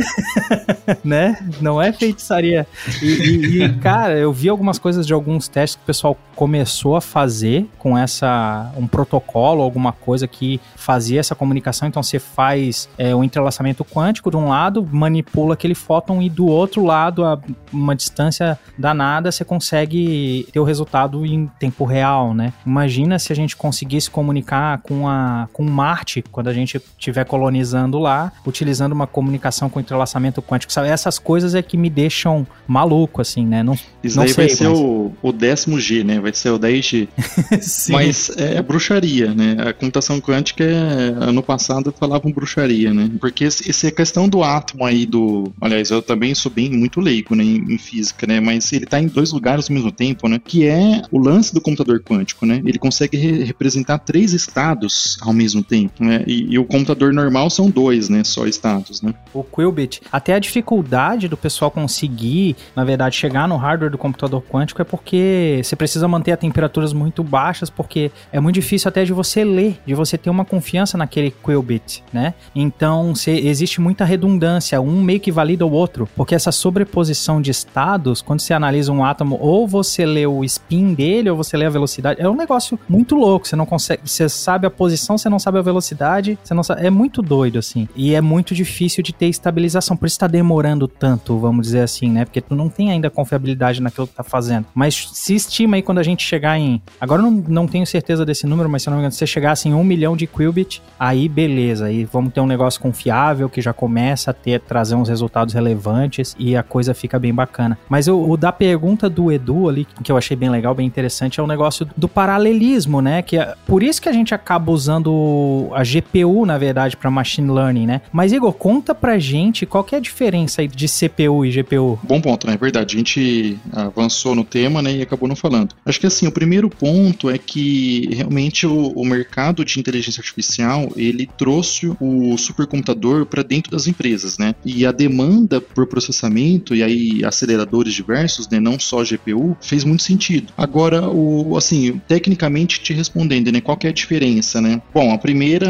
né? 1.03 1.37
Não 1.59 1.81
é 1.81 1.91
feitiçaria. 1.91 2.65
E, 3.01 3.63
e, 3.63 3.73
cara, 3.79 4.17
eu 4.17 4.31
vi 4.31 4.49
algumas 4.49 4.79
coisas 4.79 5.05
de 5.05 5.13
alguns 5.13 5.47
testes 5.47 5.75
que 5.75 5.83
o 5.83 5.85
pessoal 5.85 6.17
começou 6.35 6.95
a 6.95 7.01
fazer 7.01 7.67
com 7.77 7.97
essa 7.97 8.71
um 8.77 8.87
protocolo, 8.87 9.61
alguma 9.61 9.91
coisa 9.91 10.27
que 10.27 10.59
fazia 10.75 11.19
essa 11.19 11.35
comunicação. 11.35 11.87
Então 11.87 12.03
você 12.03 12.19
faz 12.19 12.87
é, 12.97 13.15
o 13.15 13.23
entrelaçamento 13.23 13.83
quântico 13.83 14.29
de 14.29 14.37
um 14.37 14.49
lado, 14.49 14.87
manipula 14.91 15.53
aquele 15.53 15.75
fóton 15.75 16.21
e 16.21 16.29
do 16.29 16.45
outro 16.45 16.85
lado, 16.85 17.25
a 17.25 17.39
uma 17.71 17.95
distância 17.95 18.57
danada, 18.77 19.31
você 19.31 19.43
consegue 19.43 20.47
ter 20.51 20.59
o 20.59 20.63
resultado 20.63 21.25
em 21.25 21.47
tempo 21.59 21.85
real, 21.85 22.33
né? 22.33 22.53
Imagina 22.65 23.19
se 23.19 23.33
a 23.33 23.35
gente 23.35 23.55
conseguisse 23.55 24.09
comunicar 24.09 24.79
com 24.79 25.07
a 25.07 25.47
com 25.51 25.63
Marte 25.63 26.23
quando 26.31 26.47
a 26.47 26.53
gente 26.53 26.77
estiver 26.77 27.25
colonizando 27.25 27.99
lá, 27.99 28.31
utilizando 28.45 28.93
uma 28.93 29.07
comunicação 29.07 29.69
com 29.69 29.79
entrelaçamento 29.79 30.41
quântico. 30.41 30.71
Essas 30.79 31.17
coisas 31.19 31.55
é 31.55 31.61
que 31.61 31.77
me 31.77 31.89
deixam 31.89 32.45
maluco, 32.67 32.86
assim, 33.21 33.45
né? 33.45 33.63
Não, 33.63 33.73
Isso 34.03 34.17
não 34.17 34.23
daí 34.25 34.33
sei, 34.33 34.47
vai 34.47 34.55
ser 34.55 34.69
mas... 34.69 34.79
o, 34.79 35.11
o 35.21 35.31
décimo 35.31 35.79
G, 35.79 36.03
né? 36.03 36.19
Vai 36.19 36.33
ser 36.33 36.49
o 36.49 36.59
10G. 36.59 37.07
mas 37.89 38.31
é, 38.37 38.61
bruxaria, 38.61 39.33
né? 39.33 39.57
A 39.59 39.73
computação 39.73 40.19
quântica 40.19 40.63
é, 40.63 41.15
ano 41.19 41.41
passado 41.41 41.93
falavam 41.97 42.31
bruxaria, 42.31 42.93
né? 42.93 43.09
Porque 43.19 43.45
essa 43.45 43.91
questão 43.91 44.27
do 44.27 44.43
átomo 44.43 44.85
aí 44.85 45.05
do. 45.05 45.51
Aliás, 45.61 45.89
eu 45.89 46.01
também 46.01 46.33
sou 46.35 46.51
bem 46.51 46.69
muito 46.69 46.99
leigo, 46.99 47.35
né? 47.35 47.43
Em, 47.43 47.77
física, 47.77 48.27
né? 48.27 48.39
Mas 48.39 48.71
ele 48.73 48.85
tá 48.85 48.99
em 48.99 49.07
dois 49.07 49.31
lugares 49.31 49.69
ao 49.69 49.73
mesmo 49.73 49.91
tempo, 49.91 50.27
né? 50.27 50.39
Que 50.43 50.65
é 50.65 51.01
o 51.11 51.19
lance 51.19 51.53
do 51.53 51.61
computador 51.61 52.01
quântico, 52.01 52.45
né? 52.45 52.61
Ele 52.65 52.77
consegue 52.77 53.17
re 53.17 53.43
representar 53.43 53.99
três 53.99 54.33
estados 54.33 55.17
ao 55.21 55.33
mesmo 55.33 55.63
tempo, 55.63 56.03
né? 56.03 56.23
E, 56.27 56.53
e, 56.53 56.59
o 56.59 56.65
computador 56.65 57.13
normal 57.13 57.49
são 57.49 57.69
dois, 57.69 58.09
né? 58.09 58.23
Só 58.23 58.45
estados, 58.45 59.01
né? 59.01 59.13
O 59.33 59.43
Qubit. 59.43 60.01
Até 60.11 60.33
a 60.33 60.39
dificuldade 60.39 61.27
do 61.27 61.37
pessoal 61.37 61.71
conseguir, 61.71 62.55
na 62.77 62.83
verdade, 62.83 63.15
chegar 63.15 63.47
no 63.47 63.57
hardware 63.57 63.89
do 63.89 63.97
computador 63.97 64.39
quântico 64.39 64.79
é 64.79 64.85
porque 64.85 65.61
você 65.63 65.75
precisa 65.75 66.07
manter 66.07 66.31
a 66.31 66.37
temperaturas 66.37 66.93
muito 66.93 67.23
baixas, 67.23 67.71
porque 67.71 68.11
é 68.31 68.39
muito 68.39 68.53
difícil 68.53 68.87
até 68.87 69.03
de 69.03 69.11
você 69.11 69.43
ler, 69.43 69.79
de 69.83 69.95
você 69.95 70.15
ter 70.15 70.29
uma 70.29 70.45
confiança 70.45 70.95
naquele 70.95 71.31
qubit, 71.31 72.03
né? 72.13 72.35
Então, 72.53 73.15
se, 73.15 73.31
existe 73.31 73.81
muita 73.81 74.05
redundância, 74.05 74.79
um 74.79 75.01
meio 75.01 75.19
que 75.19 75.31
valida 75.31 75.65
o 75.65 75.71
outro, 75.71 76.07
porque 76.15 76.35
essa 76.35 76.51
sobreposição 76.51 77.41
de 77.41 77.49
estados, 77.49 78.21
quando 78.21 78.41
você 78.41 78.53
analisa 78.53 78.91
um 78.91 79.03
átomo, 79.03 79.39
ou 79.41 79.67
você 79.67 80.05
lê 80.05 80.27
o 80.27 80.43
spin 80.43 80.93
dele, 80.93 81.31
ou 81.31 81.35
você 81.35 81.57
lê 81.57 81.65
a 81.65 81.71
velocidade, 81.71 82.21
é 82.21 82.29
um 82.29 82.35
negócio 82.35 82.79
muito 82.87 83.15
louco, 83.15 83.47
você 83.47 83.55
não 83.55 83.65
consegue, 83.65 84.03
você 84.05 84.29
sabe 84.29 84.67
a 84.67 84.69
posição, 84.69 85.17
você 85.17 85.29
não 85.29 85.39
sabe 85.39 85.57
a 85.57 85.63
velocidade, 85.63 86.37
você 86.43 86.53
não 86.53 86.61
sabe, 86.61 86.85
é 86.85 86.91
muito 86.91 87.23
doido, 87.23 87.57
assim, 87.57 87.89
e 87.95 88.13
é 88.13 88.21
muito 88.21 88.53
difícil 88.53 89.01
de 89.01 89.11
ter 89.11 89.25
estabilização, 89.25 89.97
por 89.97 90.05
isso 90.05 90.19
tá 90.19 90.27
demorando 90.27 90.87
tanto, 90.87 91.39
vamos 91.39 91.65
dizer 91.65 91.81
assim, 91.81 92.11
né? 92.11 92.23
Porque 92.23 92.39
tu 92.39 92.53
não 92.53 92.66
tem 92.69 92.91
ainda 92.91 93.09
confiabilidade 93.09 93.81
naquilo 93.81 94.07
que 94.07 94.13
tá 94.13 94.23
fazendo. 94.23 94.65
Mas 94.73 95.09
se 95.13 95.35
estima 95.35 95.75
aí 95.75 95.81
quando 95.81 95.99
a 95.99 96.03
gente 96.03 96.23
chegar 96.23 96.57
em, 96.57 96.81
agora 96.99 97.21
eu 97.21 97.31
não, 97.31 97.43
não 97.47 97.67
tenho 97.67 97.85
certeza 97.85 98.25
desse 98.25 98.45
número, 98.45 98.69
mas 98.69 98.83
se 98.83 98.89
eu 98.89 98.91
não 98.91 98.97
me 98.97 99.01
engano, 99.01 99.11
se 99.11 99.19
você 99.19 99.27
chegasse 99.27 99.67
em 99.67 99.73
um 99.73 99.83
milhão 99.83 100.15
de 100.15 100.27
qubit, 100.27 100.81
aí 100.99 101.27
beleza, 101.27 101.85
aí 101.85 102.05
vamos 102.05 102.33
ter 102.33 102.41
um 102.41 102.45
negócio 102.47 102.79
confiável 102.81 103.49
que 103.49 103.61
já 103.61 103.73
começa 103.73 104.31
a 104.31 104.33
ter 104.33 104.59
trazer 104.61 104.95
uns 104.95 105.09
resultados 105.09 105.53
relevantes 105.53 106.35
e 106.37 106.55
a 106.55 106.63
coisa 106.63 106.93
fica 106.93 107.17
bem 107.19 107.33
bacana. 107.33 107.77
Mas 107.89 108.07
o, 108.07 108.17
o 108.17 108.37
da 108.37 108.51
pergunta 108.51 109.09
do 109.09 109.31
Edu 109.31 109.69
ali, 109.69 109.87
que 110.03 110.11
eu 110.11 110.17
achei 110.17 110.35
bem 110.35 110.49
legal, 110.49 110.73
bem 110.73 110.85
interessante, 110.85 111.39
é 111.39 111.43
o 111.43 111.47
negócio 111.47 111.87
do 111.95 112.07
paralelismo, 112.07 113.01
né? 113.01 113.21
Que 113.21 113.37
é 113.37 113.55
por 113.65 113.83
isso 113.83 114.01
que 114.01 114.09
a 114.09 114.13
gente 114.13 114.33
acaba 114.33 114.71
usando 114.71 115.69
a 115.73 115.83
GPU, 115.83 116.45
na 116.45 116.57
verdade, 116.57 116.97
para 116.97 117.09
machine 117.09 117.51
learning, 117.51 117.85
né? 117.85 118.01
Mas 118.11 118.31
Igor, 118.31 118.53
conta 118.53 118.93
pra 118.93 119.19
gente 119.19 119.65
qual 119.65 119.83
que 119.83 119.95
é 119.95 119.97
a 119.97 120.01
diferença 120.01 120.61
aí 120.61 120.67
de 120.67 120.87
CPU 120.87 121.45
e 121.45 121.51
GPU. 121.51 121.99
Bom 122.03 122.21
ponto, 122.21 122.47
né? 122.47 122.56
É 122.57 122.59
verdade. 122.59 122.95
A 122.95 122.97
gente 122.97 123.57
avançou 123.71 124.33
no 124.35 124.43
tema, 124.43 124.81
né, 124.81 124.97
e 124.97 125.01
acabou 125.01 125.29
não 125.29 125.35
falando. 125.35 125.75
Acho 125.85 125.99
que 125.99 126.07
assim, 126.07 126.25
o 126.25 126.31
primeiro 126.31 126.69
ponto 126.69 127.29
é 127.29 127.37
que 127.37 128.09
realmente 128.13 128.65
o, 128.65 128.87
o 128.89 129.05
mercado 129.05 129.63
de 129.63 129.79
inteligência 129.79 130.19
artificial, 130.19 130.91
ele 130.95 131.29
trouxe 131.37 131.93
o 131.99 132.35
supercomputador 132.37 133.25
para 133.27 133.43
dentro 133.43 133.71
das 133.71 133.85
empresas, 133.85 134.37
né? 134.37 134.55
E 134.65 134.85
a 134.85 134.91
demanda 134.91 135.61
por 135.61 135.85
processamento 135.85 136.73
e 136.73 136.81
aí 136.81 137.23
aceleradores 137.23 137.93
diversos, 137.93 138.47
né, 138.49 138.59
não 138.59 138.79
só 138.79 139.03
GPU, 139.03 139.55
fez 139.61 139.83
muito 139.83 140.01
sentido. 140.01 140.51
Agora, 140.57 141.07
o 141.07 141.55
assim, 141.55 142.01
tecnicamente 142.07 142.81
te 142.81 142.93
respondendo, 142.93 143.51
né, 143.51 143.61
qual 143.61 143.77
é 143.83 143.89
a 143.89 143.91
diferença, 143.91 144.59
né? 144.59 144.81
Bom, 144.93 145.13
a 145.13 145.17
primeira, 145.17 145.67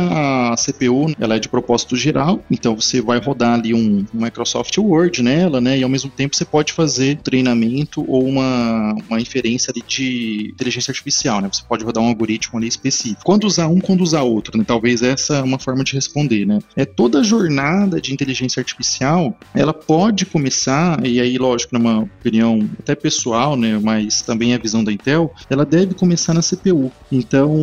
a 0.51 0.55
CPU, 0.55 1.13
ela 1.19 1.35
é 1.35 1.39
de 1.39 1.49
propósito 1.49 1.97
geral, 1.97 2.41
então 2.49 2.75
você 2.75 3.01
vai 3.01 3.19
rodar 3.19 3.55
ali 3.55 3.73
um, 3.73 4.05
um 4.13 4.23
Microsoft 4.23 4.77
Word 4.77 5.21
nela, 5.21 5.59
né? 5.59 5.77
E 5.77 5.83
ao 5.83 5.89
mesmo 5.89 6.09
tempo 6.09 6.35
você 6.35 6.45
pode 6.45 6.66
fazer 6.73 7.17
treinamento 7.17 8.03
ou 8.07 8.25
uma, 8.25 8.95
uma 9.09 9.19
inferência 9.19 9.73
de 9.87 10.51
inteligência 10.53 10.91
artificial, 10.91 11.41
né? 11.41 11.49
Você 11.51 11.63
pode 11.67 11.83
rodar 11.83 12.03
um 12.03 12.07
algoritmo 12.07 12.57
ali 12.57 12.67
específico. 12.67 13.21
Quando 13.23 13.45
usar 13.45 13.67
um, 13.67 13.79
quando 13.79 14.01
usar 14.01 14.21
outro, 14.21 14.57
né? 14.57 14.63
Talvez 14.65 15.01
essa 15.01 15.35
é 15.37 15.41
uma 15.41 15.59
forma 15.59 15.83
de 15.83 15.93
responder, 15.93 16.45
né? 16.45 16.59
É 16.75 16.85
toda 16.85 17.19
a 17.19 17.23
jornada 17.23 17.99
de 18.01 18.13
inteligência 18.13 18.59
artificial, 18.59 19.37
ela 19.53 19.73
pode 19.73 20.25
começar, 20.25 21.05
e 21.05 21.19
aí, 21.19 21.37
lógico, 21.37 21.77
numa 21.77 21.99
opinião 21.99 22.69
até 22.79 22.95
pessoal, 22.95 23.55
né, 23.55 23.79
mas 23.81 24.21
também 24.21 24.53
a 24.53 24.57
visão 24.57 24.83
da 24.83 24.91
Intel, 24.91 25.33
ela 25.49 25.65
deve 25.65 25.93
começar 25.93 26.33
na 26.33 26.41
CPU. 26.41 26.91
Então, 27.11 27.55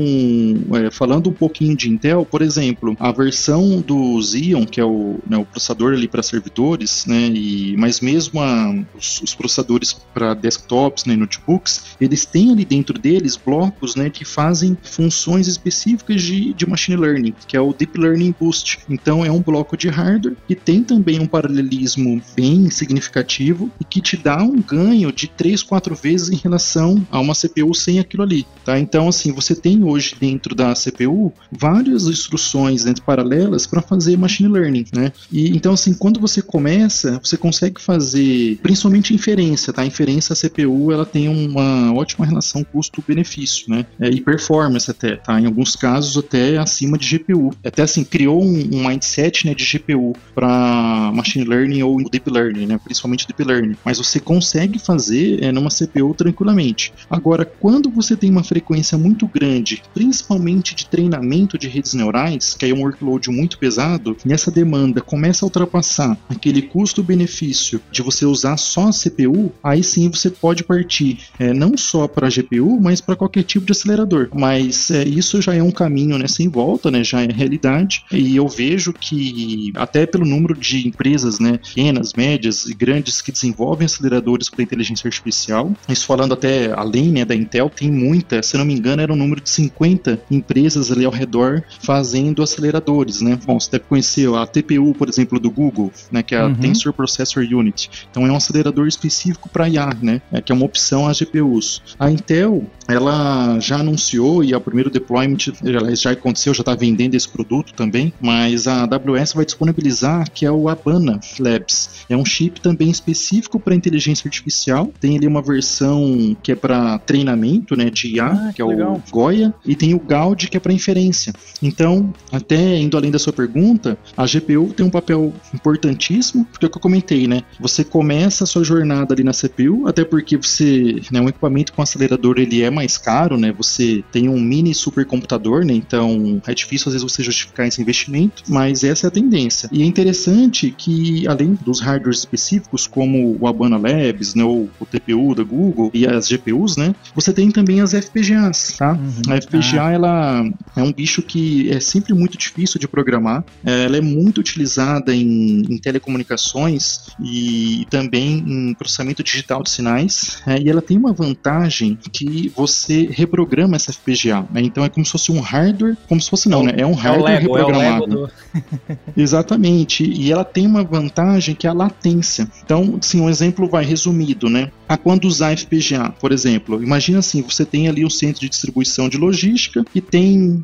é, 0.74 0.90
falando 0.90 1.30
um 1.30 1.32
pouquinho 1.32 1.76
de 1.76 1.90
Intel, 1.90 2.24
por 2.24 2.42
exemplo, 2.42 2.96
a 2.98 3.12
versão 3.12 3.80
do 3.80 4.20
Xeon, 4.22 4.64
que 4.66 4.80
é 4.80 4.84
o, 4.84 5.18
né, 5.28 5.36
o 5.36 5.44
processador 5.44 5.94
ali 5.94 6.08
para 6.08 6.22
servidores, 6.22 7.04
né, 7.06 7.28
e, 7.34 7.76
mas 7.76 8.00
mesmo 8.00 8.40
a, 8.40 8.74
os, 8.96 9.20
os, 9.20 9.34
processadores 9.34 9.92
para 10.12 10.34
desktops, 10.34 11.04
né, 11.04 11.16
notebooks, 11.16 11.96
eles 12.00 12.24
têm 12.24 12.50
ali 12.50 12.64
dentro 12.64 12.98
deles 12.98 13.36
blocos, 13.36 13.94
né, 13.94 14.10
que 14.10 14.24
fazem 14.24 14.76
funções 14.82 15.48
específicas 15.48 16.22
de, 16.22 16.52
de 16.54 16.66
machine 16.66 16.96
learning, 16.96 17.34
que 17.46 17.56
é 17.56 17.60
o 17.60 17.72
Deep 17.72 17.98
Learning 17.98 18.34
Boost. 18.38 18.78
Então 18.88 19.24
é 19.24 19.30
um 19.30 19.40
bloco 19.40 19.76
de 19.76 19.88
hardware 19.88 20.36
que 20.46 20.54
tem 20.54 20.82
também 20.82 21.20
um 21.20 21.26
paralelismo 21.26 22.20
bem 22.36 22.70
significativo 22.70 23.70
e 23.80 23.84
que 23.84 24.00
te 24.00 24.16
dá 24.16 24.42
um 24.42 24.60
ganho 24.60 25.12
de 25.12 25.28
3, 25.28 25.62
4 25.62 25.94
vezes 25.94 26.30
em 26.30 26.36
relação 26.36 27.06
a 27.10 27.20
uma 27.20 27.34
CPU 27.34 27.74
sem 27.74 27.98
aquilo 27.98 28.22
ali. 28.22 28.46
Tá? 28.64 28.78
Então, 28.78 29.08
assim, 29.08 29.32
você 29.32 29.54
tem 29.54 29.82
hoje 29.82 30.16
dentro 30.18 30.54
da 30.54 30.74
CPU 30.74 31.32
várias 31.50 32.06
instruções 32.06 32.84
né, 32.84 32.94
paralelas 33.04 33.66
para 33.66 33.82
fazer 33.82 34.16
machine 34.16 34.48
learning. 34.48 34.86
Né? 34.94 35.12
E 35.30 35.54
então, 35.56 35.72
assim, 35.74 35.92
quando 35.94 36.20
você 36.20 36.40
começa, 36.40 37.20
você 37.22 37.36
consegue 37.36 37.80
fazer 37.80 38.58
principalmente 38.62 38.83
inferência. 39.14 39.72
Tá? 39.72 39.82
A 39.82 39.86
inferência, 39.86 40.32
a 40.32 40.36
CPU, 40.36 40.92
ela 40.92 41.04
tem 41.04 41.28
uma 41.28 41.92
ótima 41.94 42.26
relação 42.26 42.64
custo-benefício 42.64 43.70
né? 43.70 43.86
É, 44.00 44.08
e 44.08 44.20
performance 44.20 44.90
até. 44.90 45.16
Tá? 45.16 45.40
Em 45.40 45.46
alguns 45.46 45.76
casos, 45.76 46.16
até 46.16 46.56
acima 46.56 46.96
de 46.96 47.18
GPU. 47.18 47.34
GPU. 47.34 47.50
Até 47.64 47.82
assim, 47.82 48.04
criou 48.04 48.42
um, 48.42 48.68
um 48.72 48.88
mindset 48.88 49.46
né, 49.46 49.54
de 49.54 49.64
GPU 49.64 50.14
para 50.34 51.10
machine 51.14 51.44
learning 51.44 51.82
ou 51.82 51.96
deep 52.08 52.30
learning, 52.30 52.66
né, 52.66 52.78
principalmente 52.82 53.26
deep 53.26 53.42
learning. 53.42 53.76
Mas 53.84 53.98
você 53.98 54.20
consegue 54.20 54.78
fazer 54.78 55.42
é, 55.42 55.50
numa 55.50 55.70
CPU 55.70 56.14
tranquilamente. 56.14 56.92
Agora, 57.10 57.44
quando 57.44 57.90
você 57.90 58.16
tem 58.16 58.30
uma 58.30 58.44
frequência 58.44 58.96
muito 58.96 59.26
grande, 59.26 59.82
principalmente 59.92 60.74
de 60.74 60.86
treinamento 60.86 61.58
de 61.58 61.68
redes 61.68 61.94
neurais, 61.94 62.54
que 62.54 62.66
é 62.66 62.74
um 62.74 62.82
workload 62.82 63.30
muito 63.30 63.58
pesado, 63.58 64.16
e 64.24 64.32
essa 64.32 64.50
demanda 64.50 65.00
começa 65.00 65.44
a 65.44 65.46
ultrapassar 65.46 66.16
aquele 66.28 66.62
custo-benefício 66.62 67.80
de 67.90 68.02
você 68.02 68.24
usar 68.24 68.56
só 68.74 68.88
a 68.88 68.90
CPU, 68.90 69.52
aí 69.62 69.84
sim 69.84 70.10
você 70.10 70.28
pode 70.28 70.64
partir 70.64 71.20
é, 71.38 71.52
não 71.52 71.76
só 71.76 72.08
para 72.08 72.26
a 72.26 72.30
GPU, 72.30 72.80
mas 72.80 73.00
para 73.00 73.14
qualquer 73.14 73.44
tipo 73.44 73.64
de 73.64 73.72
acelerador. 73.72 74.28
Mas 74.34 74.90
é, 74.90 75.04
isso 75.04 75.40
já 75.40 75.54
é 75.54 75.62
um 75.62 75.70
caminho 75.70 76.18
né, 76.18 76.26
sem 76.26 76.48
volta, 76.48 76.90
né, 76.90 77.04
já 77.04 77.22
é 77.22 77.28
realidade, 77.30 78.04
e 78.10 78.34
eu 78.34 78.48
vejo 78.48 78.92
que 78.92 79.72
até 79.76 80.06
pelo 80.06 80.26
número 80.26 80.54
de 80.54 80.88
empresas 80.88 81.38
né, 81.38 81.58
pequenas, 81.58 82.14
médias 82.14 82.66
e 82.66 82.74
grandes 82.74 83.22
que 83.22 83.30
desenvolvem 83.30 83.86
aceleradores 83.86 84.50
para 84.50 84.62
inteligência 84.62 85.06
artificial, 85.06 85.72
isso 85.88 86.06
falando 86.06 86.34
até 86.34 86.72
além 86.72 87.12
né, 87.12 87.24
da 87.24 87.34
Intel, 87.34 87.70
tem 87.70 87.90
muita, 87.92 88.42
se 88.42 88.56
não 88.56 88.64
me 88.64 88.74
engano, 88.74 89.02
era 89.02 89.12
um 89.12 89.16
número 89.16 89.40
de 89.40 89.50
50 89.50 90.20
empresas 90.30 90.90
ali 90.90 91.04
ao 91.04 91.12
redor 91.12 91.62
fazendo 91.80 92.42
aceleradores. 92.42 93.20
Né? 93.20 93.38
Bom, 93.46 93.60
você 93.60 93.70
deve 93.70 93.84
conhecer 93.84 94.28
a 94.34 94.46
TPU, 94.46 94.94
por 94.94 95.08
exemplo, 95.08 95.38
do 95.38 95.50
Google, 95.50 95.92
né, 96.10 96.22
que 96.22 96.34
é 96.34 96.40
a 96.40 96.46
uhum. 96.46 96.54
Tensor 96.56 96.92
Processor 96.92 97.44
Unit. 97.44 97.88
Então 98.10 98.26
é 98.26 98.32
um 98.32 98.36
acelerador 98.36 98.63
específico 98.86 99.48
para 99.48 99.68
IA, 99.68 99.90
né, 100.00 100.20
é, 100.32 100.40
que 100.40 100.52
é 100.52 100.54
uma 100.54 100.64
opção 100.64 101.06
às 101.06 101.18
GPUs. 101.18 101.82
A 101.98 102.10
Intel 102.10 102.64
ela 102.86 103.58
já 103.60 103.76
anunciou 103.76 104.44
e 104.44 104.54
o 104.54 104.60
primeiro 104.60 104.90
deployment 104.90 105.38
já, 105.38 105.94
já 105.94 106.10
aconteceu, 106.10 106.52
já 106.52 106.60
está 106.60 106.74
vendendo 106.74 107.14
esse 107.14 107.28
produto 107.28 107.72
também, 107.74 108.12
mas 108.20 108.66
a 108.66 108.84
AWS 108.84 109.32
vai 109.32 109.44
disponibilizar 109.44 110.30
que 110.30 110.44
é 110.44 110.50
o 110.50 110.68
Abana 110.68 111.18
Labs. 111.38 112.04
É 112.08 112.16
um 112.16 112.24
chip 112.24 112.60
também 112.60 112.90
específico 112.90 113.58
para 113.58 113.74
inteligência 113.74 114.28
artificial. 114.28 114.92
Tem 115.00 115.16
ali 115.16 115.26
uma 115.26 115.42
versão 115.42 116.36
que 116.42 116.52
é 116.52 116.54
para 116.54 116.98
treinamento, 116.98 117.76
né, 117.76 117.90
de 117.90 118.16
IA, 118.16 118.26
ah, 118.26 118.46
que, 118.48 118.54
que, 118.54 118.62
é 118.62 118.64
legal. 118.64 118.94
o 118.94 119.10
Goya, 119.10 119.54
e 119.64 119.74
tem 119.74 119.94
o 119.94 120.00
Gaudi 120.00 120.48
que 120.48 120.56
é 120.56 120.60
para 120.60 120.72
inferência. 120.72 121.32
Então, 121.62 122.12
até 122.30 122.78
indo 122.78 122.96
além 122.96 123.10
da 123.10 123.18
sua 123.18 123.32
pergunta, 123.32 123.96
a 124.16 124.26
GPU 124.26 124.72
tem 124.74 124.84
um 124.84 124.90
papel 124.90 125.32
importantíssimo, 125.54 126.44
porque 126.44 126.66
é 126.66 126.68
o 126.68 126.70
que 126.70 126.76
eu 126.76 126.82
comentei, 126.82 127.26
né? 127.26 127.42
Você 127.58 127.84
começa 127.84 128.44
sua 128.54 128.64
jornada 128.64 129.12
ali 129.12 129.24
na 129.24 129.32
CPU, 129.32 129.88
até 129.88 130.04
porque 130.04 130.36
você, 130.36 131.00
né, 131.10 131.20
um 131.20 131.28
equipamento 131.28 131.72
com 131.72 131.82
acelerador 131.82 132.36
ele 132.38 132.62
é 132.62 132.70
mais 132.70 132.96
caro, 132.96 133.36
né? 133.36 133.52
Você 133.52 134.04
tem 134.12 134.28
um 134.28 134.40
mini 134.40 134.72
supercomputador, 134.72 135.64
né? 135.64 135.74
Então 135.74 136.40
é 136.46 136.54
difícil 136.54 136.88
às 136.88 136.94
vezes 136.94 137.12
você 137.12 137.22
justificar 137.22 137.66
esse 137.66 137.82
investimento, 137.82 138.44
mas 138.48 138.84
essa 138.84 139.06
é 139.06 139.08
a 139.08 139.10
tendência. 139.10 139.68
E 139.72 139.82
é 139.82 139.84
interessante 139.84 140.72
que 140.76 141.26
além 141.26 141.58
dos 141.64 141.80
hardwares 141.80 142.20
específicos 142.20 142.86
como 142.86 143.36
o 143.40 143.46
Abana 143.48 143.76
Labs, 143.76 144.34
né, 144.34 144.44
ou 144.44 144.70
o 144.78 144.86
TPU 144.86 145.34
da 145.34 145.42
Google 145.42 145.90
e 145.92 146.06
as 146.06 146.28
GPUs, 146.28 146.76
né? 146.76 146.94
Você 147.14 147.32
tem 147.32 147.50
também 147.50 147.80
as 147.80 147.92
FPGAs, 147.92 148.76
tá? 148.78 148.92
Uhum. 148.92 149.32
A 149.32 149.40
FPGA 149.40 149.82
ah. 149.82 149.90
ela 149.90 150.50
é 150.76 150.82
um 150.82 150.92
bicho 150.92 151.22
que 151.22 151.70
é 151.70 151.80
sempre 151.80 152.14
muito 152.14 152.38
difícil 152.38 152.78
de 152.78 152.86
programar. 152.86 153.44
Ela 153.64 153.96
é 153.96 154.00
muito 154.00 154.38
utilizada 154.38 155.14
em, 155.14 155.62
em 155.68 155.78
telecomunicações 155.78 157.00
e 157.20 157.84
também 157.90 158.43
em 158.46 158.74
processamento 158.74 159.22
digital 159.22 159.62
de 159.62 159.70
sinais. 159.70 160.42
É, 160.46 160.58
e 160.60 160.68
ela 160.68 160.82
tem 160.82 160.96
uma 160.96 161.12
vantagem 161.12 161.98
que 162.12 162.52
você 162.54 163.08
reprograma 163.10 163.76
essa 163.76 163.92
FPGA. 163.92 164.46
Né? 164.50 164.62
Então 164.62 164.84
é 164.84 164.88
como 164.88 165.04
se 165.04 165.12
fosse 165.12 165.32
um 165.32 165.40
hardware, 165.40 165.96
como 166.08 166.20
se 166.20 166.30
fosse 166.30 166.48
não, 166.48 166.62
é 166.62 166.64
né? 166.64 166.72
É 166.78 166.86
um 166.86 166.94
hardware 166.94 167.32
é 167.32 167.38
Lego, 167.38 167.54
reprogramado. 167.54 168.04
É 168.04 168.08
do... 168.08 168.30
Exatamente. 169.16 170.04
E 170.04 170.30
ela 170.30 170.44
tem 170.44 170.66
uma 170.66 170.82
vantagem 170.82 171.54
que 171.54 171.66
é 171.66 171.70
a 171.70 171.74
latência. 171.74 172.48
Então, 172.64 172.98
sim, 173.00 173.20
um 173.20 173.28
exemplo 173.28 173.68
vai 173.68 173.84
resumido, 173.84 174.48
né? 174.48 174.70
A 174.88 174.96
quando 174.96 175.24
usar 175.26 175.56
FPGA, 175.56 176.10
por 176.20 176.32
exemplo, 176.32 176.82
imagina 176.82 177.18
assim, 177.18 177.42
você 177.42 177.64
tem 177.64 177.88
ali 177.88 178.04
um 178.04 178.10
centro 178.10 178.40
de 178.40 178.48
distribuição 178.48 179.08
de 179.08 179.16
logística 179.16 179.84
e 179.94 180.00
tem 180.00 180.62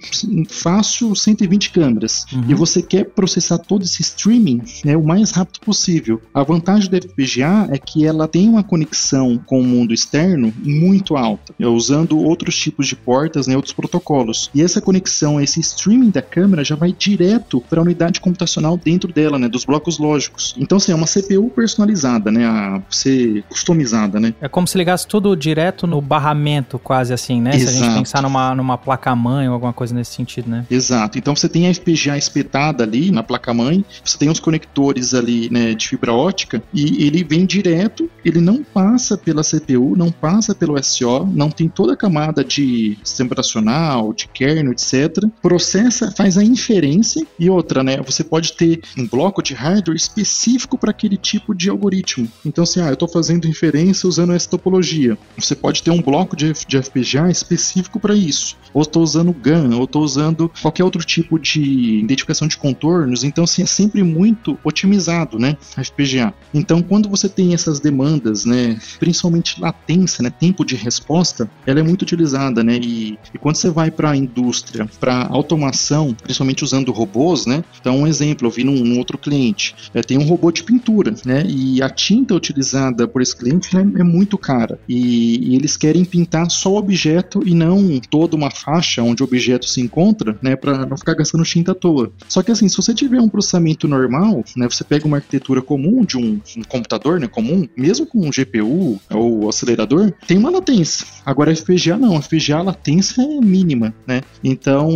fácil 0.48 1.14
120 1.14 1.70
câmeras 1.70 2.24
uhum. 2.32 2.44
e 2.48 2.54
você 2.54 2.82
quer 2.82 3.04
processar 3.04 3.58
todo 3.58 3.82
esse 3.82 4.02
streaming 4.02 4.62
né, 4.84 4.96
o 4.96 5.02
mais 5.02 5.30
rápido 5.30 5.60
possível. 5.60 6.20
A 6.34 6.42
vantagem 6.42 6.90
da 6.90 6.98
FPGA 6.98 7.68
é 7.70 7.78
que 7.78 8.06
ela 8.06 8.28
tem 8.28 8.48
uma 8.48 8.62
conexão 8.62 9.38
com 9.46 9.60
o 9.60 9.64
mundo 9.64 9.94
externo 9.94 10.52
muito 10.62 11.16
alta, 11.16 11.54
usando 11.58 12.18
outros 12.18 12.56
tipos 12.56 12.86
de 12.86 12.96
portas, 12.96 13.46
né, 13.46 13.56
outros 13.56 13.74
protocolos. 13.74 14.50
E 14.54 14.62
essa 14.62 14.80
conexão, 14.80 15.40
esse 15.40 15.60
streaming 15.60 16.10
da 16.10 16.22
câmera 16.22 16.64
já 16.64 16.74
vai 16.74 16.92
direto 16.92 17.60
para 17.68 17.80
a 17.80 17.82
unidade 17.82 18.20
computacional 18.20 18.76
dentro 18.76 19.12
dela, 19.12 19.38
né, 19.38 19.48
dos 19.48 19.64
blocos 19.64 19.98
lógicos. 19.98 20.54
Então, 20.58 20.78
assim, 20.78 20.92
é 20.92 20.94
uma 20.94 21.06
CPU 21.06 21.50
personalizada, 21.50 22.30
né, 22.30 22.46
a 22.46 22.82
ser 22.90 23.44
customizada, 23.48 24.09
né? 24.18 24.34
É 24.40 24.48
como 24.48 24.66
se 24.66 24.76
ligasse 24.76 25.06
tudo 25.06 25.36
direto 25.36 25.86
no 25.86 26.00
barramento, 26.00 26.78
quase 26.78 27.12
assim, 27.12 27.40
né? 27.40 27.54
Exato. 27.54 27.72
Se 27.72 27.82
a 27.82 27.84
gente 27.84 27.98
pensar 27.98 28.22
numa, 28.22 28.54
numa 28.54 28.78
placa-mãe 28.78 29.46
ou 29.48 29.54
alguma 29.54 29.72
coisa 29.72 29.94
nesse 29.94 30.14
sentido, 30.14 30.48
né? 30.48 30.66
Exato. 30.70 31.18
Então 31.18 31.36
você 31.36 31.48
tem 31.48 31.68
a 31.68 31.74
FPGA 31.74 32.16
espetada 32.16 32.84
ali 32.84 33.10
na 33.10 33.22
placa-mãe, 33.22 33.84
você 34.04 34.18
tem 34.18 34.28
os 34.28 34.40
conectores 34.40 35.14
ali, 35.14 35.48
né, 35.50 35.74
de 35.74 35.88
fibra 35.88 36.12
ótica, 36.12 36.62
e 36.72 37.04
ele 37.04 37.22
vem 37.22 37.44
direto, 37.44 38.10
ele 38.24 38.40
não 38.40 38.62
passa 38.62 39.16
pela 39.16 39.42
CPU, 39.42 39.96
não 39.96 40.10
passa 40.10 40.54
pelo 40.54 40.82
SO, 40.82 41.26
não 41.26 41.50
tem 41.50 41.68
toda 41.68 41.92
a 41.92 41.96
camada 41.96 42.42
de 42.44 42.98
sistema 43.04 43.28
operacional, 43.28 44.12
de 44.12 44.28
kernel, 44.28 44.72
etc. 44.72 45.24
Processa, 45.42 46.12
faz 46.16 46.38
a 46.38 46.44
inferência 46.44 47.26
e 47.38 47.50
outra, 47.50 47.82
né? 47.82 47.98
Você 48.04 48.24
pode 48.24 48.52
ter 48.54 48.80
um 48.96 49.06
bloco 49.06 49.42
de 49.42 49.54
hardware 49.54 49.96
específico 49.96 50.78
para 50.78 50.90
aquele 50.90 51.16
tipo 51.16 51.54
de 51.54 51.68
algoritmo. 51.68 52.28
Então, 52.44 52.64
assim, 52.64 52.80
ah, 52.80 52.88
eu 52.88 52.94
estou 52.94 53.08
fazendo 53.08 53.46
inferência 53.46 53.99
usando 54.06 54.32
essa 54.32 54.48
topologia, 54.48 55.16
você 55.36 55.54
pode 55.54 55.82
ter 55.82 55.90
um 55.90 56.00
bloco 56.00 56.36
de, 56.36 56.52
de 56.52 56.82
FPGA 56.82 57.30
específico 57.30 57.98
para 57.98 58.14
isso. 58.14 58.56
Ou 58.72 58.82
estou 58.82 59.02
usando 59.02 59.32
GAN, 59.32 59.76
ou 59.76 59.84
estou 59.84 60.02
usando 60.02 60.50
qualquer 60.62 60.84
outro 60.84 61.02
tipo 61.04 61.38
de 61.38 61.98
identificação 61.98 62.46
de 62.46 62.56
contornos. 62.56 63.24
Então, 63.24 63.44
assim, 63.44 63.62
é 63.62 63.66
sempre 63.66 64.02
muito 64.02 64.58
otimizado, 64.62 65.38
né? 65.38 65.56
A 65.76 65.82
FPGA. 65.82 66.32
Então, 66.52 66.82
quando 66.82 67.08
você 67.08 67.28
tem 67.28 67.54
essas 67.54 67.80
demandas, 67.80 68.44
né? 68.44 68.78
Principalmente 68.98 69.60
latência, 69.60 70.22
né? 70.22 70.30
Tempo 70.30 70.64
de 70.64 70.76
resposta, 70.76 71.50
ela 71.66 71.80
é 71.80 71.82
muito 71.82 72.02
utilizada, 72.02 72.62
né? 72.62 72.78
E, 72.82 73.18
e 73.34 73.38
quando 73.38 73.56
você 73.56 73.70
vai 73.70 73.90
para 73.90 74.10
a 74.10 74.16
indústria, 74.16 74.88
para 74.98 75.26
automação, 75.26 76.14
principalmente 76.14 76.64
usando 76.64 76.92
robôs, 76.92 77.46
né? 77.46 77.64
Então, 77.80 77.98
um 77.98 78.06
exemplo, 78.06 78.46
eu 78.46 78.50
vi 78.50 78.64
num, 78.64 78.84
num 78.84 78.98
outro 78.98 79.18
cliente, 79.18 79.74
é, 79.94 80.02
tem 80.02 80.18
um 80.18 80.24
robô 80.24 80.50
de 80.50 80.62
pintura, 80.62 81.14
né? 81.24 81.44
E 81.46 81.82
a 81.82 81.88
tinta 81.88 82.34
utilizada 82.34 83.06
por 83.06 83.22
esse 83.22 83.36
cliente 83.36 83.74
né, 83.74 83.82
é 83.96 84.02
muito 84.02 84.38
cara. 84.38 84.78
E, 84.88 85.52
e, 85.52 85.56
eles 85.56 85.76
querem 85.76 86.04
pintar 86.04 86.50
só 86.50 86.72
o 86.72 86.76
objeto 86.76 87.42
e 87.46 87.54
não 87.54 88.00
toda 88.10 88.36
uma 88.36 88.50
faixa 88.50 89.02
onde 89.02 89.22
o 89.22 89.26
objeto 89.26 89.66
se 89.66 89.80
encontra, 89.80 90.38
né? 90.42 90.56
Para 90.56 90.86
não 90.86 90.96
ficar 90.96 91.14
gastando 91.14 91.44
tinta 91.44 91.72
à 91.72 91.74
toa. 91.74 92.12
Só 92.28 92.42
que 92.42 92.50
assim, 92.50 92.68
se 92.68 92.76
você 92.76 92.94
tiver 92.94 93.20
um 93.20 93.28
processamento 93.28 93.88
normal, 93.88 94.44
né? 94.56 94.68
Você 94.68 94.84
pega 94.84 95.06
uma 95.06 95.18
arquitetura 95.18 95.62
comum 95.62 96.04
de 96.04 96.16
um, 96.16 96.40
um 96.56 96.62
computador, 96.62 97.20
né? 97.20 97.26
Comum, 97.26 97.68
mesmo 97.76 98.06
com 98.06 98.26
um 98.26 98.30
GPU 98.30 99.00
ou 99.10 99.48
acelerador, 99.48 100.12
tem 100.26 100.38
uma 100.38 100.50
latência. 100.50 101.06
Agora, 101.24 101.54
FPGA 101.54 101.96
não, 101.96 102.20
FPGA 102.20 102.58
a 102.58 102.62
latência 102.62 103.22
é 103.22 103.40
mínima, 103.40 103.94
né? 104.06 104.22
Então, 104.42 104.90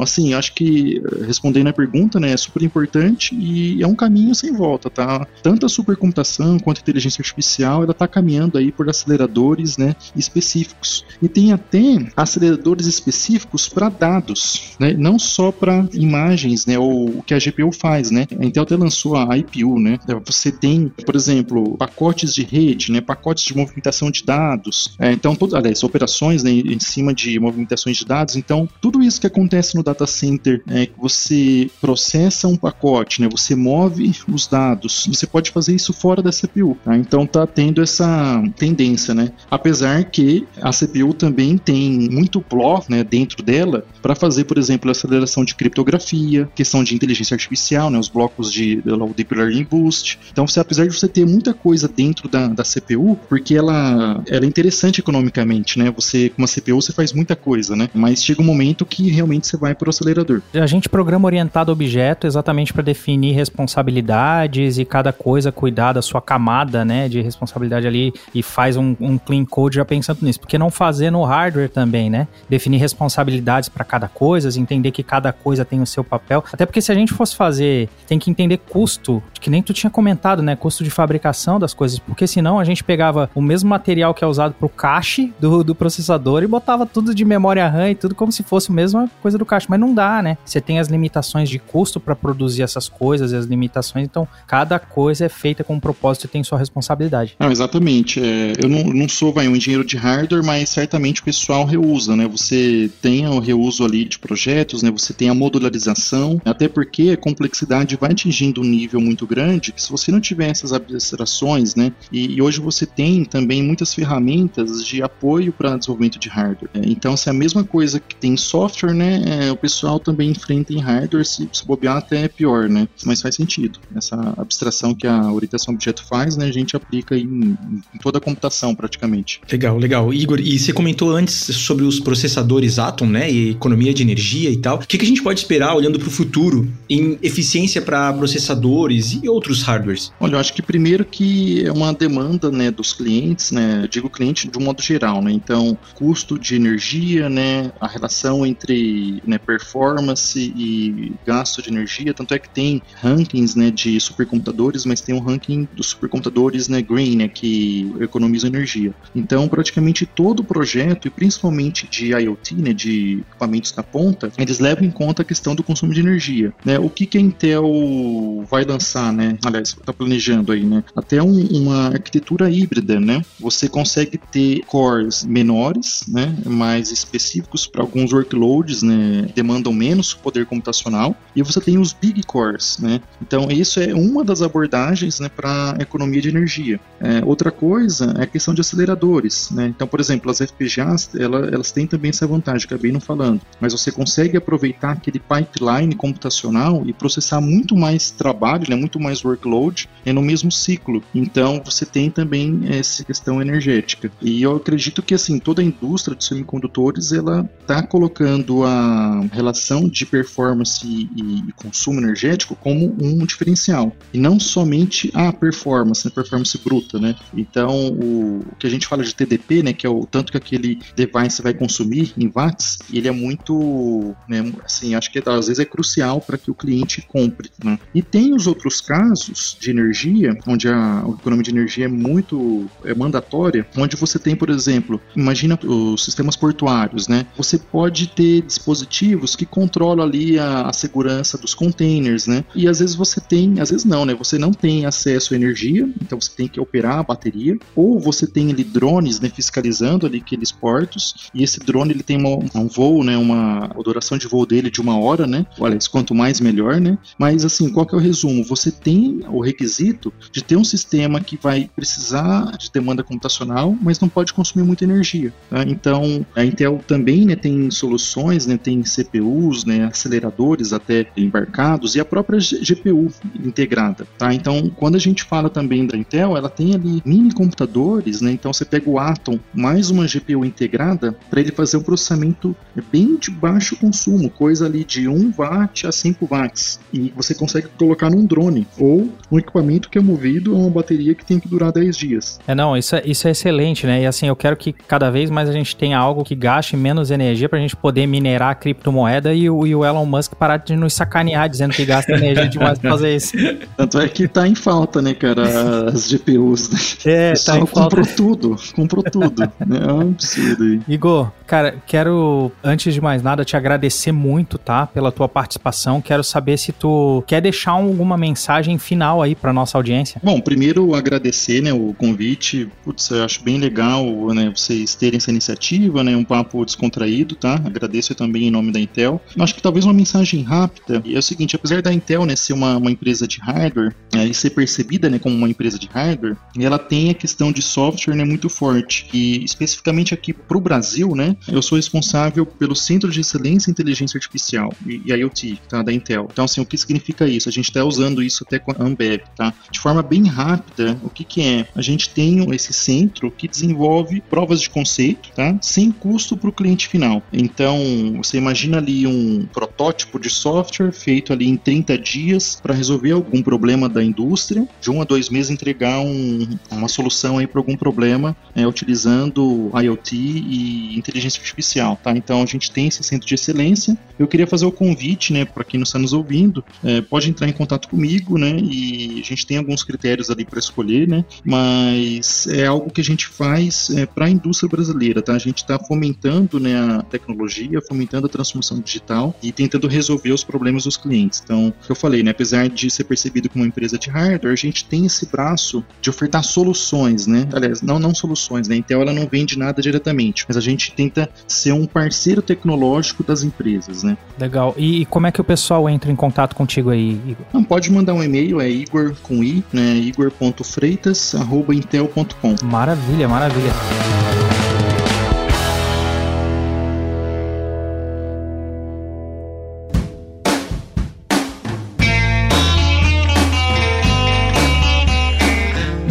assim, 0.00 0.34
acho 0.34 0.54
que 0.54 1.02
respondendo 1.26 1.68
a 1.68 1.72
pergunta, 1.72 2.20
né, 2.20 2.32
é 2.32 2.36
super 2.36 2.62
importante 2.62 3.34
e 3.34 3.82
é 3.82 3.86
um 3.86 3.94
caminho 3.94 4.34
sem 4.34 4.52
volta, 4.52 4.90
tá? 4.90 5.26
Tanto 5.42 5.66
a 5.66 5.68
supercomputação 5.68 6.58
quanto 6.58 6.78
a 6.78 6.82
inteligência 6.82 7.20
artificial, 7.20 7.82
ela 7.82 7.94
tá 7.94 8.06
caminhando 8.06 8.25
aí 8.54 8.72
por 8.72 8.88
aceleradores, 8.88 9.76
né, 9.76 9.94
específicos. 10.14 11.04
E 11.22 11.28
tem 11.28 11.52
até 11.52 12.06
aceleradores 12.16 12.86
específicos 12.86 13.68
para 13.68 13.88
dados, 13.88 14.76
né? 14.78 14.94
Não 14.94 15.18
só 15.18 15.52
para 15.52 15.86
imagens, 15.92 16.66
né, 16.66 16.78
ou 16.78 17.18
o 17.18 17.22
que 17.22 17.34
a 17.34 17.38
GPU 17.38 17.72
faz, 17.72 18.10
né? 18.10 18.26
A 18.38 18.44
Intel 18.44 18.62
até 18.62 18.76
lançou 18.76 19.16
a 19.16 19.36
IPU, 19.36 19.78
né? 19.78 19.98
Você 20.24 20.50
tem, 20.50 20.88
por 21.04 21.14
exemplo, 21.14 21.76
pacotes 21.76 22.34
de 22.34 22.42
rede, 22.42 22.92
né, 22.92 23.00
pacotes 23.00 23.44
de 23.44 23.56
movimentação 23.56 24.10
de 24.10 24.24
dados. 24.24 24.94
É, 24.98 25.12
então, 25.12 25.34
todas, 25.34 25.54
aliás, 25.54 25.82
operações 25.82 26.42
né, 26.42 26.50
em 26.50 26.80
cima 26.80 27.12
de 27.12 27.38
movimentações 27.38 27.96
de 27.96 28.04
dados. 28.04 28.36
Então, 28.36 28.68
tudo 28.80 29.02
isso 29.02 29.20
que 29.20 29.26
acontece 29.26 29.76
no 29.76 29.82
data 29.82 30.06
center 30.06 30.62
é 30.68 30.88
você 30.96 31.70
processa 31.80 32.48
um 32.48 32.56
pacote, 32.56 33.20
né, 33.20 33.28
você 33.30 33.54
move 33.54 34.12
os 34.28 34.46
dados, 34.46 35.06
você 35.08 35.26
pode 35.26 35.50
fazer 35.50 35.74
isso 35.74 35.92
fora 35.92 36.22
da 36.22 36.30
CPU. 36.30 36.76
Tá? 36.84 36.96
Então, 36.96 37.26
tá 37.26 37.46
tendo 37.46 37.82
essa 37.82 38.06
tendência, 38.56 39.14
né? 39.14 39.30
Apesar 39.50 40.04
que 40.04 40.46
a 40.60 40.70
CPU 40.70 41.14
também 41.14 41.56
tem 41.58 42.08
muito 42.10 42.40
PLO 42.40 42.82
né, 42.88 43.04
dentro 43.04 43.42
dela 43.42 43.84
para 44.02 44.14
fazer, 44.14 44.44
por 44.44 44.58
exemplo, 44.58 44.90
aceleração 44.90 45.44
de 45.44 45.54
criptografia, 45.54 46.48
questão 46.54 46.82
de 46.82 46.94
inteligência 46.94 47.34
artificial, 47.34 47.90
né, 47.90 47.98
os 47.98 48.08
blocos 48.08 48.52
de, 48.52 48.76
de 48.76 49.14
Deep 49.16 49.34
Learning 49.34 49.66
Boost. 49.68 50.18
Então, 50.32 50.46
você, 50.46 50.60
apesar 50.60 50.86
de 50.86 50.94
você 50.94 51.08
ter 51.08 51.26
muita 51.26 51.52
coisa 51.54 51.88
dentro 51.88 52.28
da, 52.28 52.48
da 52.48 52.62
CPU, 52.62 53.18
porque 53.28 53.54
ela, 53.54 54.22
ela 54.28 54.44
é 54.44 54.48
interessante 54.48 55.00
economicamente, 55.00 55.78
né? 55.78 55.90
Você, 55.96 56.30
com 56.30 56.42
uma 56.42 56.48
CPU, 56.48 56.80
você 56.80 56.92
faz 56.92 57.12
muita 57.12 57.34
coisa, 57.34 57.74
né? 57.74 57.88
Mas 57.94 58.22
chega 58.22 58.42
um 58.42 58.44
momento 58.44 58.84
que 58.84 59.10
realmente 59.10 59.46
você 59.46 59.56
vai 59.56 59.74
para 59.74 59.88
o 59.88 59.90
acelerador. 59.90 60.42
A 60.54 60.66
gente 60.66 60.88
programa 60.88 61.26
orientado 61.26 61.70
a 61.70 61.72
objeto 61.72 62.26
exatamente 62.26 62.72
para 62.72 62.82
definir 62.82 63.32
responsabilidades 63.32 64.78
e 64.78 64.84
cada 64.84 65.12
coisa 65.12 65.52
cuidar 65.52 65.92
da 65.92 66.02
sua 66.02 66.20
camada, 66.20 66.84
né, 66.84 67.08
de 67.08 67.20
responsabilidade 67.20 67.86
ali 67.86 68.05
e 68.34 68.42
faz 68.42 68.76
um, 68.76 68.96
um 69.00 69.18
clean 69.18 69.44
code 69.44 69.76
já 69.76 69.84
pensando 69.84 70.18
nisso. 70.22 70.40
Porque 70.40 70.58
não 70.58 70.70
fazer 70.70 71.10
no 71.10 71.24
hardware 71.24 71.68
também, 71.68 72.10
né? 72.10 72.28
Definir 72.48 72.78
responsabilidades 72.78 73.68
para 73.68 73.84
cada 73.84 74.08
coisa, 74.08 74.58
entender 74.58 74.90
que 74.90 75.02
cada 75.02 75.32
coisa 75.32 75.64
tem 75.64 75.80
o 75.80 75.86
seu 75.86 76.02
papel. 76.02 76.44
Até 76.52 76.66
porque 76.66 76.80
se 76.80 76.90
a 76.90 76.94
gente 76.94 77.12
fosse 77.12 77.36
fazer, 77.36 77.88
tem 78.06 78.18
que 78.18 78.30
entender 78.30 78.58
custo, 78.58 79.22
que 79.40 79.50
nem 79.50 79.62
tu 79.62 79.72
tinha 79.72 79.90
comentado, 79.90 80.42
né? 80.42 80.56
Custo 80.56 80.82
de 80.82 80.90
fabricação 80.90 81.58
das 81.58 81.74
coisas. 81.74 81.98
Porque 81.98 82.26
senão 82.26 82.58
a 82.58 82.64
gente 82.64 82.82
pegava 82.82 83.30
o 83.34 83.40
mesmo 83.40 83.68
material 83.68 84.14
que 84.14 84.24
é 84.24 84.26
usado 84.26 84.54
para 84.54 84.66
o 84.66 84.68
cache 84.68 85.32
do, 85.38 85.62
do 85.62 85.74
processador 85.74 86.42
e 86.42 86.46
botava 86.46 86.86
tudo 86.86 87.14
de 87.14 87.24
memória 87.24 87.68
RAM 87.68 87.90
e 87.90 87.94
tudo 87.94 88.14
como 88.14 88.32
se 88.32 88.42
fosse 88.42 88.70
a 88.70 88.74
mesma 88.74 89.10
coisa 89.22 89.38
do 89.38 89.44
cache. 89.44 89.66
Mas 89.68 89.80
não 89.80 89.94
dá, 89.94 90.22
né? 90.22 90.38
Você 90.44 90.60
tem 90.60 90.78
as 90.78 90.88
limitações 90.88 91.48
de 91.48 91.58
custo 91.58 92.00
para 92.00 92.14
produzir 92.14 92.62
essas 92.62 92.88
coisas 92.88 93.32
e 93.32 93.36
as 93.36 93.46
limitações, 93.46 94.04
então 94.04 94.26
cada 94.46 94.78
coisa 94.78 95.26
é 95.26 95.28
feita 95.28 95.62
com 95.62 95.74
um 95.74 95.80
propósito 95.80 96.24
e 96.24 96.28
tem 96.28 96.42
sua 96.42 96.58
responsabilidade. 96.58 97.36
Não, 97.38 97.50
exatamente. 97.50 97.95
É, 98.18 98.52
eu 98.62 98.68
não, 98.68 98.84
não 98.84 99.08
sou 99.08 99.32
vai, 99.32 99.48
um 99.48 99.56
engenheiro 99.56 99.84
de 99.84 99.96
hardware, 99.96 100.44
mas 100.44 100.68
certamente 100.68 101.20
o 101.20 101.24
pessoal 101.24 101.64
reusa, 101.64 102.16
né? 102.16 102.26
Você 102.28 102.90
tem 103.00 103.26
o 103.26 103.38
reuso 103.38 103.84
ali 103.84 104.04
de 104.04 104.18
projetos, 104.18 104.82
né? 104.82 104.90
Você 104.90 105.12
tem 105.12 105.28
a 105.28 105.34
modularização, 105.34 106.40
até 106.44 106.68
porque 106.68 107.10
a 107.10 107.16
complexidade 107.16 107.96
vai 107.96 108.12
atingindo 108.12 108.60
um 108.60 108.64
nível 108.64 109.00
muito 109.00 109.26
grande 109.26 109.72
que 109.72 109.82
se 109.82 109.90
você 109.90 110.10
não 110.10 110.20
tiver 110.20 110.50
essas 110.50 110.72
abstrações, 110.72 111.74
né? 111.74 111.92
E, 112.10 112.34
e 112.36 112.42
hoje 112.42 112.60
você 112.60 112.86
tem 112.86 113.24
também 113.24 113.62
muitas 113.62 113.94
ferramentas 113.94 114.84
de 114.84 115.02
apoio 115.02 115.52
para 115.52 115.76
desenvolvimento 115.76 116.18
de 116.18 116.28
hardware. 116.28 116.70
É, 116.74 116.80
então, 116.84 117.16
se 117.16 117.28
é 117.28 117.30
a 117.30 117.34
mesma 117.34 117.64
coisa 117.64 118.00
que 118.00 118.16
tem 118.16 118.36
software, 118.36 118.94
né? 118.94 119.22
É, 119.26 119.52
o 119.52 119.56
pessoal 119.56 119.98
também 119.98 120.30
enfrenta 120.30 120.72
em 120.72 120.80
hardware, 120.80 121.24
se, 121.24 121.48
se 121.52 121.66
bobear 121.66 121.96
até 121.96 122.24
é 122.24 122.28
pior, 122.28 122.68
né? 122.68 122.88
Mas 123.04 123.20
faz 123.22 123.34
sentido. 123.34 123.78
Essa 123.94 124.16
abstração 124.36 124.94
que 124.94 125.06
a 125.06 125.30
orientação 125.32 125.74
objeto 125.74 126.04
faz, 126.04 126.36
né? 126.36 126.46
A 126.46 126.52
gente 126.52 126.76
aplica 126.76 127.16
em, 127.16 127.56
em 127.70 127.82
toda 128.02 128.18
a 128.18 128.20
computação 128.20 128.74
praticamente. 128.74 129.40
Legal, 129.50 129.78
legal. 129.78 130.12
Igor, 130.12 130.40
e 130.40 130.58
você 130.58 130.72
comentou 130.72 131.10
antes 131.10 131.34
sobre 131.34 131.84
os 131.84 132.00
processadores 132.00 132.78
Atom, 132.78 133.06
né? 133.06 133.30
E 133.30 133.50
economia 133.50 133.92
de 133.92 134.02
energia 134.02 134.50
e 134.50 134.56
tal. 134.56 134.76
O 134.76 134.86
que, 134.86 134.98
que 134.98 135.04
a 135.04 135.08
gente 135.08 135.22
pode 135.22 135.40
esperar 135.40 135.74
olhando 135.74 135.98
para 135.98 136.08
o 136.08 136.10
futuro 136.10 136.70
em 136.88 137.18
eficiência 137.22 137.80
para 137.80 138.12
processadores 138.12 139.18
e 139.22 139.28
outros 139.28 139.62
hardwares? 139.62 140.12
Olha, 140.20 140.34
eu 140.34 140.38
acho 140.38 140.52
que 140.52 140.62
primeiro 140.62 141.04
que 141.04 141.64
é 141.64 141.72
uma 141.72 141.92
demanda, 141.92 142.50
né, 142.50 142.70
dos 142.70 142.92
clientes, 142.92 143.50
né? 143.50 143.80
Eu 143.84 143.88
digo 143.88 144.10
cliente 144.10 144.48
de 144.48 144.58
um 144.58 144.62
modo 144.62 144.82
geral, 144.82 145.22
né? 145.22 145.32
Então, 145.32 145.76
custo 145.94 146.38
de 146.38 146.54
energia, 146.54 147.28
né? 147.28 147.72
A 147.80 147.86
relação 147.86 148.44
entre 148.46 149.22
né, 149.26 149.38
performance 149.38 150.52
e 150.56 151.12
gasto 151.26 151.62
de 151.62 151.70
energia, 151.70 152.12
tanto 152.14 152.34
é 152.34 152.38
que 152.38 152.48
tem 152.48 152.82
rankings, 153.00 153.56
né, 153.56 153.70
de 153.70 153.98
supercomputadores, 154.00 154.84
mas 154.84 155.00
tem 155.00 155.14
um 155.14 155.20
ranking 155.20 155.68
dos 155.74 155.88
supercomputadores, 155.88 156.68
né, 156.68 156.82
green, 156.82 157.16
né, 157.16 157.28
que 157.28 157.65
economizam 158.00 158.48
energia. 158.48 158.94
Então, 159.14 159.48
praticamente 159.48 160.06
todo 160.06 160.40
o 160.40 160.44
projeto, 160.44 161.08
e 161.08 161.10
principalmente 161.10 161.86
de 161.88 162.12
IoT, 162.12 162.54
né, 162.56 162.72
de 162.72 163.22
equipamentos 163.28 163.74
na 163.74 163.82
ponta, 163.82 164.32
eles 164.38 164.58
levam 164.58 164.84
em 164.84 164.90
conta 164.90 165.22
a 165.22 165.24
questão 165.24 165.54
do 165.54 165.62
consumo 165.62 165.92
de 165.92 166.00
energia. 166.00 166.52
Né? 166.64 166.78
O 166.78 166.88
que, 166.88 167.06
que 167.06 167.18
a 167.18 167.20
Intel 167.20 168.44
vai 168.48 168.64
lançar, 168.64 169.12
né? 169.12 169.36
Aliás, 169.44 169.68
está 169.68 169.92
planejando 169.92 170.52
aí, 170.52 170.64
né? 170.64 170.84
Até 170.94 171.22
um, 171.22 171.46
uma 171.48 171.88
arquitetura 171.88 172.50
híbrida, 172.50 173.00
né? 173.00 173.22
Você 173.40 173.68
consegue 173.68 174.18
ter 174.18 174.60
cores 174.66 175.24
menores, 175.24 176.04
né? 176.08 176.34
Mais 176.44 176.90
específicos 176.90 177.66
para 177.66 177.82
alguns 177.82 178.12
workloads, 178.12 178.82
né? 178.82 179.28
Demandam 179.34 179.72
menos 179.72 180.14
poder 180.14 180.46
computacional. 180.46 181.16
E 181.34 181.42
você 181.42 181.60
tem 181.60 181.78
os 181.78 181.92
big 181.92 182.22
cores, 182.24 182.78
né? 182.78 183.00
Então, 183.20 183.48
isso 183.50 183.80
é 183.80 183.94
uma 183.94 184.24
das 184.24 184.42
abordagens, 184.42 185.20
né? 185.20 185.28
Para 185.28 185.76
economia 185.80 186.20
de 186.20 186.28
energia. 186.28 186.80
É, 187.00 187.24
outra 187.24 187.50
coisa 187.56 188.14
é 188.18 188.22
a 188.22 188.26
questão 188.26 188.54
de 188.54 188.60
aceleradores, 188.60 189.50
né? 189.50 189.66
Então, 189.66 189.86
por 189.86 190.00
exemplo, 190.00 190.30
as 190.30 190.38
FPGAs, 190.38 191.10
ela, 191.14 191.48
elas 191.48 191.72
têm 191.72 191.86
também 191.86 192.10
essa 192.10 192.26
vantagem, 192.26 192.66
acabei 192.66 192.92
não 192.92 193.00
falando, 193.00 193.40
mas 193.60 193.72
você 193.72 193.90
consegue 193.90 194.36
aproveitar 194.36 194.92
aquele 194.92 195.18
pipeline 195.18 195.94
computacional 195.94 196.82
e 196.86 196.92
processar 196.92 197.40
muito 197.40 197.76
mais 197.76 198.10
trabalho, 198.10 198.66
né, 198.68 198.76
muito 198.76 199.00
mais 199.00 199.24
workload 199.24 199.88
né, 200.04 200.12
no 200.12 200.22
mesmo 200.22 200.52
ciclo. 200.52 201.02
Então, 201.14 201.62
você 201.64 201.84
tem 201.84 202.10
também 202.10 202.60
essa 202.68 203.04
questão 203.04 203.40
energética. 203.40 204.10
E 204.20 204.42
eu 204.42 204.56
acredito 204.56 205.02
que, 205.02 205.14
assim, 205.14 205.38
toda 205.38 205.62
a 205.62 205.64
indústria 205.64 206.16
de 206.16 206.24
semicondutores, 206.24 207.12
ela 207.12 207.48
está 207.60 207.82
colocando 207.82 208.64
a 208.64 209.20
relação 209.32 209.88
de 209.88 210.04
performance 210.04 210.86
e, 210.86 211.48
e 211.48 211.52
consumo 211.52 212.00
energético 212.00 212.54
como 212.56 212.94
um 213.00 213.24
diferencial. 213.24 213.92
E 214.12 214.18
não 214.18 214.38
somente 214.38 215.10
a 215.14 215.32
performance, 215.32 216.04
né, 216.04 216.12
performance 216.14 216.58
bruta, 216.58 216.98
né? 216.98 217.14
Então, 217.48 217.88
o, 217.88 218.40
o 218.40 218.56
que 218.58 218.66
a 218.66 218.70
gente 218.70 218.86
fala 218.86 219.02
de 219.02 219.14
TDP, 219.14 219.62
né, 219.62 219.72
que 219.72 219.86
é 219.86 219.90
o 219.90 220.06
tanto 220.06 220.32
que 220.32 220.38
aquele 220.38 220.78
device 220.94 221.42
vai 221.42 221.54
consumir 221.54 222.12
em 222.16 222.28
watts, 222.28 222.78
ele 222.92 223.08
é 223.08 223.12
muito, 223.12 224.14
né, 224.28 224.52
assim, 224.64 224.94
acho 224.94 225.10
que 225.10 225.22
às 225.26 225.46
vezes 225.46 225.58
é 225.58 225.64
crucial 225.64 226.20
para 226.20 226.38
que 226.38 226.50
o 226.50 226.54
cliente 226.54 227.02
compre. 227.02 227.50
Né? 227.62 227.78
E 227.94 228.02
tem 228.02 228.34
os 228.34 228.46
outros 228.46 228.80
casos 228.80 229.56
de 229.60 229.70
energia, 229.70 230.36
onde 230.46 230.68
a, 230.68 231.00
a 231.00 231.08
economia 231.08 231.42
de 231.42 231.50
energia 231.50 231.84
é 231.86 231.88
muito 231.88 232.68
é 232.84 232.94
mandatória, 232.94 233.66
onde 233.76 233.96
você 233.96 234.18
tem, 234.18 234.36
por 234.36 234.50
exemplo, 234.50 235.00
imagina 235.14 235.58
os 235.64 236.04
sistemas 236.04 236.36
portuários, 236.36 237.08
né? 237.08 237.26
Você 237.36 237.58
pode 237.58 238.08
ter 238.08 238.42
dispositivos 238.42 239.34
que 239.34 239.46
controlam 239.46 240.04
ali 240.04 240.38
a, 240.38 240.68
a 240.68 240.72
segurança 240.72 241.38
dos 241.38 241.54
containers, 241.54 242.26
né? 242.26 242.44
E 242.54 242.68
às 242.68 242.78
vezes 242.78 242.94
você 242.94 243.20
tem, 243.20 243.60
às 243.60 243.70
vezes 243.70 243.84
não, 243.84 244.04
né? 244.04 244.14
Você 244.14 244.38
não 244.38 244.52
tem 244.52 244.86
acesso 244.86 245.34
à 245.34 245.36
energia, 245.36 245.88
então 246.00 246.20
você 246.20 246.30
tem 246.34 246.48
que 246.48 246.60
operar 246.60 246.98
a 246.98 247.02
bateria, 247.02 247.35
ou 247.74 247.98
você 248.00 248.26
tem 248.26 248.50
ali 248.50 248.64
drones, 248.64 249.20
né, 249.20 249.28
fiscalizando 249.28 250.06
ali 250.06 250.18
aqueles 250.18 250.52
portos, 250.52 251.30
e 251.34 251.42
esse 251.42 251.60
drone 251.60 251.92
ele 251.92 252.02
tem 252.02 252.16
uma, 252.18 252.38
um 252.54 252.68
voo, 252.68 253.04
né, 253.04 253.16
uma 253.16 253.68
duração 253.84 254.18
de 254.18 254.26
voo 254.26 254.46
dele 254.46 254.70
de 254.70 254.80
uma 254.80 254.98
hora, 254.98 255.26
né? 255.26 255.46
Olha, 255.58 255.78
quanto 255.90 256.14
mais 256.14 256.40
melhor, 256.40 256.80
né? 256.80 256.98
Mas 257.18 257.44
assim, 257.44 257.70
qual 257.70 257.86
que 257.86 257.94
é 257.94 257.98
o 257.98 258.00
resumo? 258.00 258.44
Você 258.44 258.70
tem 258.70 259.20
o 259.28 259.40
requisito 259.40 260.12
de 260.32 260.42
ter 260.42 260.56
um 260.56 260.64
sistema 260.64 261.20
que 261.20 261.38
vai 261.40 261.70
precisar 261.74 262.56
de 262.56 262.70
demanda 262.70 263.02
computacional, 263.02 263.76
mas 263.80 264.00
não 264.00 264.08
pode 264.08 264.32
consumir 264.32 264.64
muita 264.64 264.84
energia. 264.84 265.32
Tá? 265.50 265.62
Então, 265.62 266.24
a 266.34 266.44
Intel 266.44 266.80
também 266.86 267.24
né, 267.24 267.36
tem 267.36 267.70
soluções, 267.70 268.46
né, 268.46 268.56
tem 268.56 268.82
CPUs, 268.82 269.64
né, 269.64 269.84
aceleradores 269.84 270.72
até 270.72 271.06
embarcados 271.16 271.94
e 271.94 272.00
a 272.00 272.04
própria 272.04 272.38
GPU 272.38 273.08
integrada. 273.44 274.06
Tá? 274.18 274.32
Então, 274.32 274.70
quando 274.76 274.96
a 274.96 275.00
gente 275.00 275.24
fala 275.24 275.48
também 275.48 275.86
da 275.86 275.96
Intel, 275.96 276.36
ela 276.36 276.48
tem 276.48 276.74
ali 276.74 277.02
mini 277.26 277.34
computadores, 277.34 278.20
né? 278.20 278.32
Então 278.32 278.52
você 278.52 278.64
pega 278.64 278.88
o 278.88 278.98
Atom 278.98 279.38
mais 279.52 279.90
uma 279.90 280.06
GPU 280.06 280.44
integrada 280.44 281.16
para 281.28 281.40
ele 281.40 281.50
fazer 281.50 281.76
um 281.76 281.82
processamento 281.82 282.54
bem 282.92 283.16
de 283.16 283.30
baixo 283.30 283.76
consumo, 283.76 284.30
coisa 284.30 284.66
ali 284.66 284.84
de 284.84 285.08
1 285.08 285.34
watt 285.36 285.86
a 285.86 285.92
5 285.92 286.26
watts. 286.26 286.78
E 286.92 287.12
você 287.16 287.34
consegue 287.34 287.68
colocar 287.78 288.10
num 288.10 288.24
drone 288.24 288.66
ou 288.78 289.10
um 289.30 289.38
equipamento 289.38 289.90
que 289.90 289.98
é 289.98 290.00
movido 290.00 290.54
a 290.54 290.58
uma 290.58 290.70
bateria 290.70 291.14
que 291.14 291.24
tem 291.24 291.40
que 291.40 291.48
durar 291.48 291.72
10 291.72 291.96
dias. 291.96 292.40
É, 292.46 292.54
não, 292.54 292.76
isso 292.76 292.94
é, 292.96 293.02
isso 293.04 293.26
é 293.26 293.32
excelente, 293.32 293.86
né? 293.86 294.02
E 294.02 294.06
assim, 294.06 294.26
eu 294.26 294.36
quero 294.36 294.56
que 294.56 294.72
cada 294.72 295.10
vez 295.10 295.30
mais 295.30 295.48
a 295.48 295.52
gente 295.52 295.74
tenha 295.76 295.98
algo 295.98 296.24
que 296.24 296.34
gaste 296.34 296.76
menos 296.76 297.10
energia 297.10 297.48
para 297.48 297.58
a 297.58 297.62
gente 297.62 297.76
poder 297.76 298.06
minerar 298.06 298.50
a 298.50 298.54
criptomoeda 298.54 299.34
e 299.34 299.50
o, 299.50 299.66
e 299.66 299.74
o 299.74 299.84
Elon 299.84 300.06
Musk 300.06 300.34
parar 300.34 300.58
de 300.58 300.76
nos 300.76 300.94
sacanear 300.94 301.48
dizendo 301.48 301.72
que 301.72 301.84
gasta 301.84 302.12
energia 302.12 302.48
demais 302.48 302.78
para 302.78 302.90
fazer 302.90 303.16
isso. 303.16 303.32
Tanto 303.76 303.98
é 303.98 304.08
que 304.08 304.28
tá 304.28 304.46
em 304.46 304.54
falta, 304.54 305.02
né, 305.02 305.14
cara, 305.14 305.88
as 305.88 306.08
GPUs. 306.08 306.70
Né? 306.70 306.78
É, 307.16 307.32
tá 307.34 307.58
em 307.58 307.66
falta. 307.66 307.96
comprou 307.96 308.06
tudo, 308.16 308.56
comprou 308.74 309.02
tudo. 309.02 309.40
né? 309.66 309.78
É 309.88 309.92
um 309.92 310.00
absurdo 310.00 310.62
aí. 310.62 310.80
Igor, 310.88 311.32
Cara, 311.46 311.80
quero, 311.86 312.50
antes 312.62 312.92
de 312.92 313.00
mais 313.00 313.22
nada, 313.22 313.44
te 313.44 313.56
agradecer 313.56 314.10
muito, 314.10 314.58
tá? 314.58 314.86
Pela 314.86 315.12
tua 315.12 315.28
participação. 315.28 316.00
Quero 316.00 316.24
saber 316.24 316.58
se 316.58 316.72
tu 316.72 317.22
quer 317.26 317.40
deixar 317.40 317.72
alguma 317.72 318.16
mensagem 318.16 318.78
final 318.78 319.22
aí 319.22 319.34
pra 319.34 319.52
nossa 319.52 319.78
audiência. 319.78 320.20
Bom, 320.24 320.40
primeiro 320.40 320.94
agradecer, 320.94 321.62
né, 321.62 321.72
o 321.72 321.94
convite. 321.94 322.68
Putz, 322.84 323.10
eu 323.10 323.24
acho 323.24 323.44
bem 323.44 323.58
legal, 323.58 324.04
né, 324.34 324.52
vocês 324.54 324.94
terem 324.94 325.18
essa 325.18 325.30
iniciativa, 325.30 326.02
né, 326.02 326.16
um 326.16 326.24
papo 326.24 326.64
descontraído, 326.64 327.36
tá? 327.36 327.54
Agradeço 327.64 328.14
também 328.14 328.48
em 328.48 328.50
nome 328.50 328.72
da 328.72 328.80
Intel. 328.80 329.20
Eu 329.36 329.44
acho 329.44 329.54
que 329.54 329.62
talvez 329.62 329.84
uma 329.84 329.94
mensagem 329.94 330.42
rápida 330.42 331.02
é 331.06 331.18
o 331.18 331.22
seguinte, 331.22 331.54
apesar 331.54 331.80
da 331.80 331.92
Intel, 331.92 332.26
né, 332.26 332.34
ser 332.34 332.54
uma, 332.54 332.76
uma 332.76 332.90
empresa 332.90 333.26
de 333.26 333.38
hardware 333.38 333.94
é, 334.14 334.24
e 334.24 334.34
ser 334.34 334.50
percebida, 334.50 335.08
né, 335.08 335.18
como 335.18 335.36
uma 335.36 335.48
empresa 335.48 335.78
de 335.78 335.86
hardware, 335.86 336.36
ela 336.58 336.78
tem 336.78 337.10
a 337.10 337.14
questão 337.14 337.52
de 337.52 337.62
software, 337.62 338.16
né, 338.16 338.24
muito 338.24 338.48
forte. 338.48 339.06
E 339.12 339.44
especificamente 339.44 340.12
aqui 340.12 340.32
pro 340.32 340.60
Brasil, 340.60 341.14
né, 341.14 341.35
eu 341.48 341.62
sou 341.62 341.76
responsável 341.76 342.44
pelo 342.44 342.74
Centro 342.74 343.10
de 343.10 343.20
Excelência 343.20 343.70
em 343.70 343.72
Inteligência 343.72 344.18
Artificial 344.18 344.72
e, 344.86 345.02
e 345.06 345.12
IoT, 345.12 345.60
tá, 345.68 345.82
da 345.82 345.92
Intel. 345.92 346.28
Então, 346.30 346.44
assim, 346.44 346.60
o 346.60 346.66
que 346.66 346.76
significa 346.76 347.26
isso? 347.26 347.48
A 347.48 347.52
gente 347.52 347.66
está 347.66 347.84
usando 347.84 348.22
isso 348.22 348.44
até 348.46 348.58
com 348.58 348.72
a 348.72 348.82
Ambev, 348.82 349.22
tá? 349.36 349.52
De 349.70 349.78
forma 349.78 350.02
bem 350.02 350.26
rápida, 350.26 350.98
o 351.02 351.10
que 351.10 351.24
que 351.24 351.42
é? 351.42 351.68
A 351.74 351.82
gente 351.82 352.10
tem 352.10 352.46
esse 352.54 352.72
centro 352.72 353.30
que 353.30 353.48
desenvolve 353.48 354.20
provas 354.20 354.60
de 354.60 354.70
conceito, 354.70 355.30
tá? 355.34 355.56
Sem 355.60 355.90
custo 355.90 356.36
para 356.36 356.50
o 356.50 356.52
cliente 356.52 356.88
final. 356.88 357.22
Então, 357.32 357.78
você 358.16 358.36
imagina 358.36 358.78
ali 358.78 359.06
um 359.06 359.46
protótipo 359.52 360.18
de 360.18 360.30
software 360.30 360.92
feito 360.92 361.32
ali 361.32 361.48
em 361.48 361.56
30 361.56 361.98
dias 361.98 362.58
para 362.62 362.74
resolver 362.74 363.12
algum 363.12 363.42
problema 363.42 363.88
da 363.88 364.02
indústria, 364.02 364.66
de 364.80 364.90
um 364.90 365.00
a 365.00 365.04
dois 365.04 365.28
meses 365.28 365.50
entregar 365.50 366.00
um, 366.00 366.48
uma 366.70 366.88
solução 366.88 367.38
aí 367.38 367.46
para 367.46 367.60
algum 367.60 367.76
problema 367.76 368.36
é, 368.54 368.66
utilizando 368.66 369.70
IoT 369.74 370.16
e 370.16 370.98
inteligência 370.98 371.25
artificial, 371.34 371.98
tá? 372.02 372.12
Então, 372.12 372.42
a 372.42 372.46
gente 372.46 372.70
tem 372.70 372.88
esse 372.88 373.02
centro 373.02 373.26
de 373.26 373.34
excelência. 373.34 373.96
Eu 374.18 374.26
queria 374.26 374.46
fazer 374.46 374.66
o 374.66 374.72
convite, 374.72 375.32
né, 375.32 375.44
para 375.44 375.64
quem 375.64 375.78
não 375.78 375.84
está 375.84 375.98
nos 375.98 376.12
ouvindo, 376.12 376.64
é, 376.82 377.00
pode 377.00 377.28
entrar 377.28 377.48
em 377.48 377.52
contato 377.52 377.88
comigo, 377.88 378.38
né? 378.38 378.56
E 378.58 379.20
a 379.20 379.24
gente 379.24 379.46
tem 379.46 379.58
alguns 379.58 379.82
critérios 379.82 380.30
ali 380.30 380.44
para 380.44 380.58
escolher, 380.58 381.08
né? 381.08 381.24
Mas 381.44 382.46
é 382.46 382.66
algo 382.66 382.90
que 382.90 383.00
a 383.00 383.04
gente 383.04 383.26
faz 383.26 383.90
é, 383.90 384.06
para 384.06 384.26
a 384.26 384.30
indústria 384.30 384.68
brasileira, 384.68 385.22
tá? 385.22 385.34
A 385.34 385.38
gente 385.38 385.58
está 385.58 385.78
fomentando 385.78 386.58
né, 386.58 386.76
a 386.78 387.02
tecnologia, 387.02 387.80
fomentando 387.80 388.26
a 388.26 388.30
transformação 388.30 388.80
digital 388.80 389.34
e 389.42 389.52
tentando 389.52 389.86
resolver 389.86 390.32
os 390.32 390.44
problemas 390.44 390.84
dos 390.84 390.96
clientes. 390.96 391.40
Então, 391.44 391.72
eu 391.88 391.94
falei, 391.94 392.22
né? 392.22 392.30
Apesar 392.30 392.68
de 392.68 392.90
ser 392.90 393.04
percebido 393.04 393.48
como 393.48 393.64
uma 393.64 393.68
empresa 393.68 393.98
de 393.98 394.10
hardware, 394.10 394.52
a 394.52 394.56
gente 394.56 394.84
tem 394.84 395.06
esse 395.06 395.26
braço 395.26 395.84
de 396.00 396.10
ofertar 396.10 396.42
soluções, 396.44 397.26
né? 397.26 397.48
Aliás, 397.52 397.82
não, 397.82 397.98
não 397.98 398.14
soluções, 398.14 398.68
né? 398.68 398.76
Intel 398.76 399.02
ela 399.02 399.12
não 399.12 399.26
vende 399.26 399.58
nada 399.58 399.80
diretamente, 399.82 400.44
mas 400.46 400.56
a 400.56 400.60
gente 400.60 400.92
tenta 401.16 401.30
ser 401.48 401.72
um 401.72 401.86
parceiro 401.86 402.42
tecnológico 402.42 403.24
das 403.24 403.42
empresas, 403.42 404.02
né? 404.02 404.18
Legal. 404.38 404.74
E, 404.76 405.00
e 405.02 405.06
como 405.06 405.26
é 405.26 405.32
que 405.32 405.40
o 405.40 405.44
pessoal 405.44 405.88
entra 405.88 406.12
em 406.12 406.16
contato 406.16 406.54
contigo 406.54 406.90
aí, 406.90 407.12
Igor? 407.26 407.46
Não, 407.52 407.64
pode 407.64 407.90
mandar 407.90 408.12
um 408.14 408.22
e-mail, 408.22 408.60
é 408.60 408.68
igor 408.68 409.14
com 409.22 409.42
i, 409.42 409.64
né? 409.72 409.96
igor.freitas@intel.com. 409.96 412.54
Maravilha, 412.62 413.26
maravilha. 413.28 413.72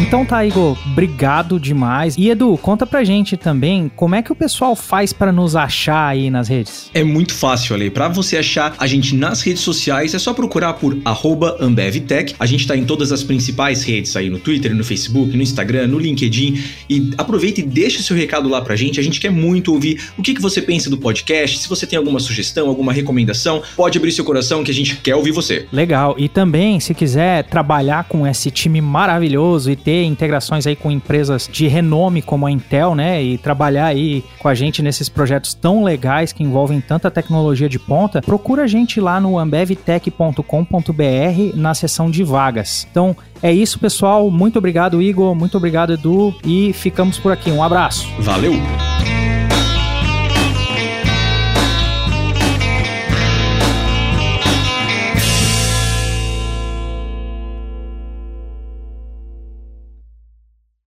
Então 0.06 0.24
tá, 0.24 0.46
Igor, 0.46 0.78
obrigado 0.92 1.58
demais. 1.58 2.14
E 2.16 2.30
Edu, 2.30 2.56
conta 2.58 2.86
pra 2.86 3.02
gente 3.02 3.36
também 3.36 3.90
como 3.96 4.14
é 4.14 4.22
que 4.22 4.30
o 4.30 4.36
pessoal 4.36 4.76
faz 4.76 5.12
para 5.12 5.32
nos 5.32 5.56
achar 5.56 6.06
aí 6.06 6.30
nas 6.30 6.46
redes. 6.46 6.88
É 6.94 7.02
muito 7.02 7.34
fácil, 7.34 7.74
Ale. 7.74 7.90
Pra 7.90 8.06
você 8.06 8.36
achar 8.36 8.76
a 8.78 8.86
gente 8.86 9.16
nas 9.16 9.42
redes 9.42 9.62
sociais, 9.62 10.14
é 10.14 10.18
só 10.20 10.32
procurar 10.32 10.74
por 10.74 10.96
AmbevTech. 11.60 12.36
A 12.38 12.46
gente 12.46 12.68
tá 12.68 12.76
em 12.76 12.84
todas 12.84 13.10
as 13.10 13.24
principais 13.24 13.82
redes 13.82 14.14
aí, 14.14 14.30
no 14.30 14.38
Twitter, 14.38 14.72
no 14.76 14.84
Facebook, 14.84 15.36
no 15.36 15.42
Instagram, 15.42 15.88
no 15.88 15.98
LinkedIn. 15.98 16.62
E 16.88 17.10
aproveita 17.18 17.60
e 17.60 17.64
deixa 17.64 18.00
seu 18.00 18.16
recado 18.16 18.48
lá 18.48 18.60
pra 18.60 18.76
gente. 18.76 19.00
A 19.00 19.02
gente 19.02 19.18
quer 19.18 19.30
muito 19.30 19.72
ouvir 19.72 20.00
o 20.16 20.22
que, 20.22 20.34
que 20.34 20.40
você 20.40 20.62
pensa 20.62 20.88
do 20.88 20.98
podcast. 20.98 21.58
Se 21.58 21.68
você 21.68 21.84
tem 21.84 21.98
alguma 21.98 22.20
sugestão, 22.20 22.68
alguma 22.68 22.92
recomendação, 22.92 23.60
pode 23.74 23.98
abrir 23.98 24.12
seu 24.12 24.24
coração 24.24 24.62
que 24.62 24.70
a 24.70 24.74
gente 24.74 24.98
quer 24.98 25.16
ouvir 25.16 25.32
você. 25.32 25.66
Legal. 25.72 26.14
E 26.16 26.28
também, 26.28 26.78
se 26.78 26.94
quiser 26.94 27.42
trabalhar 27.42 28.04
com 28.04 28.24
esse 28.24 28.52
time 28.52 28.80
maravilhoso 28.80 29.68
e 29.68 29.74
ter 29.74 29.95
integrações 30.04 30.66
aí 30.66 30.76
com 30.76 30.90
empresas 30.90 31.48
de 31.50 31.66
renome 31.66 32.22
como 32.22 32.46
a 32.46 32.50
Intel, 32.50 32.94
né, 32.94 33.22
e 33.22 33.38
trabalhar 33.38 33.86
aí 33.86 34.24
com 34.38 34.48
a 34.48 34.54
gente 34.54 34.82
nesses 34.82 35.08
projetos 35.08 35.54
tão 35.54 35.82
legais 35.84 36.32
que 36.32 36.42
envolvem 36.42 36.80
tanta 36.80 37.10
tecnologia 37.10 37.68
de 37.68 37.78
ponta, 37.78 38.20
procura 38.22 38.64
a 38.64 38.66
gente 38.66 39.00
lá 39.00 39.20
no 39.20 39.38
ambevtech.com.br 39.38 40.42
na 41.54 41.74
seção 41.74 42.10
de 42.10 42.24
vagas. 42.24 42.86
Então, 42.90 43.16
é 43.42 43.52
isso, 43.52 43.78
pessoal. 43.78 44.30
Muito 44.30 44.58
obrigado, 44.58 45.00
Igor. 45.00 45.34
Muito 45.34 45.56
obrigado, 45.56 45.92
Edu. 45.92 46.34
E 46.44 46.72
ficamos 46.72 47.18
por 47.18 47.32
aqui. 47.32 47.50
Um 47.50 47.62
abraço. 47.62 48.08
Valeu! 48.18 48.95